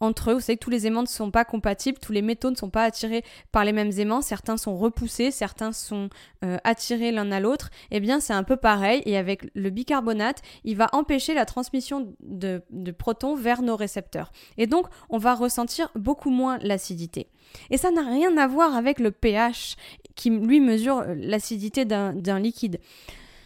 entre 0.00 0.30
eux. 0.30 0.34
Vous 0.34 0.40
savez 0.40 0.56
que 0.56 0.64
tous 0.64 0.70
les 0.70 0.86
aimants 0.86 1.02
ne 1.02 1.06
sont 1.06 1.30
pas 1.30 1.44
compatibles, 1.44 1.98
tous 1.98 2.12
les 2.12 2.22
métaux 2.22 2.50
ne 2.50 2.56
sont 2.56 2.70
pas 2.70 2.84
attirés 2.84 3.24
par 3.52 3.64
les 3.64 3.72
mêmes 3.72 3.92
aimants, 3.98 4.22
certains 4.22 4.56
sont 4.56 4.76
repoussés, 4.76 5.30
certains 5.30 5.72
sont 5.72 6.08
euh, 6.44 6.58
attirés 6.64 7.12
l'un 7.12 7.32
à 7.32 7.40
l'autre. 7.40 7.70
Eh 7.90 8.00
bien, 8.00 8.20
c'est 8.20 8.32
un 8.32 8.42
peu 8.42 8.56
pareil, 8.56 9.02
et 9.06 9.16
avec 9.16 9.50
le 9.54 9.70
bicarbonate, 9.70 10.42
il 10.64 10.76
va 10.76 10.88
empêcher 10.92 11.34
la 11.34 11.44
transmission 11.44 12.14
de, 12.20 12.62
protons 12.98 13.34
vers 13.34 13.62
nos 13.62 13.76
récepteurs. 13.76 14.32
Et 14.58 14.66
donc, 14.66 14.86
on 15.10 15.18
va 15.18 15.34
ressentir 15.34 15.90
beaucoup 15.94 16.30
moins 16.30 16.58
l'acidité. 16.62 17.28
Et 17.70 17.76
ça 17.76 17.90
n'a 17.90 18.02
rien 18.02 18.36
à 18.36 18.46
voir 18.46 18.74
avec 18.76 19.00
le 19.00 19.10
pH, 19.10 19.76
qui 20.14 20.30
lui 20.30 20.60
mesure 20.60 21.04
l'acidité 21.16 21.84
d'un 21.84 22.38
liquide. 22.38 22.80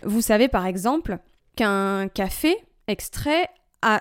Vous 0.02 0.22
savez 0.22 0.48
par 0.48 0.66
exemple 0.66 1.18
qu'un 1.56 2.08
café 2.08 2.56
extrait 2.86 3.48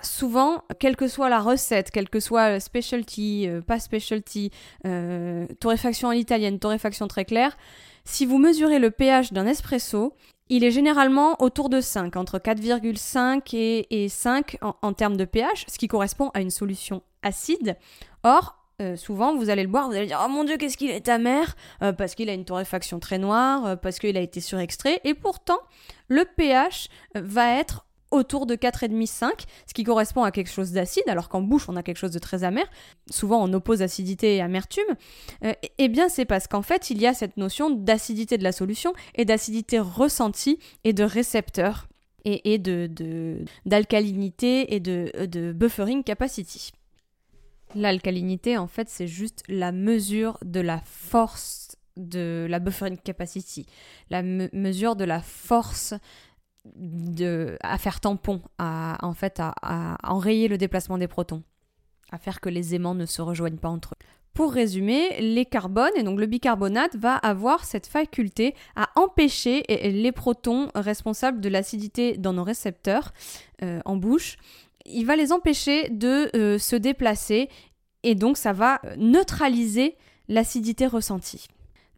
souvent, 0.03 0.63
quelle 0.79 0.95
que 0.95 1.07
soit 1.07 1.29
la 1.29 1.39
recette, 1.39 1.91
quelle 1.91 2.09
que 2.09 2.19
soit 2.19 2.59
specialty, 2.59 3.47
euh, 3.47 3.61
pas 3.61 3.79
specialty, 3.79 4.51
euh, 4.85 5.47
torréfaction 5.59 6.09
à 6.09 6.15
l'italienne, 6.15 6.59
torréfaction 6.59 7.07
très 7.07 7.25
claire, 7.25 7.57
si 8.03 8.25
vous 8.25 8.37
mesurez 8.37 8.79
le 8.79 8.91
pH 8.91 9.31
d'un 9.33 9.45
espresso, 9.45 10.13
il 10.49 10.63
est 10.63 10.71
généralement 10.71 11.41
autour 11.41 11.69
de 11.69 11.79
5, 11.79 12.15
entre 12.15 12.39
4,5 12.39 13.55
et, 13.89 14.09
5 14.09 14.57
en, 14.61 14.93
termes 14.93 15.15
de 15.15 15.25
pH, 15.25 15.65
ce 15.67 15.77
qui 15.77 15.87
correspond 15.87 16.31
à 16.33 16.41
une 16.41 16.49
solution 16.49 17.03
acide. 17.21 17.77
Or, 18.23 18.55
euh, 18.81 18.95
souvent, 18.95 19.35
vous 19.35 19.51
allez 19.51 19.61
le 19.61 19.69
boire, 19.69 19.87
vous 19.87 19.95
allez 19.95 20.07
dire 20.07 20.19
Oh 20.25 20.29
mon 20.29 20.43
dieu, 20.43 20.57
qu'est-ce 20.57 20.77
qu'il 20.77 20.89
est 20.89 21.07
amer 21.07 21.55
Parce 21.79 22.15
qu'il 22.15 22.29
a 22.29 22.33
une 22.33 22.45
torréfaction 22.45 22.99
très 22.99 23.19
noire, 23.19 23.79
parce 23.79 23.99
qu'il 23.99 24.17
a 24.17 24.21
été 24.21 24.41
surextrait. 24.41 25.01
Et 25.03 25.13
pourtant, 25.13 25.59
le 26.07 26.25
pH 26.25 26.89
va 27.13 27.53
être 27.59 27.85
autour 28.11 28.45
de 28.45 28.55
4,5-5, 28.55 29.45
ce 29.67 29.73
qui 29.73 29.83
correspond 29.83 30.23
à 30.23 30.31
quelque 30.31 30.49
chose 30.49 30.71
d'acide, 30.71 31.03
alors 31.07 31.29
qu'en 31.29 31.41
bouche 31.41 31.69
on 31.69 31.75
a 31.75 31.83
quelque 31.83 31.97
chose 31.97 32.11
de 32.11 32.19
très 32.19 32.43
amer. 32.43 32.65
Souvent 33.09 33.43
on 33.43 33.51
oppose 33.53 33.81
acidité 33.81 34.37
et 34.37 34.41
amertume. 34.41 34.95
Euh, 35.43 35.53
eh 35.77 35.87
bien 35.87 36.09
c'est 36.09 36.25
parce 36.25 36.47
qu'en 36.47 36.61
fait 36.61 36.89
il 36.89 36.99
y 36.99 37.07
a 37.07 37.13
cette 37.13 37.37
notion 37.37 37.69
d'acidité 37.69 38.37
de 38.37 38.43
la 38.43 38.51
solution 38.51 38.93
et 39.15 39.25
d'acidité 39.25 39.79
ressentie 39.79 40.59
et 40.83 40.93
de 40.93 41.03
récepteur 41.03 41.87
et, 42.25 42.57
de 42.57 43.45
d'alcalinité 43.65 44.75
et 44.75 44.79
de, 44.79 45.11
de 45.25 45.53
buffering 45.53 46.03
capacity. 46.03 46.71
L'alcalinité 47.75 48.57
en 48.57 48.67
fait 48.67 48.89
c'est 48.89 49.07
juste 49.07 49.43
la 49.47 49.71
mesure 49.71 50.37
de 50.43 50.59
la 50.59 50.79
force 50.79 51.75
de 51.97 52.47
la 52.49 52.59
buffering 52.59 52.97
capacity, 52.97 53.65
la 54.09 54.23
mesure 54.23 54.95
de 54.95 55.03
la 55.03 55.21
force 55.21 55.93
à 57.61 57.77
faire 57.77 57.99
tampon, 57.99 58.41
à, 58.57 58.97
en 59.01 59.13
fait, 59.13 59.39
à, 59.39 59.97
enrayer 60.03 60.47
le 60.47 60.57
déplacement 60.57 60.97
des 60.97 61.07
protons, 61.07 61.43
à 62.11 62.17
faire 62.17 62.41
que 62.41 62.49
les 62.49 62.75
aimants 62.75 62.95
ne 62.95 63.05
se 63.05 63.21
rejoignent 63.21 63.57
pas 63.57 63.69
entre 63.69 63.93
eux. 63.93 64.05
Pour 64.33 64.53
résumer, 64.53 65.19
les 65.19 65.45
carbones, 65.45 65.91
et 65.95 66.03
donc 66.03 66.19
le 66.19 66.25
bicarbonate, 66.25 66.95
va 66.95 67.15
avoir 67.15 67.65
cette 67.65 67.87
faculté 67.87 68.55
à 68.75 68.89
empêcher 68.95 69.63
les 69.67 70.11
protons 70.11 70.69
responsables 70.75 71.41
de 71.41 71.49
l'acidité 71.49 72.15
dans 72.17 72.33
nos 72.33 72.43
récepteurs 72.43 73.11
euh, 73.63 73.79
en 73.85 73.97
bouche. 73.97 74.37
il 74.85 75.05
va 75.05 75.15
les 75.15 75.33
empêcher 75.33 75.89
de 75.89 76.29
euh, 76.35 76.57
se 76.57 76.75
déplacer 76.75 77.49
et 78.03 78.15
donc 78.15 78.37
ça 78.37 78.53
va 78.53 78.79
neutraliser 78.97 79.97
l'acidité 80.29 80.87
ressentie. 80.87 81.47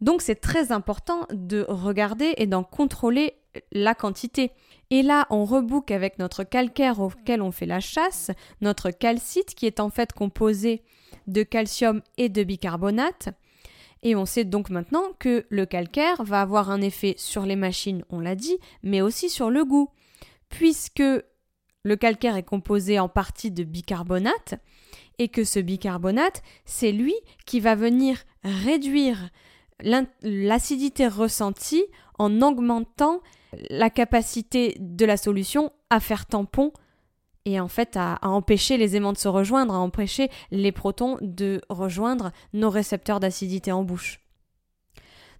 Donc 0.00 0.20
c'est 0.20 0.40
très 0.40 0.72
important 0.72 1.26
de 1.32 1.64
regarder 1.68 2.34
et 2.38 2.48
d'en 2.48 2.64
contrôler 2.64 3.34
la 3.70 3.94
quantité. 3.94 4.50
Et 4.90 5.02
là, 5.02 5.26
on 5.30 5.44
rebook 5.44 5.90
avec 5.90 6.18
notre 6.18 6.44
calcaire 6.44 7.00
auquel 7.00 7.42
on 7.42 7.52
fait 7.52 7.66
la 7.66 7.80
chasse, 7.80 8.30
notre 8.60 8.90
calcite 8.90 9.54
qui 9.54 9.66
est 9.66 9.80
en 9.80 9.90
fait 9.90 10.12
composé 10.12 10.82
de 11.26 11.42
calcium 11.42 12.02
et 12.18 12.28
de 12.28 12.42
bicarbonate. 12.42 13.28
Et 14.02 14.16
on 14.16 14.26
sait 14.26 14.44
donc 14.44 14.70
maintenant 14.70 15.04
que 15.18 15.46
le 15.48 15.64
calcaire 15.64 16.24
va 16.24 16.40
avoir 16.40 16.70
un 16.70 16.80
effet 16.80 17.14
sur 17.16 17.46
les 17.46 17.56
machines, 17.56 18.04
on 18.10 18.20
l'a 18.20 18.34
dit, 18.34 18.58
mais 18.82 19.00
aussi 19.00 19.30
sur 19.30 19.50
le 19.50 19.64
goût. 19.64 19.90
Puisque 20.48 21.02
le 21.84 21.96
calcaire 21.96 22.36
est 22.36 22.42
composé 22.42 22.98
en 22.98 23.08
partie 23.08 23.50
de 23.50 23.64
bicarbonate, 23.64 24.54
et 25.18 25.28
que 25.28 25.44
ce 25.44 25.60
bicarbonate, 25.60 26.42
c'est 26.64 26.92
lui 26.92 27.14
qui 27.46 27.60
va 27.60 27.74
venir 27.74 28.18
réduire 28.42 29.30
l'acidité 30.22 31.06
ressentie 31.06 31.84
en 32.22 32.40
augmentant 32.40 33.20
la 33.68 33.90
capacité 33.90 34.76
de 34.78 35.04
la 35.04 35.16
solution 35.16 35.72
à 35.90 35.98
faire 35.98 36.24
tampon 36.26 36.72
et 37.44 37.58
en 37.58 37.66
fait 37.66 37.96
à, 37.96 38.20
empêcher 38.22 38.76
les 38.76 38.94
aimants 38.94 39.12
de 39.12 39.18
se 39.18 39.26
rejoindre, 39.26 39.74
à 39.74 39.78
empêcher 39.78 40.30
les 40.52 40.70
protons 40.70 41.18
de 41.20 41.60
rejoindre 41.68 42.30
nos 42.52 42.70
récepteurs 42.70 43.18
d'acidité 43.18 43.72
en 43.72 43.82
bouche. 43.82 44.20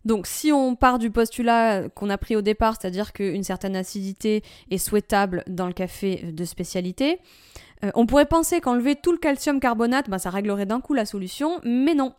Donc 0.04 0.26
si 0.26 0.50
on 0.50 0.74
part 0.74 0.98
du 0.98 1.12
postulat 1.12 1.88
qu'on 1.90 2.10
a 2.10 2.18
pris 2.18 2.34
au 2.34 2.42
départ, 2.42 2.74
c'est-à-dire 2.78 3.12
qu'une 3.12 3.44
certaine 3.44 3.76
acidité 3.76 4.42
est 4.72 4.78
souhaitable 4.78 5.44
dans 5.46 5.68
le 5.68 5.72
café 5.72 6.32
de 6.32 6.44
spécialité, 6.44 7.20
euh, 7.84 7.90
on 7.94 8.06
pourrait 8.06 8.26
penser 8.26 8.60
qu'enlever 8.60 8.94
tout 8.94 9.12
le 9.12 9.18
calcium 9.18 9.58
carbonate, 9.58 10.08
bah, 10.08 10.18
ça 10.18 10.30
réglerait 10.30 10.66
d'un 10.66 10.80
coup 10.80 10.94
la 10.94 11.04
solution, 11.04 11.60
mais 11.64 11.94
non. 11.94 12.14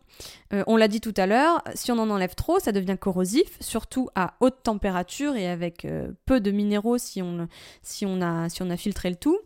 Euh, 0.53 0.64
on 0.68 0.76
l'a 0.76 0.88
dit 0.88 0.99
tout 0.99 1.14
à 1.16 1.26
l'heure, 1.26 1.64
si 1.74 1.91
on 1.91 1.99
en 1.99 2.09
enlève 2.09 2.36
trop, 2.36 2.59
ça 2.59 2.72
devient 2.72 2.97
corrosif, 2.99 3.57
surtout 3.61 4.09
à 4.16 4.36
haute 4.41 4.61
température 4.64 5.36
et 5.36 5.47
avec 5.47 5.86
euh, 5.86 6.11
peu 6.26 6.41
de 6.41 6.51
minéraux 6.51 6.97
si 6.97 7.22
on, 7.22 7.39
a, 7.39 8.78
filtré 8.78 9.09
le 9.09 9.16
tout. 9.16 9.39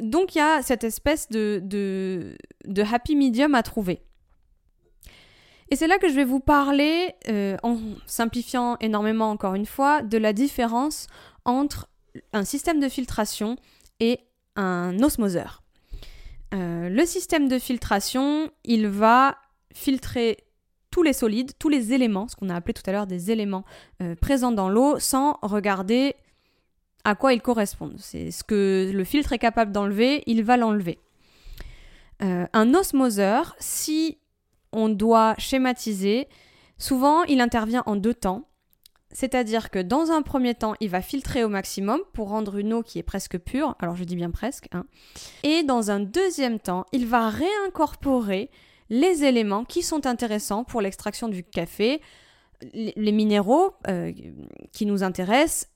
Donc 0.00 0.34
il 0.34 0.38
y 0.38 0.40
a 0.40 0.62
cette 0.62 0.84
espèce 0.84 1.28
de, 1.28 1.60
de, 1.62 2.36
de, 2.64 2.82
happy 2.82 3.16
medium 3.16 3.54
à 3.54 3.62
trouver. 3.62 4.02
Et 5.70 5.76
c'est 5.76 5.88
là 5.88 5.98
que 5.98 6.08
je 6.08 6.14
vais 6.14 6.24
vous 6.24 6.38
parler, 6.38 7.12
en 7.64 7.78
simplifiant 8.06 8.76
énormément 8.80 9.30
encore 9.30 9.54
une 9.54 9.66
fois, 9.66 10.02
de 10.02 10.16
la 10.16 10.32
différence 10.32 11.08
entre 11.44 11.88
un 12.32 12.44
système 12.44 12.78
de 12.78 12.88
filtration 12.88 13.56
et 13.98 14.20
un 14.56 14.98
osmoseur. 15.02 15.62
Euh, 16.54 16.88
le 16.88 17.06
système 17.06 17.48
de 17.48 17.58
filtration, 17.58 18.50
il 18.64 18.88
va 18.88 19.36
filtrer 19.72 20.38
tous 20.90 21.02
les 21.02 21.12
solides, 21.12 21.52
tous 21.58 21.68
les 21.68 21.92
éléments, 21.92 22.28
ce 22.28 22.36
qu'on 22.36 22.48
a 22.48 22.54
appelé 22.54 22.72
tout 22.72 22.82
à 22.86 22.92
l'heure 22.92 23.06
des 23.06 23.30
éléments 23.30 23.64
euh, 24.02 24.14
présents 24.14 24.52
dans 24.52 24.68
l'eau, 24.68 24.98
sans 24.98 25.38
regarder 25.42 26.14
à 27.04 27.14
quoi 27.14 27.32
ils 27.34 27.42
correspondent. 27.42 27.96
C'est 27.98 28.30
ce 28.30 28.42
que 28.42 28.90
le 28.92 29.04
filtre 29.04 29.32
est 29.32 29.38
capable 29.38 29.72
d'enlever, 29.72 30.22
il 30.26 30.42
va 30.42 30.56
l'enlever. 30.56 30.98
Euh, 32.22 32.46
un 32.52 32.74
osmoseur, 32.74 33.54
si 33.58 34.18
on 34.72 34.88
doit 34.88 35.34
schématiser, 35.38 36.28
souvent 36.78 37.24
il 37.24 37.40
intervient 37.40 37.82
en 37.86 37.96
deux 37.96 38.14
temps. 38.14 38.48
C'est-à-dire 39.12 39.70
que 39.70 39.78
dans 39.78 40.10
un 40.10 40.22
premier 40.22 40.54
temps, 40.54 40.74
il 40.80 40.90
va 40.90 41.00
filtrer 41.00 41.44
au 41.44 41.48
maximum 41.48 42.00
pour 42.12 42.28
rendre 42.28 42.56
une 42.56 42.72
eau 42.72 42.82
qui 42.82 42.98
est 42.98 43.04
presque 43.04 43.38
pure, 43.38 43.76
alors 43.78 43.96
je 43.96 44.04
dis 44.04 44.16
bien 44.16 44.30
presque, 44.30 44.68
hein. 44.72 44.84
et 45.42 45.62
dans 45.62 45.90
un 45.90 46.00
deuxième 46.00 46.58
temps, 46.58 46.84
il 46.92 47.06
va 47.06 47.30
réincorporer 47.30 48.50
les 48.90 49.24
éléments 49.24 49.64
qui 49.64 49.82
sont 49.82 50.06
intéressants 50.06 50.64
pour 50.64 50.80
l'extraction 50.80 51.28
du 51.28 51.42
café, 51.42 52.00
les, 52.72 53.12
minéraux 53.12 53.74
euh, 53.88 54.12
qui 54.72 54.86
nous 54.86 55.02
intéressent, 55.02 55.70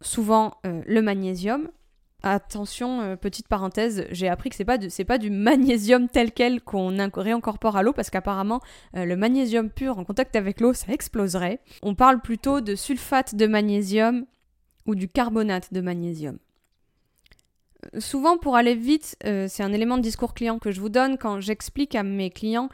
souvent 0.00 0.54
euh, 0.66 0.82
le 0.86 1.02
magnésium, 1.02 1.68
Attention, 2.22 3.00
euh, 3.00 3.16
petite 3.16 3.48
parenthèse, 3.48 4.06
j'ai 4.10 4.28
appris 4.28 4.50
que 4.50 4.56
c'est 4.56 4.64
pas 4.64 4.78
pas 5.06 5.18
du 5.18 5.30
magnésium 5.30 6.08
tel 6.08 6.32
quel 6.32 6.60
qu'on 6.60 6.94
réincorpore 7.14 7.76
à 7.76 7.82
l'eau 7.82 7.94
parce 7.94 8.10
qu'apparemment 8.10 8.60
euh, 8.96 9.06
le 9.06 9.16
magnésium 9.16 9.70
pur 9.70 9.98
en 9.98 10.04
contact 10.04 10.36
avec 10.36 10.60
l'eau 10.60 10.74
ça 10.74 10.92
exploserait. 10.92 11.60
On 11.82 11.94
parle 11.94 12.20
plutôt 12.20 12.60
de 12.60 12.74
sulfate 12.74 13.34
de 13.34 13.46
magnésium 13.46 14.26
ou 14.86 14.94
du 14.94 15.08
carbonate 15.08 15.72
de 15.72 15.80
magnésium. 15.80 16.38
Euh, 17.94 18.00
souvent 18.00 18.36
pour 18.36 18.54
aller 18.54 18.74
vite, 18.74 19.16
c'est 19.22 19.62
un 19.62 19.72
élément 19.72 19.96
de 19.96 20.02
discours 20.02 20.34
client 20.34 20.58
que 20.58 20.70
je 20.70 20.80
vous 20.80 20.90
donne 20.90 21.16
quand 21.16 21.40
j'explique 21.40 21.94
à 21.94 22.02
mes 22.02 22.30
clients 22.30 22.68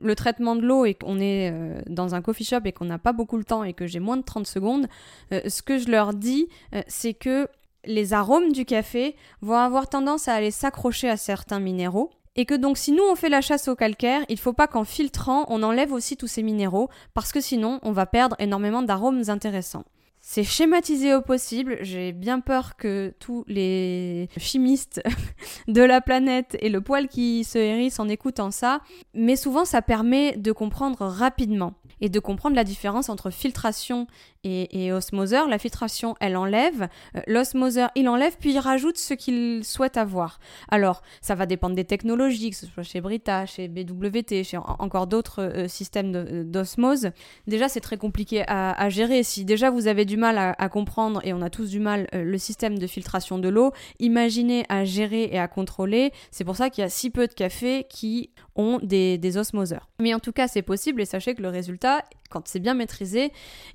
le 0.00 0.14
traitement 0.14 0.56
de 0.56 0.62
l'eau 0.62 0.86
et 0.86 0.94
qu'on 0.94 1.20
est 1.20 1.52
dans 1.88 2.14
un 2.14 2.22
coffee 2.22 2.44
shop 2.44 2.60
et 2.64 2.72
qu'on 2.72 2.84
n'a 2.84 2.98
pas 2.98 3.12
beaucoup 3.12 3.36
le 3.36 3.44
temps 3.44 3.64
et 3.64 3.74
que 3.74 3.86
j'ai 3.86 3.98
moins 3.98 4.16
de 4.16 4.22
30 4.22 4.46
secondes, 4.46 4.86
ce 5.30 5.60
que 5.60 5.76
je 5.76 5.90
leur 5.90 6.14
dis, 6.14 6.48
c'est 6.86 7.14
que 7.14 7.48
les 7.88 8.12
arômes 8.12 8.52
du 8.52 8.64
café 8.64 9.16
vont 9.40 9.56
avoir 9.56 9.88
tendance 9.88 10.28
à 10.28 10.34
aller 10.34 10.50
s'accrocher 10.50 11.08
à 11.08 11.16
certains 11.16 11.58
minéraux. 11.58 12.10
Et 12.36 12.44
que 12.44 12.54
donc 12.54 12.78
si 12.78 12.92
nous 12.92 13.02
on 13.10 13.16
fait 13.16 13.30
la 13.30 13.40
chasse 13.40 13.66
au 13.66 13.74
calcaire, 13.74 14.24
il 14.28 14.34
ne 14.34 14.40
faut 14.40 14.52
pas 14.52 14.68
qu'en 14.68 14.84
filtrant 14.84 15.46
on 15.48 15.64
enlève 15.64 15.92
aussi 15.92 16.16
tous 16.16 16.28
ces 16.28 16.44
minéraux 16.44 16.88
parce 17.14 17.32
que 17.32 17.40
sinon 17.40 17.80
on 17.82 17.90
va 17.90 18.06
perdre 18.06 18.36
énormément 18.38 18.82
d'arômes 18.82 19.24
intéressants. 19.28 19.84
C'est 20.20 20.44
schématisé 20.44 21.14
au 21.14 21.22
possible, 21.22 21.78
j'ai 21.80 22.12
bien 22.12 22.40
peur 22.40 22.76
que 22.76 23.14
tous 23.18 23.44
les 23.48 24.28
chimistes 24.36 25.00
de 25.68 25.80
la 25.80 26.00
planète 26.00 26.56
et 26.60 26.68
le 26.68 26.80
poil 26.80 27.08
qui 27.08 27.44
se 27.44 27.58
hérisse 27.58 27.98
en 27.98 28.08
écoutant 28.08 28.50
ça, 28.50 28.82
mais 29.14 29.36
souvent 29.36 29.64
ça 29.64 29.80
permet 29.80 30.36
de 30.36 30.52
comprendre 30.52 31.06
rapidement 31.06 31.74
et 32.00 32.08
de 32.08 32.20
comprendre 32.20 32.56
la 32.56 32.64
différence 32.64 33.08
entre 33.08 33.30
filtration 33.30 34.06
et, 34.44 34.92
osmoseur. 34.92 35.48
La 35.48 35.58
filtration, 35.58 36.14
elle 36.20 36.36
enlève. 36.36 36.88
Euh, 37.16 37.20
l'osmoseur, 37.26 37.90
il 37.94 38.08
enlève, 38.08 38.36
puis 38.38 38.52
il 38.52 38.58
rajoute 38.58 38.98
ce 38.98 39.14
qu'il 39.14 39.64
souhaite 39.64 39.96
avoir. 39.96 40.38
Alors, 40.70 41.02
ça 41.20 41.34
va 41.34 41.46
dépendre 41.46 41.74
des 41.74 41.84
technologies, 41.84 42.50
que 42.50 42.56
ce 42.56 42.66
soit 42.66 42.82
chez 42.82 43.00
Brita, 43.00 43.46
chez 43.46 43.68
BWT, 43.68 44.44
chez 44.44 44.56
encore 44.56 45.06
d'autres 45.06 45.42
euh, 45.42 45.68
systèmes 45.68 46.12
euh, 46.14 46.44
d'osmose. 46.44 47.10
Déjà, 47.46 47.68
c'est 47.68 47.80
très 47.80 47.96
compliqué 47.96 48.44
à, 48.46 48.88
gérer. 48.88 49.22
Si 49.22 49.44
déjà 49.44 49.70
vous 49.70 49.86
avez 49.86 50.04
du 50.04 50.16
mal 50.16 50.38
à, 50.38 50.68
comprendre, 50.68 51.20
et 51.24 51.32
on 51.32 51.42
a 51.42 51.50
tous 51.50 51.70
du 51.70 51.80
mal, 51.80 52.06
le 52.12 52.38
système 52.38 52.78
de 52.78 52.86
filtration 52.86 53.38
de 53.38 53.48
l'eau, 53.48 53.72
imaginez 53.98 54.64
à 54.68 54.84
gérer 54.84 55.24
et 55.24 55.38
à 55.38 55.48
contrôler. 55.48 56.12
C'est 56.30 56.44
pour 56.44 56.56
ça 56.56 56.70
qu'il 56.70 56.82
y 56.82 56.84
a 56.84 56.88
si 56.88 57.10
peu 57.10 57.26
de 57.26 57.34
cafés 57.34 57.86
qui 57.88 58.30
ont 58.56 58.78
des, 58.82 59.18
des 59.18 59.36
osmoseurs. 59.36 59.88
Mais 60.00 60.14
en 60.14 60.20
tout 60.20 60.32
cas, 60.32 60.48
c'est 60.48 60.62
possible, 60.62 61.02
et 61.02 61.04
sachez 61.04 61.34
que 61.34 61.42
le 61.42 61.48
résultat, 61.48 62.02
quand 62.28 62.48
c'est 62.48 62.60
bien 62.60 62.74
maîtrisé, 62.74 63.32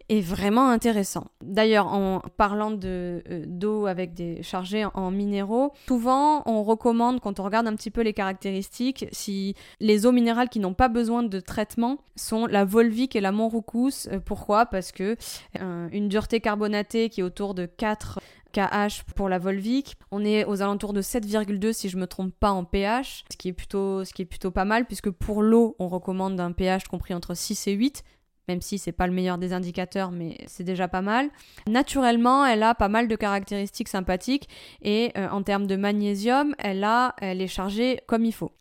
est 0.09 0.21
vraiment 0.21 0.69
intéressant. 0.69 1.27
D'ailleurs, 1.41 1.87
en 1.87 2.21
parlant 2.37 2.71
de 2.71 3.23
euh, 3.29 3.43
d'eau 3.47 3.85
avec 3.85 4.13
des 4.13 4.43
chargés 4.43 4.85
en, 4.93 5.11
minéraux, 5.11 5.73
souvent 5.87 6.43
on 6.45 6.63
recommande 6.63 7.19
quand 7.19 7.39
on 7.39 7.43
regarde 7.43 7.67
un 7.67 7.75
petit 7.75 7.91
peu 7.91 8.01
les 8.01 8.13
caractéristiques, 8.13 9.05
si 9.11 9.55
les 9.79 10.05
eaux 10.05 10.11
minérales 10.11 10.49
qui 10.49 10.59
n'ont 10.59 10.73
pas 10.73 10.89
besoin 10.89 11.23
de 11.23 11.39
traitement 11.39 11.97
sont 12.15 12.45
la 12.45 12.65
Volvic 12.65 13.15
et 13.15 13.21
la 13.21 13.31
Montroucous. 13.31 14.07
Euh, 14.11 14.19
pourquoi? 14.19 14.65
Parce 14.65 14.91
que 14.91 15.15
euh, 15.59 15.87
une 15.91 16.09
dureté 16.09 16.39
carbonatée 16.39 17.09
qui 17.09 17.21
est 17.21 17.23
autour 17.23 17.53
de 17.53 17.65
4 17.65 18.19
KH 18.53 19.03
pour 19.15 19.29
la 19.29 19.39
Volvic. 19.39 19.97
On 20.11 20.23
est 20.23 20.45
aux 20.45 20.61
alentours 20.61 20.93
de 20.93 21.01
7,2 21.01 21.73
si 21.73 21.89
je 21.89 21.97
me 21.97 22.07
trompe 22.07 22.33
pas 22.39 22.51
en 22.51 22.63
pH, 22.63 23.25
ce 23.31 23.37
qui 23.37 23.49
est 23.49 23.53
plutôt, 23.53 24.05
ce 24.05 24.13
qui 24.13 24.21
est 24.21 24.25
plutôt 24.25 24.51
pas 24.51 24.65
mal 24.65 24.85
puisque 24.85 25.09
pour 25.09 25.41
l'eau, 25.41 25.75
on 25.79 25.87
recommande 25.87 26.39
un 26.39 26.51
pH 26.51 26.87
compris 26.87 27.13
entre 27.13 27.33
6 27.33 27.67
et 27.67 27.73
8 27.73 28.03
même 28.47 28.61
si 28.61 28.77
c'est 28.77 28.91
pas 28.91 29.07
le 29.07 29.13
meilleur 29.13 29.37
des 29.37 29.53
indicateurs, 29.53 30.11
mais 30.11 30.37
c'est 30.47 30.63
déjà 30.63 30.87
pas 30.87 31.01
mal. 31.01 31.29
Naturellement, 31.67 32.45
elle 32.45 32.63
a 32.63 32.75
pas 32.75 32.89
mal 32.89 33.07
de 33.07 33.15
caractéristiques 33.15 33.87
sympathiques 33.89 34.49
et 34.81 35.11
euh, 35.17 35.29
en 35.29 35.43
termes 35.43 35.67
de 35.67 35.75
magnésium, 35.75 36.55
elle 36.57 36.83
est 37.21 37.47
chargée 37.47 37.99
comme 38.07 38.25
il 38.25 38.33
faut. 38.33 38.51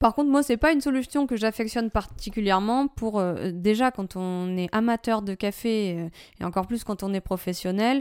Par 0.00 0.14
contre, 0.14 0.30
moi, 0.30 0.42
c'est 0.42 0.56
pas 0.56 0.72
une 0.72 0.80
solution 0.80 1.26
que 1.26 1.36
j'affectionne 1.36 1.90
particulièrement 1.90 2.88
pour 2.88 3.20
euh, 3.20 3.50
déjà 3.52 3.90
quand 3.90 4.16
on 4.16 4.56
est 4.56 4.70
amateur 4.72 5.20
de 5.20 5.34
café 5.34 5.94
euh, 5.94 6.08
et 6.40 6.44
encore 6.44 6.66
plus 6.66 6.84
quand 6.84 7.02
on 7.02 7.12
est 7.12 7.20
professionnel. 7.20 8.00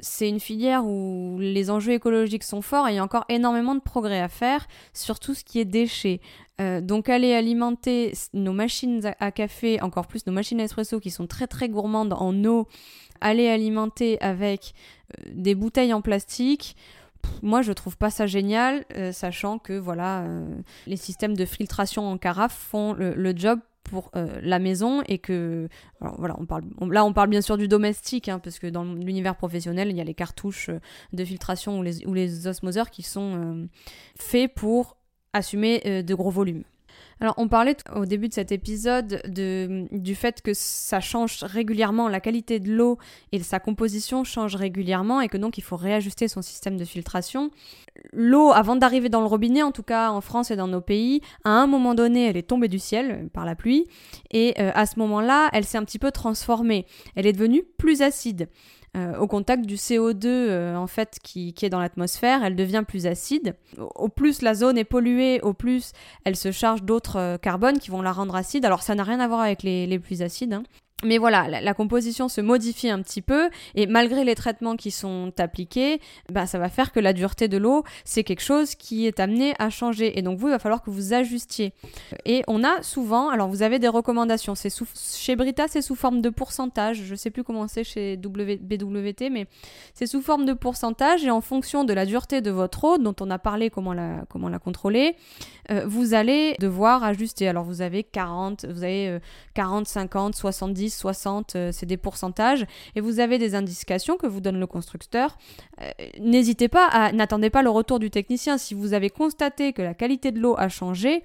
C'est 0.00 0.30
une 0.30 0.40
filière 0.40 0.86
où 0.86 1.36
les 1.38 1.70
enjeux 1.70 1.92
écologiques 1.92 2.42
sont 2.42 2.62
forts 2.62 2.88
et 2.88 2.92
il 2.92 2.96
y 2.96 2.98
a 2.98 3.04
encore 3.04 3.26
énormément 3.28 3.74
de 3.74 3.80
progrès 3.80 4.22
à 4.22 4.28
faire 4.28 4.66
sur 4.94 5.20
tout 5.20 5.34
ce 5.34 5.44
qui 5.44 5.60
est 5.60 5.66
déchets. 5.66 6.22
Euh, 6.60 6.80
donc 6.80 7.08
aller 7.08 7.34
alimenter 7.34 8.12
nos 8.32 8.52
machines 8.52 9.12
à 9.20 9.30
café, 9.30 9.80
encore 9.82 10.06
plus 10.06 10.26
nos 10.26 10.32
machines 10.32 10.60
à 10.60 10.64
espresso 10.64 11.00
qui 11.00 11.10
sont 11.10 11.26
très 11.26 11.46
très 11.46 11.68
gourmandes 11.68 12.14
en 12.14 12.44
eau, 12.44 12.66
aller 13.20 13.48
alimenter 13.48 14.20
avec 14.20 14.72
des 15.30 15.54
bouteilles 15.54 15.92
en 15.92 16.02
plastique 16.02 16.76
moi, 17.42 17.60
je 17.60 17.72
trouve 17.72 17.96
pas 17.96 18.10
ça 18.10 18.26
génial, 18.26 18.84
sachant 19.10 19.58
que 19.58 19.72
voilà, 19.72 20.24
les 20.86 20.96
systèmes 20.96 21.36
de 21.36 21.44
filtration 21.44 22.08
en 22.08 22.18
carafe 22.18 22.54
font 22.54 22.92
le 22.92 23.36
job 23.36 23.58
pour 23.88 24.10
euh, 24.16 24.40
la 24.42 24.58
maison 24.58 25.02
et 25.06 25.18
que 25.18 25.68
voilà 26.00 26.36
on 26.38 26.46
parle 26.46 26.64
là 26.90 27.04
on 27.04 27.12
parle 27.12 27.28
bien 27.28 27.40
sûr 27.40 27.56
du 27.56 27.68
domestique 27.68 28.28
hein, 28.28 28.38
parce 28.38 28.58
que 28.58 28.66
dans 28.66 28.84
l'univers 28.84 29.36
professionnel 29.36 29.88
il 29.90 29.96
y 29.96 30.00
a 30.00 30.04
les 30.04 30.14
cartouches 30.14 30.70
euh, 30.70 30.80
de 31.12 31.24
filtration 31.24 31.78
ou 31.78 31.82
les, 31.82 32.06
ou 32.06 32.14
les 32.14 32.46
osmoseurs 32.46 32.90
qui 32.90 33.02
sont 33.02 33.34
euh, 33.36 33.66
faits 34.18 34.52
pour 34.54 34.96
assumer 35.36 36.02
de 36.02 36.14
gros 36.14 36.30
volumes 36.30 36.64
alors, 37.18 37.34
on 37.38 37.48
parlait 37.48 37.76
au 37.94 38.04
début 38.04 38.28
de 38.28 38.34
cet 38.34 38.52
épisode 38.52 39.22
de, 39.26 39.86
du 39.90 40.14
fait 40.14 40.42
que 40.42 40.52
ça 40.52 41.00
change 41.00 41.42
régulièrement, 41.44 42.08
la 42.08 42.20
qualité 42.20 42.60
de 42.60 42.70
l'eau 42.70 42.98
et 43.32 43.42
sa 43.42 43.58
composition 43.58 44.22
change 44.22 44.54
régulièrement 44.54 45.22
et 45.22 45.28
que 45.28 45.38
donc 45.38 45.56
il 45.56 45.62
faut 45.62 45.76
réajuster 45.76 46.28
son 46.28 46.42
système 46.42 46.76
de 46.76 46.84
filtration. 46.84 47.50
L'eau, 48.12 48.52
avant 48.52 48.76
d'arriver 48.76 49.08
dans 49.08 49.20
le 49.20 49.26
robinet, 49.26 49.62
en 49.62 49.72
tout 49.72 49.82
cas 49.82 50.10
en 50.10 50.20
France 50.20 50.50
et 50.50 50.56
dans 50.56 50.68
nos 50.68 50.82
pays, 50.82 51.22
à 51.44 51.50
un 51.50 51.66
moment 51.66 51.94
donné, 51.94 52.26
elle 52.26 52.36
est 52.36 52.46
tombée 52.46 52.68
du 52.68 52.78
ciel 52.78 53.10
euh, 53.10 53.28
par 53.32 53.46
la 53.46 53.54
pluie 53.54 53.86
et 54.30 54.54
euh, 54.60 54.70
à 54.74 54.84
ce 54.84 54.98
moment-là, 54.98 55.48
elle 55.54 55.64
s'est 55.64 55.78
un 55.78 55.84
petit 55.84 55.98
peu 55.98 56.10
transformée. 56.10 56.84
Elle 57.14 57.26
est 57.26 57.32
devenue 57.32 57.62
plus 57.78 58.02
acide. 58.02 58.48
Euh, 58.96 59.18
au 59.18 59.26
contact 59.26 59.66
du 59.66 59.74
CO2 59.74 60.26
euh, 60.26 60.76
en 60.76 60.86
fait 60.86 61.18
qui, 61.22 61.54
est 61.60 61.68
dans 61.68 61.80
l'atmosphère, 61.80 62.42
elle 62.42 62.56
devient 62.56 62.82
plus 62.86 63.06
acide. 63.06 63.54
Au, 63.78 64.08
plus 64.08 64.40
la 64.40 64.54
zone 64.54 64.78
est 64.78 64.84
polluée, 64.84 65.40
au 65.42 65.52
plus 65.52 65.92
elle 66.24 66.36
se 66.36 66.50
charge 66.50 66.82
d'autres 66.82 67.18
euh, 67.18 67.36
carbones 67.36 67.78
qui 67.78 67.90
vont 67.90 68.00
la 68.00 68.12
rendre 68.12 68.34
acide. 68.34 68.64
Alors 68.64 68.82
ça 68.82 68.94
n'a 68.94 69.02
rien 69.02 69.20
à 69.20 69.28
voir 69.28 69.40
avec 69.40 69.62
les, 69.62 69.86
les 69.86 69.98
plus 69.98 70.22
acides. 70.22 70.54
Hein. 70.54 70.62
Mais 71.04 71.18
voilà, 71.18 71.60
la, 71.60 71.74
composition 71.74 72.26
se 72.30 72.40
modifie 72.40 72.88
un 72.88 73.02
petit 73.02 73.20
peu 73.20 73.50
et 73.74 73.86
malgré 73.86 74.24
les 74.24 74.34
traitements 74.34 74.76
qui 74.76 74.90
sont 74.90 75.30
appliqués, 75.36 76.00
bah, 76.32 76.46
ça 76.46 76.58
va 76.58 76.70
faire 76.70 76.90
que 76.90 77.00
la 77.00 77.12
dureté 77.12 77.48
de 77.48 77.58
l'eau, 77.58 77.84
c'est 78.06 78.24
quelque 78.24 78.40
chose 78.40 78.74
qui 78.74 79.06
est 79.06 79.20
amené 79.20 79.54
à 79.58 79.68
changer. 79.68 80.18
Et 80.18 80.22
donc 80.22 80.38
vous, 80.38 80.48
il 80.48 80.52
va 80.52 80.58
falloir 80.58 80.82
que 80.82 80.88
vous 80.88 81.12
ajustiez. 81.12 81.74
Et 82.24 82.44
on 82.48 82.64
a 82.64 82.82
souvent, 82.82 83.28
alors 83.28 83.48
vous 83.48 83.60
avez 83.60 83.78
des 83.78 83.88
recommandations. 83.88 84.54
C'est 84.54 84.72
chez 85.14 85.36
Brita, 85.36 85.68
c'est 85.68 85.82
sous 85.82 85.96
forme 85.96 86.22
de 86.22 86.30
pourcentage. 86.30 87.02
Je 87.04 87.14
sais 87.14 87.30
plus 87.30 87.44
comment 87.44 87.68
c'est 87.68 87.84
chez 87.84 88.16
BWT, 88.16 89.28
mais 89.30 89.48
c'est 89.92 90.06
sous 90.06 90.22
forme 90.22 90.46
de 90.46 90.54
pourcentage 90.54 91.26
et 91.26 91.30
en 91.30 91.42
fonction 91.42 91.84
de 91.84 91.92
la 91.92 92.06
dureté 92.06 92.40
de 92.40 92.50
votre 92.50 92.84
eau, 92.84 92.96
dont 92.96 93.14
on 93.20 93.30
a 93.30 93.38
parlé 93.38 93.68
comment 93.68 93.92
la, 93.92 94.24
comment 94.30 94.48
la 94.48 94.58
contrôler, 94.58 95.14
euh, 95.70 95.84
vous 95.86 96.14
allez 96.14 96.56
devoir 96.58 97.04
ajuster. 97.04 97.48
Alors 97.48 97.64
vous 97.64 97.82
avez 97.82 98.02
40, 98.02 98.64
vous 98.64 98.82
avez 98.82 99.18
40, 99.52 99.86
50, 99.86 100.34
70 100.34 100.85
60, 100.90 101.56
euh, 101.56 101.70
c'est 101.72 101.86
des 101.86 101.96
pourcentages, 101.96 102.66
et 102.94 103.00
vous 103.00 103.20
avez 103.20 103.38
des 103.38 103.54
indications 103.54 104.16
que 104.16 104.26
vous 104.26 104.40
donne 104.40 104.58
le 104.58 104.66
constructeur. 104.66 105.38
Euh, 105.80 105.90
n'hésitez 106.20 106.68
pas 106.68 106.86
à, 106.86 107.12
n'attendez 107.12 107.50
pas 107.50 107.62
le 107.62 107.70
retour 107.70 107.98
du 107.98 108.10
technicien. 108.10 108.58
Si 108.58 108.74
vous 108.74 108.92
avez 108.92 109.10
constaté 109.10 109.72
que 109.72 109.82
la 109.82 109.94
qualité 109.94 110.32
de 110.32 110.40
l'eau 110.40 110.54
a 110.58 110.68
changé, 110.68 111.22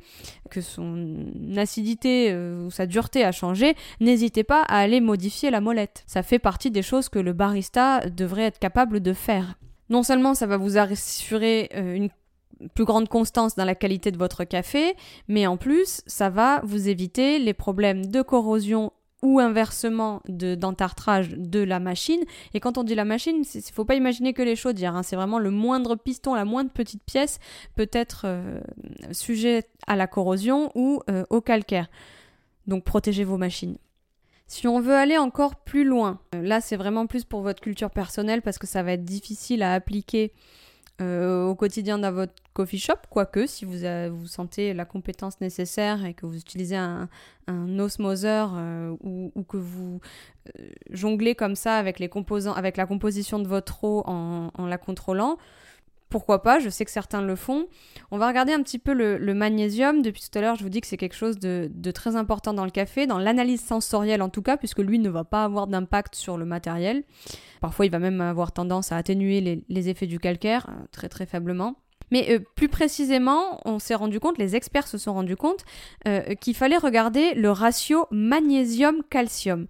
que 0.50 0.62
son 0.62 1.26
acidité 1.58 2.32
euh, 2.32 2.66
ou 2.66 2.72
sa 2.72 2.86
dureté 2.86 3.24
a 3.24 3.32
changé, 3.32 3.76
n'hésitez 4.00 4.44
pas 4.44 4.62
à 4.64 4.78
aller 4.78 5.02
modifier 5.02 5.52
la 5.52 5.62
molette. 5.62 6.04
Ça 6.08 6.24
fait 6.24 6.40
partie 6.40 6.72
des 6.72 6.82
choses 6.82 7.10
que 7.10 7.20
le 7.20 7.34
barista 7.34 8.02
devrait 8.10 8.44
être 8.44 8.60
capable 8.60 9.00
de 9.00 9.14
faire. 9.14 9.56
Non 9.90 10.04
seulement 10.04 10.34
ça 10.34 10.48
va 10.48 10.58
vous 10.58 10.78
assurer 10.78 11.70
une 11.74 12.10
plus 12.70 12.86
grande 12.86 13.10
constance 13.10 13.56
dans 13.56 13.66
la 13.66 13.76
qualité 13.76 14.12
de 14.12 14.18
votre 14.18 14.44
café, 14.44 14.96
mais 15.28 15.48
en 15.48 15.58
plus, 15.58 16.02
ça 16.08 16.30
va 16.30 16.62
vous 16.64 16.90
éviter 16.90 17.40
les 17.40 17.54
problèmes 17.54 18.06
de 18.06 18.22
corrosion 18.22 18.92
ou 19.22 19.40
inversement 19.40 20.22
d'entartrage 20.28 21.30
de, 21.30 21.60
la 21.60 21.80
machine. 21.80 22.22
Et 22.54 22.60
quand 22.60 22.78
on 22.78 22.84
dit 22.84 22.96
la 22.96 23.06
machine, 23.06 23.44
il 23.54 23.58
ne 23.58 23.72
faut 23.72 23.86
pas 23.86 23.96
imaginer 23.96 24.34
que 24.34 24.42
les 24.42 24.56
chaudières. 24.56 24.96
Hein. 24.96 25.04
C'est 25.04 25.16
vraiment 25.16 25.40
le 25.40 25.52
moindre 25.52 25.96
piston, 25.96 26.34
la 26.34 26.46
moindre 26.46 26.72
petite 26.72 27.04
pièce 27.04 27.40
peut 27.76 27.90
être 27.92 28.24
euh, 28.26 28.60
sujet 29.12 29.64
à 29.88 29.96
la 29.96 30.08
corrosion 30.08 30.72
ou 30.76 31.02
euh, 31.10 31.24
au 31.30 31.42
calcaire. 31.42 31.88
Donc 32.68 32.84
protégez 32.84 33.24
vos 33.24 33.38
machines. 33.38 33.78
Si 34.48 34.68
on 34.68 34.82
veut 34.82 34.96
aller 34.96 35.18
encore 35.18 35.56
plus 35.56 35.84
loin, 35.84 36.20
euh, 36.36 36.42
là 36.42 36.60
c'est 36.60 36.76
vraiment 36.76 37.06
plus 37.06 37.24
pour 37.24 37.42
votre 37.42 37.62
culture 37.62 37.92
personnelle 37.92 38.42
parce 38.42 38.58
que 38.58 38.68
ça 38.68 38.84
va 38.84 38.94
être 38.94 39.06
difficile 39.06 39.64
à 39.64 39.74
appliquer 39.74 40.34
au 41.00 41.56
quotidien 41.56 41.98
dans 41.98 42.12
votre 42.12 42.41
coffee 42.54 42.80
shop, 42.80 42.98
quoique 43.10 43.48
si 43.48 43.66
vous, 43.66 43.80
vous 44.12 44.28
sentez 44.28 44.74
la 44.74 44.86
compétence 44.86 45.40
nécessaire 45.42 46.06
et 46.06 46.14
que 46.14 46.26
vous 46.26 46.38
utilisez 46.38 46.76
un, 46.76 47.10
un 47.48 47.80
osmoseur 47.80 48.54
euh, 48.56 48.96
ou, 49.02 49.44
que 49.48 49.58
vous 49.58 50.00
euh, 50.60 50.70
jonglez 50.90 51.36
comme 51.36 51.56
ça 51.56 51.76
avec, 51.76 52.00
les 52.00 52.10
composants, 52.10 52.54
avec 52.54 52.78
la 52.78 52.86
composition 52.86 53.40
de 53.40 53.48
votre 53.48 53.84
eau 53.84 54.04
en, 54.06 54.52
la 54.66 54.78
contrôlant, 54.78 55.38
pourquoi 56.10 56.42
pas, 56.42 56.60
je 56.60 56.70
sais 56.70 56.84
que 56.84 56.92
certains 56.92 57.22
le 57.22 57.38
font. 57.38 57.68
On 58.12 58.18
va 58.18 58.28
regarder 58.28 58.52
un 58.52 58.62
petit 58.62 58.80
peu 58.80 58.94
le, 58.94 59.34
magnésium. 59.34 60.02
Depuis 60.02 60.22
tout 60.22 60.38
à 60.38 60.42
l'heure, 60.42 60.56
je 60.56 60.64
vous 60.64 60.70
dis 60.70 60.82
que 60.82 60.88
c'est 60.88 60.98
quelque 60.98 61.16
chose 61.16 61.40
de, 61.40 61.70
très 61.92 62.18
important 62.18 62.54
dans 62.54 62.66
le 62.66 62.72
café, 62.72 63.08
dans 63.08 63.18
l'analyse 63.18 63.64
sensorielle 63.64 64.22
en 64.22 64.30
tout 64.30 64.42
cas, 64.42 64.58
puisque 64.58 64.80
lui 64.80 65.00
ne 65.00 65.10
va 65.10 65.24
pas 65.24 65.46
avoir 65.46 65.68
d'impact 65.68 66.16
sur 66.16 66.38
le 66.38 66.46
matériel. 66.46 67.04
Parfois, 67.62 67.86
il 67.86 67.92
va 67.92 68.00
même 68.00 68.20
avoir 68.20 68.52
tendance 68.52 68.92
à 68.92 68.98
atténuer 68.98 69.64
les, 69.70 69.90
effets 69.90 70.08
du 70.08 70.20
calcaire, 70.20 70.68
euh, 70.70 70.86
très 70.92 71.08
très 71.08 71.26
faiblement. 71.26 71.78
Mais 72.12 72.30
euh, 72.30 72.40
plus 72.56 72.68
précisément, 72.68 73.62
on 73.66 73.80
s'est 73.80 73.96
rendu 73.96 74.20
compte, 74.20 74.38
les 74.38 74.56
experts 74.56 74.88
se 74.88 74.98
sont 74.98 75.14
rendus 75.14 75.38
compte, 75.38 75.64
euh, 76.08 76.36
qu'il 76.36 76.56
fallait 76.56 76.78
regarder 76.78 77.34
le 77.34 77.50
ratio 77.52 78.06
magnésium-calcium. 78.12 79.68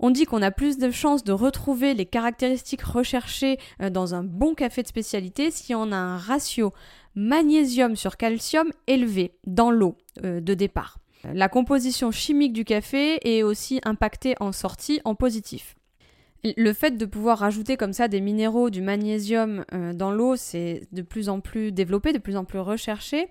On 0.00 0.10
dit 0.10 0.26
qu'on 0.26 0.42
a 0.42 0.52
plus 0.52 0.78
de 0.78 0.90
chances 0.90 1.24
de 1.24 1.32
retrouver 1.32 1.94
les 1.94 2.06
caractéristiques 2.06 2.82
recherchées 2.82 3.58
euh, 3.82 3.90
dans 3.90 4.14
un 4.14 4.22
bon 4.22 4.54
café 4.54 4.82
de 4.82 4.88
spécialité 4.88 5.50
si 5.50 5.74
on 5.74 5.90
a 5.90 5.96
un 5.96 6.18
ratio 6.18 6.72
magnésium 7.16 7.96
sur 7.96 8.16
calcium 8.16 8.70
élevé 8.86 9.32
dans 9.44 9.72
l'eau 9.72 9.96
de 10.22 10.54
départ. 10.54 10.98
La 11.24 11.48
composition 11.48 12.12
chimique 12.12 12.52
du 12.52 12.64
café 12.64 13.18
est 13.24 13.42
aussi 13.42 13.80
impactée 13.84 14.36
en 14.38 14.52
sortie 14.52 15.00
en 15.04 15.16
positif. 15.16 15.77
Le 16.44 16.72
fait 16.72 16.92
de 16.92 17.04
pouvoir 17.04 17.38
rajouter 17.38 17.76
comme 17.76 17.92
ça 17.92 18.08
des 18.08 18.20
minéraux, 18.20 18.70
du 18.70 18.80
magnésium 18.80 19.64
euh, 19.72 19.92
dans 19.92 20.12
l'eau, 20.12 20.36
c'est 20.36 20.82
de 20.92 21.02
plus 21.02 21.28
en 21.28 21.40
plus 21.40 21.72
développé, 21.72 22.12
de 22.12 22.18
plus 22.18 22.36
en 22.36 22.44
plus 22.44 22.60
recherché. 22.60 23.28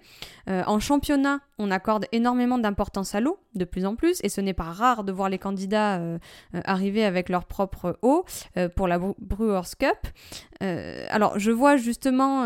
en 0.47 0.79
championnat, 0.79 1.41
on 1.59 1.71
accorde 1.71 2.05
énormément 2.11 2.57
d'importance 2.57 3.15
à 3.15 3.19
l'eau, 3.19 3.39
de 3.55 3.65
plus 3.65 3.85
en 3.85 3.95
plus, 3.95 4.19
et 4.23 4.29
ce 4.29 4.41
n'est 4.41 4.53
pas 4.53 4.71
rare 4.71 5.03
de 5.03 5.11
voir 5.11 5.29
les 5.29 5.39
candidats 5.39 5.97
euh, 5.99 6.19
euh, 6.53 6.61
arriver 6.65 7.03
avec 7.03 7.29
leur 7.29 7.45
propre 7.45 7.97
eau 8.01 8.25
euh, 8.57 8.69
pour 8.69 8.87
la 8.87 8.99
Brewers 8.99 9.75
Cup. 9.79 9.97
Alors, 10.59 11.37
je 11.39 11.51
vois 11.51 11.77
justement, 11.77 12.45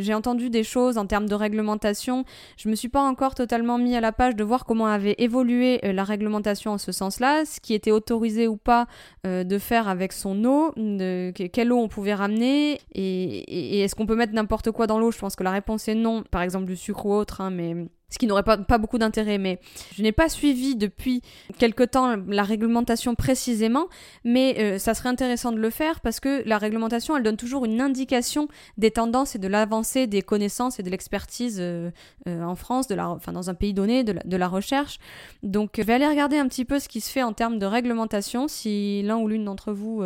j'ai 0.00 0.14
entendu 0.14 0.50
des 0.50 0.62
choses 0.62 0.98
en 0.98 1.06
termes 1.06 1.28
de 1.28 1.34
réglementation. 1.34 2.24
Je 2.56 2.68
me 2.68 2.74
suis 2.74 2.88
pas 2.88 3.02
encore 3.02 3.34
totalement 3.34 3.78
mis 3.78 3.96
à 3.96 4.00
la 4.00 4.12
page 4.12 4.36
de 4.36 4.44
voir 4.44 4.64
comment 4.64 4.86
avait 4.86 5.14
évolué 5.18 5.80
la 5.82 6.04
réglementation 6.04 6.72
en 6.72 6.78
ce 6.78 6.92
sens-là, 6.92 7.44
ce 7.44 7.60
qui 7.60 7.74
était 7.74 7.90
autorisé 7.90 8.48
ou 8.48 8.56
pas 8.56 8.86
de 9.24 9.58
faire 9.58 9.88
avec 9.88 10.12
son 10.12 10.44
eau, 10.44 10.72
de, 10.76 11.30
quelle 11.30 11.72
eau 11.72 11.78
on 11.78 11.88
pouvait 11.88 12.14
ramener, 12.14 12.80
et, 12.94 13.80
est-ce 13.80 13.94
qu'on 13.94 14.06
peut 14.06 14.16
mettre 14.16 14.32
n'importe 14.32 14.70
quoi 14.70 14.86
dans 14.86 14.98
l'eau? 14.98 15.10
Je 15.10 15.18
pense 15.18 15.36
que 15.36 15.44
la 15.44 15.50
réponse 15.50 15.88
est 15.88 15.94
non, 15.94 16.22
par 16.30 16.42
exemple 16.42 16.66
du 16.66 16.76
sucre 16.76 17.06
ou 17.06 17.12
autre, 17.12 17.40
hein, 17.40 17.50
mais 17.50 17.86
ce 18.12 18.18
qui 18.18 18.26
n'aurait 18.26 18.42
pas, 18.42 18.56
beaucoup 18.78 18.98
d'intérêt. 18.98 19.38
Mais 19.38 19.58
je 19.96 20.02
n'ai 20.02 20.12
pas 20.12 20.28
suivi 20.28 20.76
depuis 20.76 21.22
quelque 21.58 21.82
temps 21.82 22.16
la 22.28 22.42
réglementation 22.42 23.14
précisément, 23.14 23.86
mais 24.22 24.56
euh, 24.58 24.78
ça 24.78 24.92
serait 24.92 25.08
intéressant 25.08 25.50
de 25.50 25.58
le 25.58 25.70
faire 25.70 26.00
parce 26.00 26.20
que 26.20 26.46
la 26.46 26.58
réglementation, 26.58 27.16
elle 27.16 27.22
donne 27.22 27.38
toujours 27.38 27.64
une 27.64 27.80
indication 27.80 28.48
des 28.76 28.90
tendances 28.90 29.34
et 29.34 29.38
de 29.38 29.48
l'avancée 29.48 30.06
des 30.06 30.20
connaissances 30.20 30.78
et 30.78 30.82
de 30.82 30.90
l'expertise 30.90 31.56
euh, 31.58 31.90
euh, 32.28 32.42
en 32.42 32.54
France, 32.54 32.88
enfin, 32.98 33.32
dans 33.32 33.48
un 33.48 33.54
pays 33.54 33.72
donné, 33.72 34.04
de 34.04 34.36
la 34.36 34.48
recherche. 34.48 34.98
Donc 35.42 35.70
je 35.78 35.82
vais 35.82 35.94
aller 35.94 36.06
regarder 36.06 36.36
un 36.36 36.48
petit 36.48 36.66
peu 36.66 36.78
ce 36.78 36.88
qui 36.88 37.00
se 37.00 37.10
fait 37.10 37.22
en 37.22 37.32
termes 37.32 37.58
de 37.58 37.66
réglementation. 37.66 38.46
Si 38.46 39.02
l'un 39.02 39.16
ou 39.16 39.26
l'une 39.26 39.44
d'entre 39.44 39.72
vous 39.72 40.02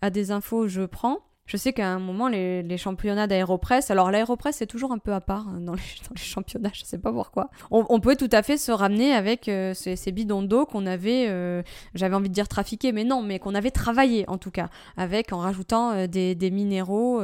a 0.00 0.10
des 0.10 0.30
infos, 0.30 0.66
je 0.66 0.82
prends. 0.82 1.18
Je 1.50 1.56
sais 1.56 1.72
qu'à 1.72 1.88
un 1.88 1.98
moment, 1.98 2.28
les, 2.28 2.78
championnats 2.78 3.26
d'aéropress, 3.26 3.90
alors 3.90 4.12
l'aéropress 4.12 4.54
c'est 4.58 4.68
toujours 4.68 4.92
un 4.92 4.98
peu 4.98 5.12
à 5.12 5.20
part 5.20 5.48
hein, 5.48 5.58
dans, 5.60 5.74
les, 5.74 5.80
championnats, 6.14 6.70
je 6.72 6.84
sais 6.84 6.98
pas 6.98 7.10
pourquoi. 7.10 7.50
On, 7.72 7.98
pouvait 7.98 8.14
tout 8.14 8.28
à 8.30 8.44
fait 8.44 8.56
se 8.56 8.70
ramener 8.70 9.12
avec 9.12 9.48
euh, 9.48 9.74
ces, 9.74 10.12
bidons 10.12 10.42
d'eau 10.42 10.64
qu'on 10.64 10.86
avait, 10.86 11.26
euh, 11.28 11.64
j'avais 11.94 12.14
envie 12.14 12.28
de 12.28 12.34
dire 12.34 12.46
trafiqués, 12.46 12.92
mais 12.92 13.02
non, 13.02 13.20
mais 13.20 13.40
qu'on 13.40 13.56
avait 13.56 13.72
travaillé 13.72 14.24
en 14.28 14.38
tout 14.38 14.52
cas, 14.52 14.68
avec 14.96 15.32
en 15.32 15.38
rajoutant 15.38 15.90
euh, 15.90 16.06
des, 16.06 16.50
minéraux. 16.52 17.20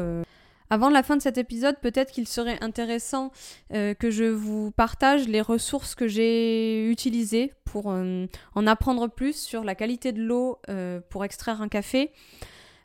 Avant 0.71 0.91
la 0.91 1.05
fin 1.05 1.17
de 1.17 1.23
cet 1.23 1.39
épisode, 1.39 1.77
peut-être 1.81 2.11
qu'il 2.11 2.27
serait 2.27 2.59
intéressant 2.61 3.31
que 3.71 4.11
je 4.11 4.25
vous 4.25 4.73
partage 4.73 5.29
les 5.29 5.41
ressources 5.41 5.95
que 5.95 6.09
j'ai 6.09 6.91
utilisées 6.91 7.53
pour 7.65 7.87
en 7.87 8.67
apprendre 8.67 9.09
plus 9.09 9.37
sur 9.37 9.63
la 9.63 9.77
qualité 9.77 10.11
de 10.11 10.23
l'eau 10.23 10.59
pour 11.11 11.25
extraire 11.25 11.63
un 11.63 11.69
café. 11.69 12.11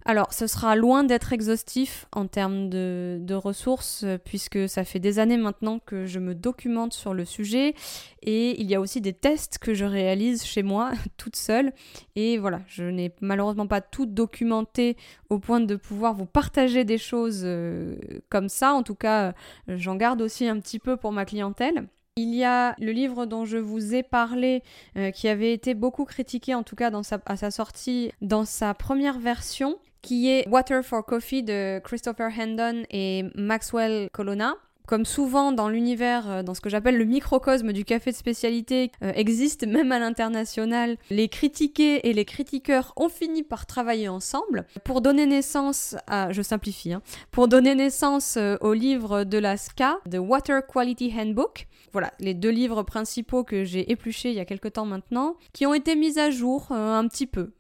Alors, 0.06 0.34
ce 0.34 0.48
sera 0.48 0.76
loin 0.76 1.04
d'être 1.04 1.32
exhaustif 1.32 2.08
en 2.12 2.28
termes 2.28 2.70
de, 2.70 3.34
ressources, 3.34 4.04
euh, 4.04 4.18
puisque 4.18 4.68
ça 4.68 4.84
fait 4.84 5.00
des 5.00 5.20
années 5.20 5.38
maintenant 5.38 5.80
que 5.80 6.06
je 6.06 6.20
me 6.20 6.36
documente 6.36 6.94
sur 6.94 7.14
le 7.14 7.24
sujet, 7.24 7.76
et 8.24 8.60
il 8.60 8.70
y 8.70 8.76
a 8.76 8.82
aussi 8.82 9.00
des 9.00 9.14
tests 9.14 9.58
que 9.58 9.74
je 9.74 9.86
réalise 9.86 10.44
chez 10.44 10.64
moi, 10.64 10.92
toute 11.18 11.36
seule, 11.36 11.72
et 12.16 12.38
voilà, 12.38 12.62
je 12.68 12.84
n'ai 12.84 13.14
malheureusement 13.22 13.68
pas 13.68 13.82
tout 13.82 14.06
documenté 14.06 14.98
au 15.30 15.40
point 15.40 15.60
de 15.60 15.76
pouvoir 15.76 16.14
vous 16.14 16.26
partager 16.26 16.84
des 16.84 16.98
choses 16.98 17.42
euh, 17.44 17.96
comme 18.30 18.50
ça, 18.50 18.74
en 18.74 18.84
tout 18.84 18.96
cas, 18.96 19.34
j'en 19.68 19.96
garde 19.96 20.22
aussi 20.22 20.48
un 20.48 20.60
petit 20.60 20.80
peu 20.80 20.98
pour 20.98 21.12
ma 21.12 21.26
clientèle. 21.26 21.88
Il 22.18 22.36
y 22.36 22.44
a 22.44 22.76
le 22.78 22.92
livre 22.92 23.26
dont 23.26 23.46
je 23.46 23.58
vous 23.58 23.96
ai 23.96 24.04
parlé, 24.04 24.64
euh, 24.98 25.12
qui 25.12 25.30
avait 25.30 25.54
été 25.54 25.74
beaucoup 25.74 26.04
critiqué, 26.04 26.54
en 26.54 26.64
tout 26.64 26.76
cas 26.76 26.92
à 27.26 27.36
sa 27.38 27.52
sortie, 27.52 28.12
dans 28.22 28.44
sa 28.44 28.74
première 28.74 29.18
version, 29.18 29.78
qui 30.02 30.30
est 30.30 30.48
Water 30.50 30.84
for 30.84 31.06
Coffee 31.06 31.44
de 31.44 31.80
Christopher 31.80 32.32
Hendon 32.38 32.84
et 32.90 33.26
Maxwell 33.36 34.10
Colonna 34.12 34.56
comme 34.92 35.06
souvent 35.06 35.54
dans 35.54 35.70
l'univers, 35.70 36.30
euh, 36.30 36.44
dans 36.44 36.54
ce 36.54 36.60
que 36.60 36.70
j'appelle 36.70 36.98
le 36.98 37.06
microcosme 37.06 37.72
du 37.72 37.86
café 37.86 38.12
de 38.12 38.16
spécialité, 38.18 38.92
euh, 39.04 39.14
existe 39.16 39.66
même 39.66 39.94
à 39.94 40.00
l'international, 40.00 40.98
les 41.10 41.30
critiqués 41.30 42.10
et 42.10 42.12
les 42.12 42.26
critiqueurs 42.26 42.92
ont 42.98 43.08
fini 43.08 43.42
par 43.42 43.66
travailler 43.66 44.10
ensemble 44.10 44.66
pour 44.84 45.00
donner 45.00 45.26
naissance 45.26 45.96
à, 46.08 46.34
je 46.34 46.42
simplifie, 46.42 46.92
hein, 46.92 47.02
pour 47.32 47.48
donner 47.48 47.74
naissance 47.74 48.36
euh, 48.36 48.58
au 48.60 48.74
livre 48.74 49.24
de 49.24 49.38
la 49.38 49.56
SCA, 49.56 50.00
The 50.12 50.18
Water 50.18 50.60
Quality 50.68 51.14
Handbook. 51.18 51.68
Voilà, 51.94 52.12
les 52.20 52.34
deux 52.34 52.50
livres 52.50 52.84
principaux 52.84 53.46
que 53.46 53.64
j'ai 53.64 53.92
épluchés 53.94 54.32
il 54.32 54.36
y 54.36 54.42
a 54.42 54.46
quelque 54.46 54.68
temps 54.68 54.86
maintenant, 54.86 55.38
qui 55.54 55.66
ont 55.66 55.74
été 55.74 55.96
mis 55.96 56.20
à 56.20 56.32
jour 56.32 56.72
un 56.72 57.08
petit 57.08 57.28
peu. 57.28 57.52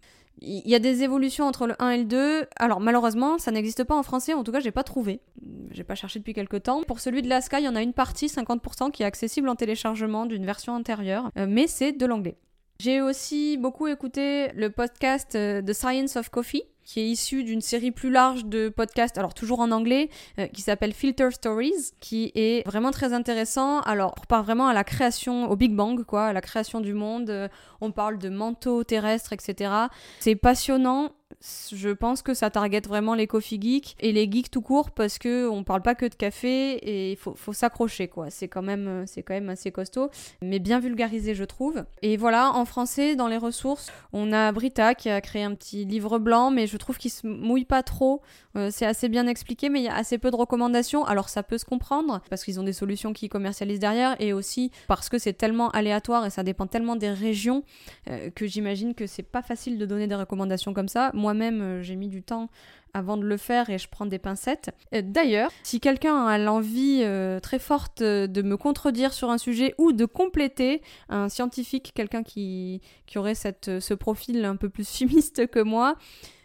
Il 0.44 0.68
y 0.68 0.74
a 0.74 0.80
des 0.80 1.04
évolutions 1.04 1.46
entre 1.46 1.68
le 1.68 1.76
1 1.78 1.89
et 1.92 1.98
le 2.00 2.06
2. 2.06 2.48
Alors 2.56 2.80
malheureusement, 2.80 3.38
ça 3.38 3.52
n'existe 3.52 3.84
pas 3.84 3.96
en 3.96 4.02
français, 4.02 4.34
en 4.34 4.44
tout 4.44 4.52
cas, 4.52 4.60
j'ai 4.60 4.72
pas 4.72 4.84
trouvé. 4.84 5.22
J'ai 5.70 5.84
pas 5.84 5.96
cherché 5.96 6.18
depuis 6.18 6.34
quelques 6.34 6.64
temps. 6.64 6.82
Pour 6.84 7.00
celui 7.00 7.22
de 7.22 7.30
l'ASCA, 7.30 7.60
il 7.60 7.66
y 7.66 7.70
en 7.70 7.76
a 7.76 7.82
une 7.82 7.94
partie, 7.94 8.26
50%, 8.26 8.89
qui 8.92 9.04
est 9.04 9.06
accessible 9.06 9.50
en 9.50 9.56
téléchargement 9.56 10.26
d'une 10.26 10.46
version 10.46 10.76
intérieure, 10.76 11.32
euh, 11.38 11.46
mais 11.48 11.68
c'est 11.68 11.92
de 11.92 12.06
l'anglais. 12.06 12.38
J'ai 12.80 13.02
aussi 13.02 13.58
beaucoup 13.58 13.86
écouté 13.86 14.52
le 14.56 14.72
podcast 14.72 15.36
euh, 15.36 15.62
The 15.62 15.74
Science 15.74 16.16
of 16.16 16.30
Coffee 16.30 16.64
qui 16.84 16.99
est 16.99 17.07
issu 17.07 17.43
d'une 17.43 17.61
série 17.61 17.91
plus 17.91 18.11
large 18.11 18.45
de 18.45 18.69
podcasts, 18.69 19.17
alors 19.17 19.34
toujours 19.34 19.59
en 19.59 19.71
anglais, 19.71 20.09
euh, 20.39 20.47
qui 20.47 20.61
s'appelle 20.61 20.93
Filter 20.93 21.32
Stories, 21.32 21.93
qui 21.99 22.32
est 22.36 22.67
vraiment 22.67 22.91
très 22.91 23.13
intéressant. 23.13 23.82
Alors, 23.82 24.15
on 24.21 24.25
part 24.25 24.43
vraiment 24.43 24.67
à 24.67 24.73
la 24.73 24.84
création, 24.84 25.49
au 25.49 25.55
Big 25.55 25.73
Bang, 25.73 26.03
quoi, 26.03 26.25
à 26.25 26.34
la 26.34 26.41
création 26.41 26.82
du 26.82 26.93
monde. 26.93 27.29
Euh, 27.29 27.47
on 27.82 27.91
parle 27.91 28.17
de 28.17 28.29
manteaux 28.29 28.84
terrestres, 28.84 29.34
etc. 29.34 29.71
C'est 30.19 30.36
passionnant 30.36 31.11
je 31.72 31.89
pense 31.89 32.22
que 32.22 32.34
ça 32.34 32.50
target 32.50 32.82
vraiment 32.82 33.16
les 33.16 33.28
coffee 33.28 33.60
geeks 33.60 33.96
et 34.00 34.12
les 34.12 34.30
geeks 34.32 34.52
tout 34.52 34.62
court 34.62 34.92
parce 34.92 35.18
que 35.18 35.50
on 35.50 35.64
parle 35.64 35.82
pas 35.82 35.96
que 35.96 36.06
de 36.06 36.16
café 36.16 36.74
et 36.74 37.12
il 37.12 37.18
faut, 37.18 37.34
faut 37.36 37.54
s'accrocher 37.54 38.08
quoi. 38.08 38.30
C'est 38.30 38.48
quand 38.48 38.62
même 38.62 39.06
c'est 39.08 39.24
quand 39.24 39.34
même 39.34 39.50
assez 39.50 39.72
costaud, 39.72 40.10
mais 40.42 40.60
bien 40.60 40.80
vulgarisé 40.80 41.36
je 41.36 41.44
trouve. 41.44 41.84
Et 42.02 42.18
voilà, 42.18 42.52
en 42.54 42.66
français 42.66 43.16
dans 43.16 43.28
les 43.28 43.38
ressources, 43.38 43.92
on 44.14 44.32
a 44.34 44.52
Brita 44.52 44.96
qui 44.96 45.10
a 45.10 45.22
créé 45.22 45.44
un 45.44 45.56
petit 45.56 45.86
livre 45.86 46.20
blanc, 46.20 46.52
mais 46.52 46.68
je 46.68 46.78
trouve 46.78 46.98
qu'il 46.98 47.12
se 47.12 47.26
mouille 47.26 47.66
pas 47.66 47.84
trop. 47.84 48.22
Euh, 48.58 48.70
c'est 48.72 48.86
assez 48.86 49.10
bien 49.10 49.28
expliqué, 49.28 49.70
mais 49.70 49.80
il 49.80 49.86
y 49.86 49.89
a 49.89 49.96
assez 49.96 50.18
peu 50.18 50.30
de 50.32 50.36
recommandations. 50.36 51.06
Alors 51.06 51.30
ça 51.30 51.44
peut 51.44 51.58
se 51.58 51.66
comprendre 51.66 52.22
parce 52.30 52.44
qu'ils 52.44 52.60
ont 52.60 52.64
des 52.64 52.74
solutions 52.74 53.14
qui 53.14 53.30
commercialisent 53.30 53.80
derrière 53.80 54.16
et 54.20 54.34
aussi 54.34 54.72
parce 54.88 55.10
que 55.10 55.18
c'est 55.18 55.34
tellement 55.34 55.70
aléatoire 55.70 56.26
et 56.26 56.30
ça 56.30 56.44
dépend 56.44 56.68
tellement 56.68 56.96
des 56.96 57.10
régions 57.10 57.64
euh, 58.10 58.30
que 58.30 58.46
j'imagine 58.46 58.94
que 58.94 59.08
c'est 59.08 59.24
pas 59.24 59.42
facile 59.42 59.78
de 59.78 59.86
donner 59.86 60.08
des 60.08 60.16
recommandations 60.16 60.74
comme 60.74 60.88
ça. 60.88 61.12
Moi-même, 61.34 61.61
euh, 61.61 61.82
j'ai 61.82 61.95
mis 61.95 62.07
du 62.07 62.23
temps 62.23 62.49
avant 62.93 63.15
de 63.15 63.23
le 63.23 63.38
faire 63.38 63.69
et 63.69 63.77
je 63.77 63.88
prends 63.88 64.05
des 64.05 64.19
pincettes. 64.19 64.71
D'ailleurs, 64.91 65.49
si 65.63 65.79
quelqu'un 65.79 66.25
a 66.25 66.38
l'envie 66.38 67.05
très 67.41 67.57
forte 67.57 68.03
de 68.03 68.41
me 68.41 68.57
contredire 68.57 69.13
sur 69.13 69.29
un 69.29 69.38
sujet 69.38 69.73
ou 69.77 69.93
de 69.93 70.03
compléter 70.03 70.82
un 71.07 71.29
scientifique, 71.29 71.93
quelqu'un 71.95 72.21
qui, 72.21 72.82
qui 73.05 73.17
aurait 73.17 73.34
ce 73.34 73.93
profil 73.93 74.43
un 74.43 74.57
peu 74.57 74.67
plus 74.67 74.89
chimiste 74.93 75.47
que 75.47 75.61
moi, 75.61 75.95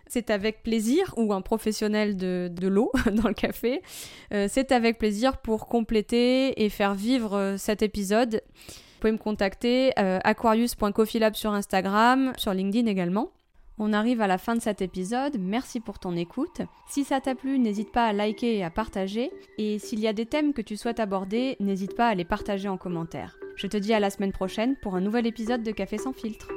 c'est 0.09 0.31
avec 0.31 0.63
plaisir, 0.63 1.13
ou 1.17 1.33
un 1.33 1.41
professionnel 1.41 2.17
de, 2.17 2.69
l'eau 2.69 2.91
dans 3.13 3.29
le 3.29 3.35
café, 3.35 3.83
euh, 4.33 4.47
c'est 4.51 4.73
avec 4.73 4.99
plaisir 4.99 5.39
pour 5.39 5.67
compléter 5.67 6.65
et 6.65 6.69
faire 6.69 6.95
vivre 6.95 7.37
euh, 7.37 7.57
cet 7.57 7.83
épisode. 7.83 8.43
Vous 8.67 9.01
pouvez 9.01 9.13
me 9.13 9.19
contacter 9.19 9.93
euh, 9.99 10.19
aquarius.coffeelab 10.25 11.35
sur 11.35 11.53
Instagram, 11.53 12.33
sur 12.37 12.55
LinkedIn 12.55 12.87
également. 12.87 13.31
On 13.79 13.93
arrive 13.93 14.23
à 14.23 14.27
la 14.27 14.39
fin 14.39 14.57
de 14.57 14.63
cet 14.63 14.81
épisode, 14.81 15.37
merci 15.39 15.81
pour 15.81 15.99
ton 15.99 16.17
écoute. 16.17 16.63
Si 16.89 17.05
ça 17.05 17.21
t'a 17.21 17.35
plu, 17.35 17.59
n'hésite 17.59 17.93
pas 17.93 18.07
à 18.07 18.15
liker 18.15 18.57
et 18.57 18.65
à 18.65 18.71
partager. 18.71 19.31
Et 19.59 19.79
s'il 19.79 20.01
y 20.01 20.09
a 20.09 20.15
des 20.15 20.25
thèmes 20.25 20.55
que 20.55 20.63
tu 20.63 20.79
souhaites 20.79 20.99
aborder, 20.99 21.57
n'hésite 21.61 21.95
pas 21.95 22.09
à 22.09 22.15
les 22.15 22.25
partager 22.25 22.71
en 22.71 22.79
commentaire. 22.79 23.37
Je 23.55 23.67
te 23.67 23.77
dis 23.77 23.93
à 23.93 24.01
la 24.01 24.09
semaine 24.09 24.33
prochaine 24.33 24.77
pour 24.77 24.95
un 24.95 25.03
nouvel 25.03 25.27
épisode 25.27 25.63
de 25.63 25.73
Café 25.73 25.99
sans 25.99 26.15
filtre. 26.15 26.49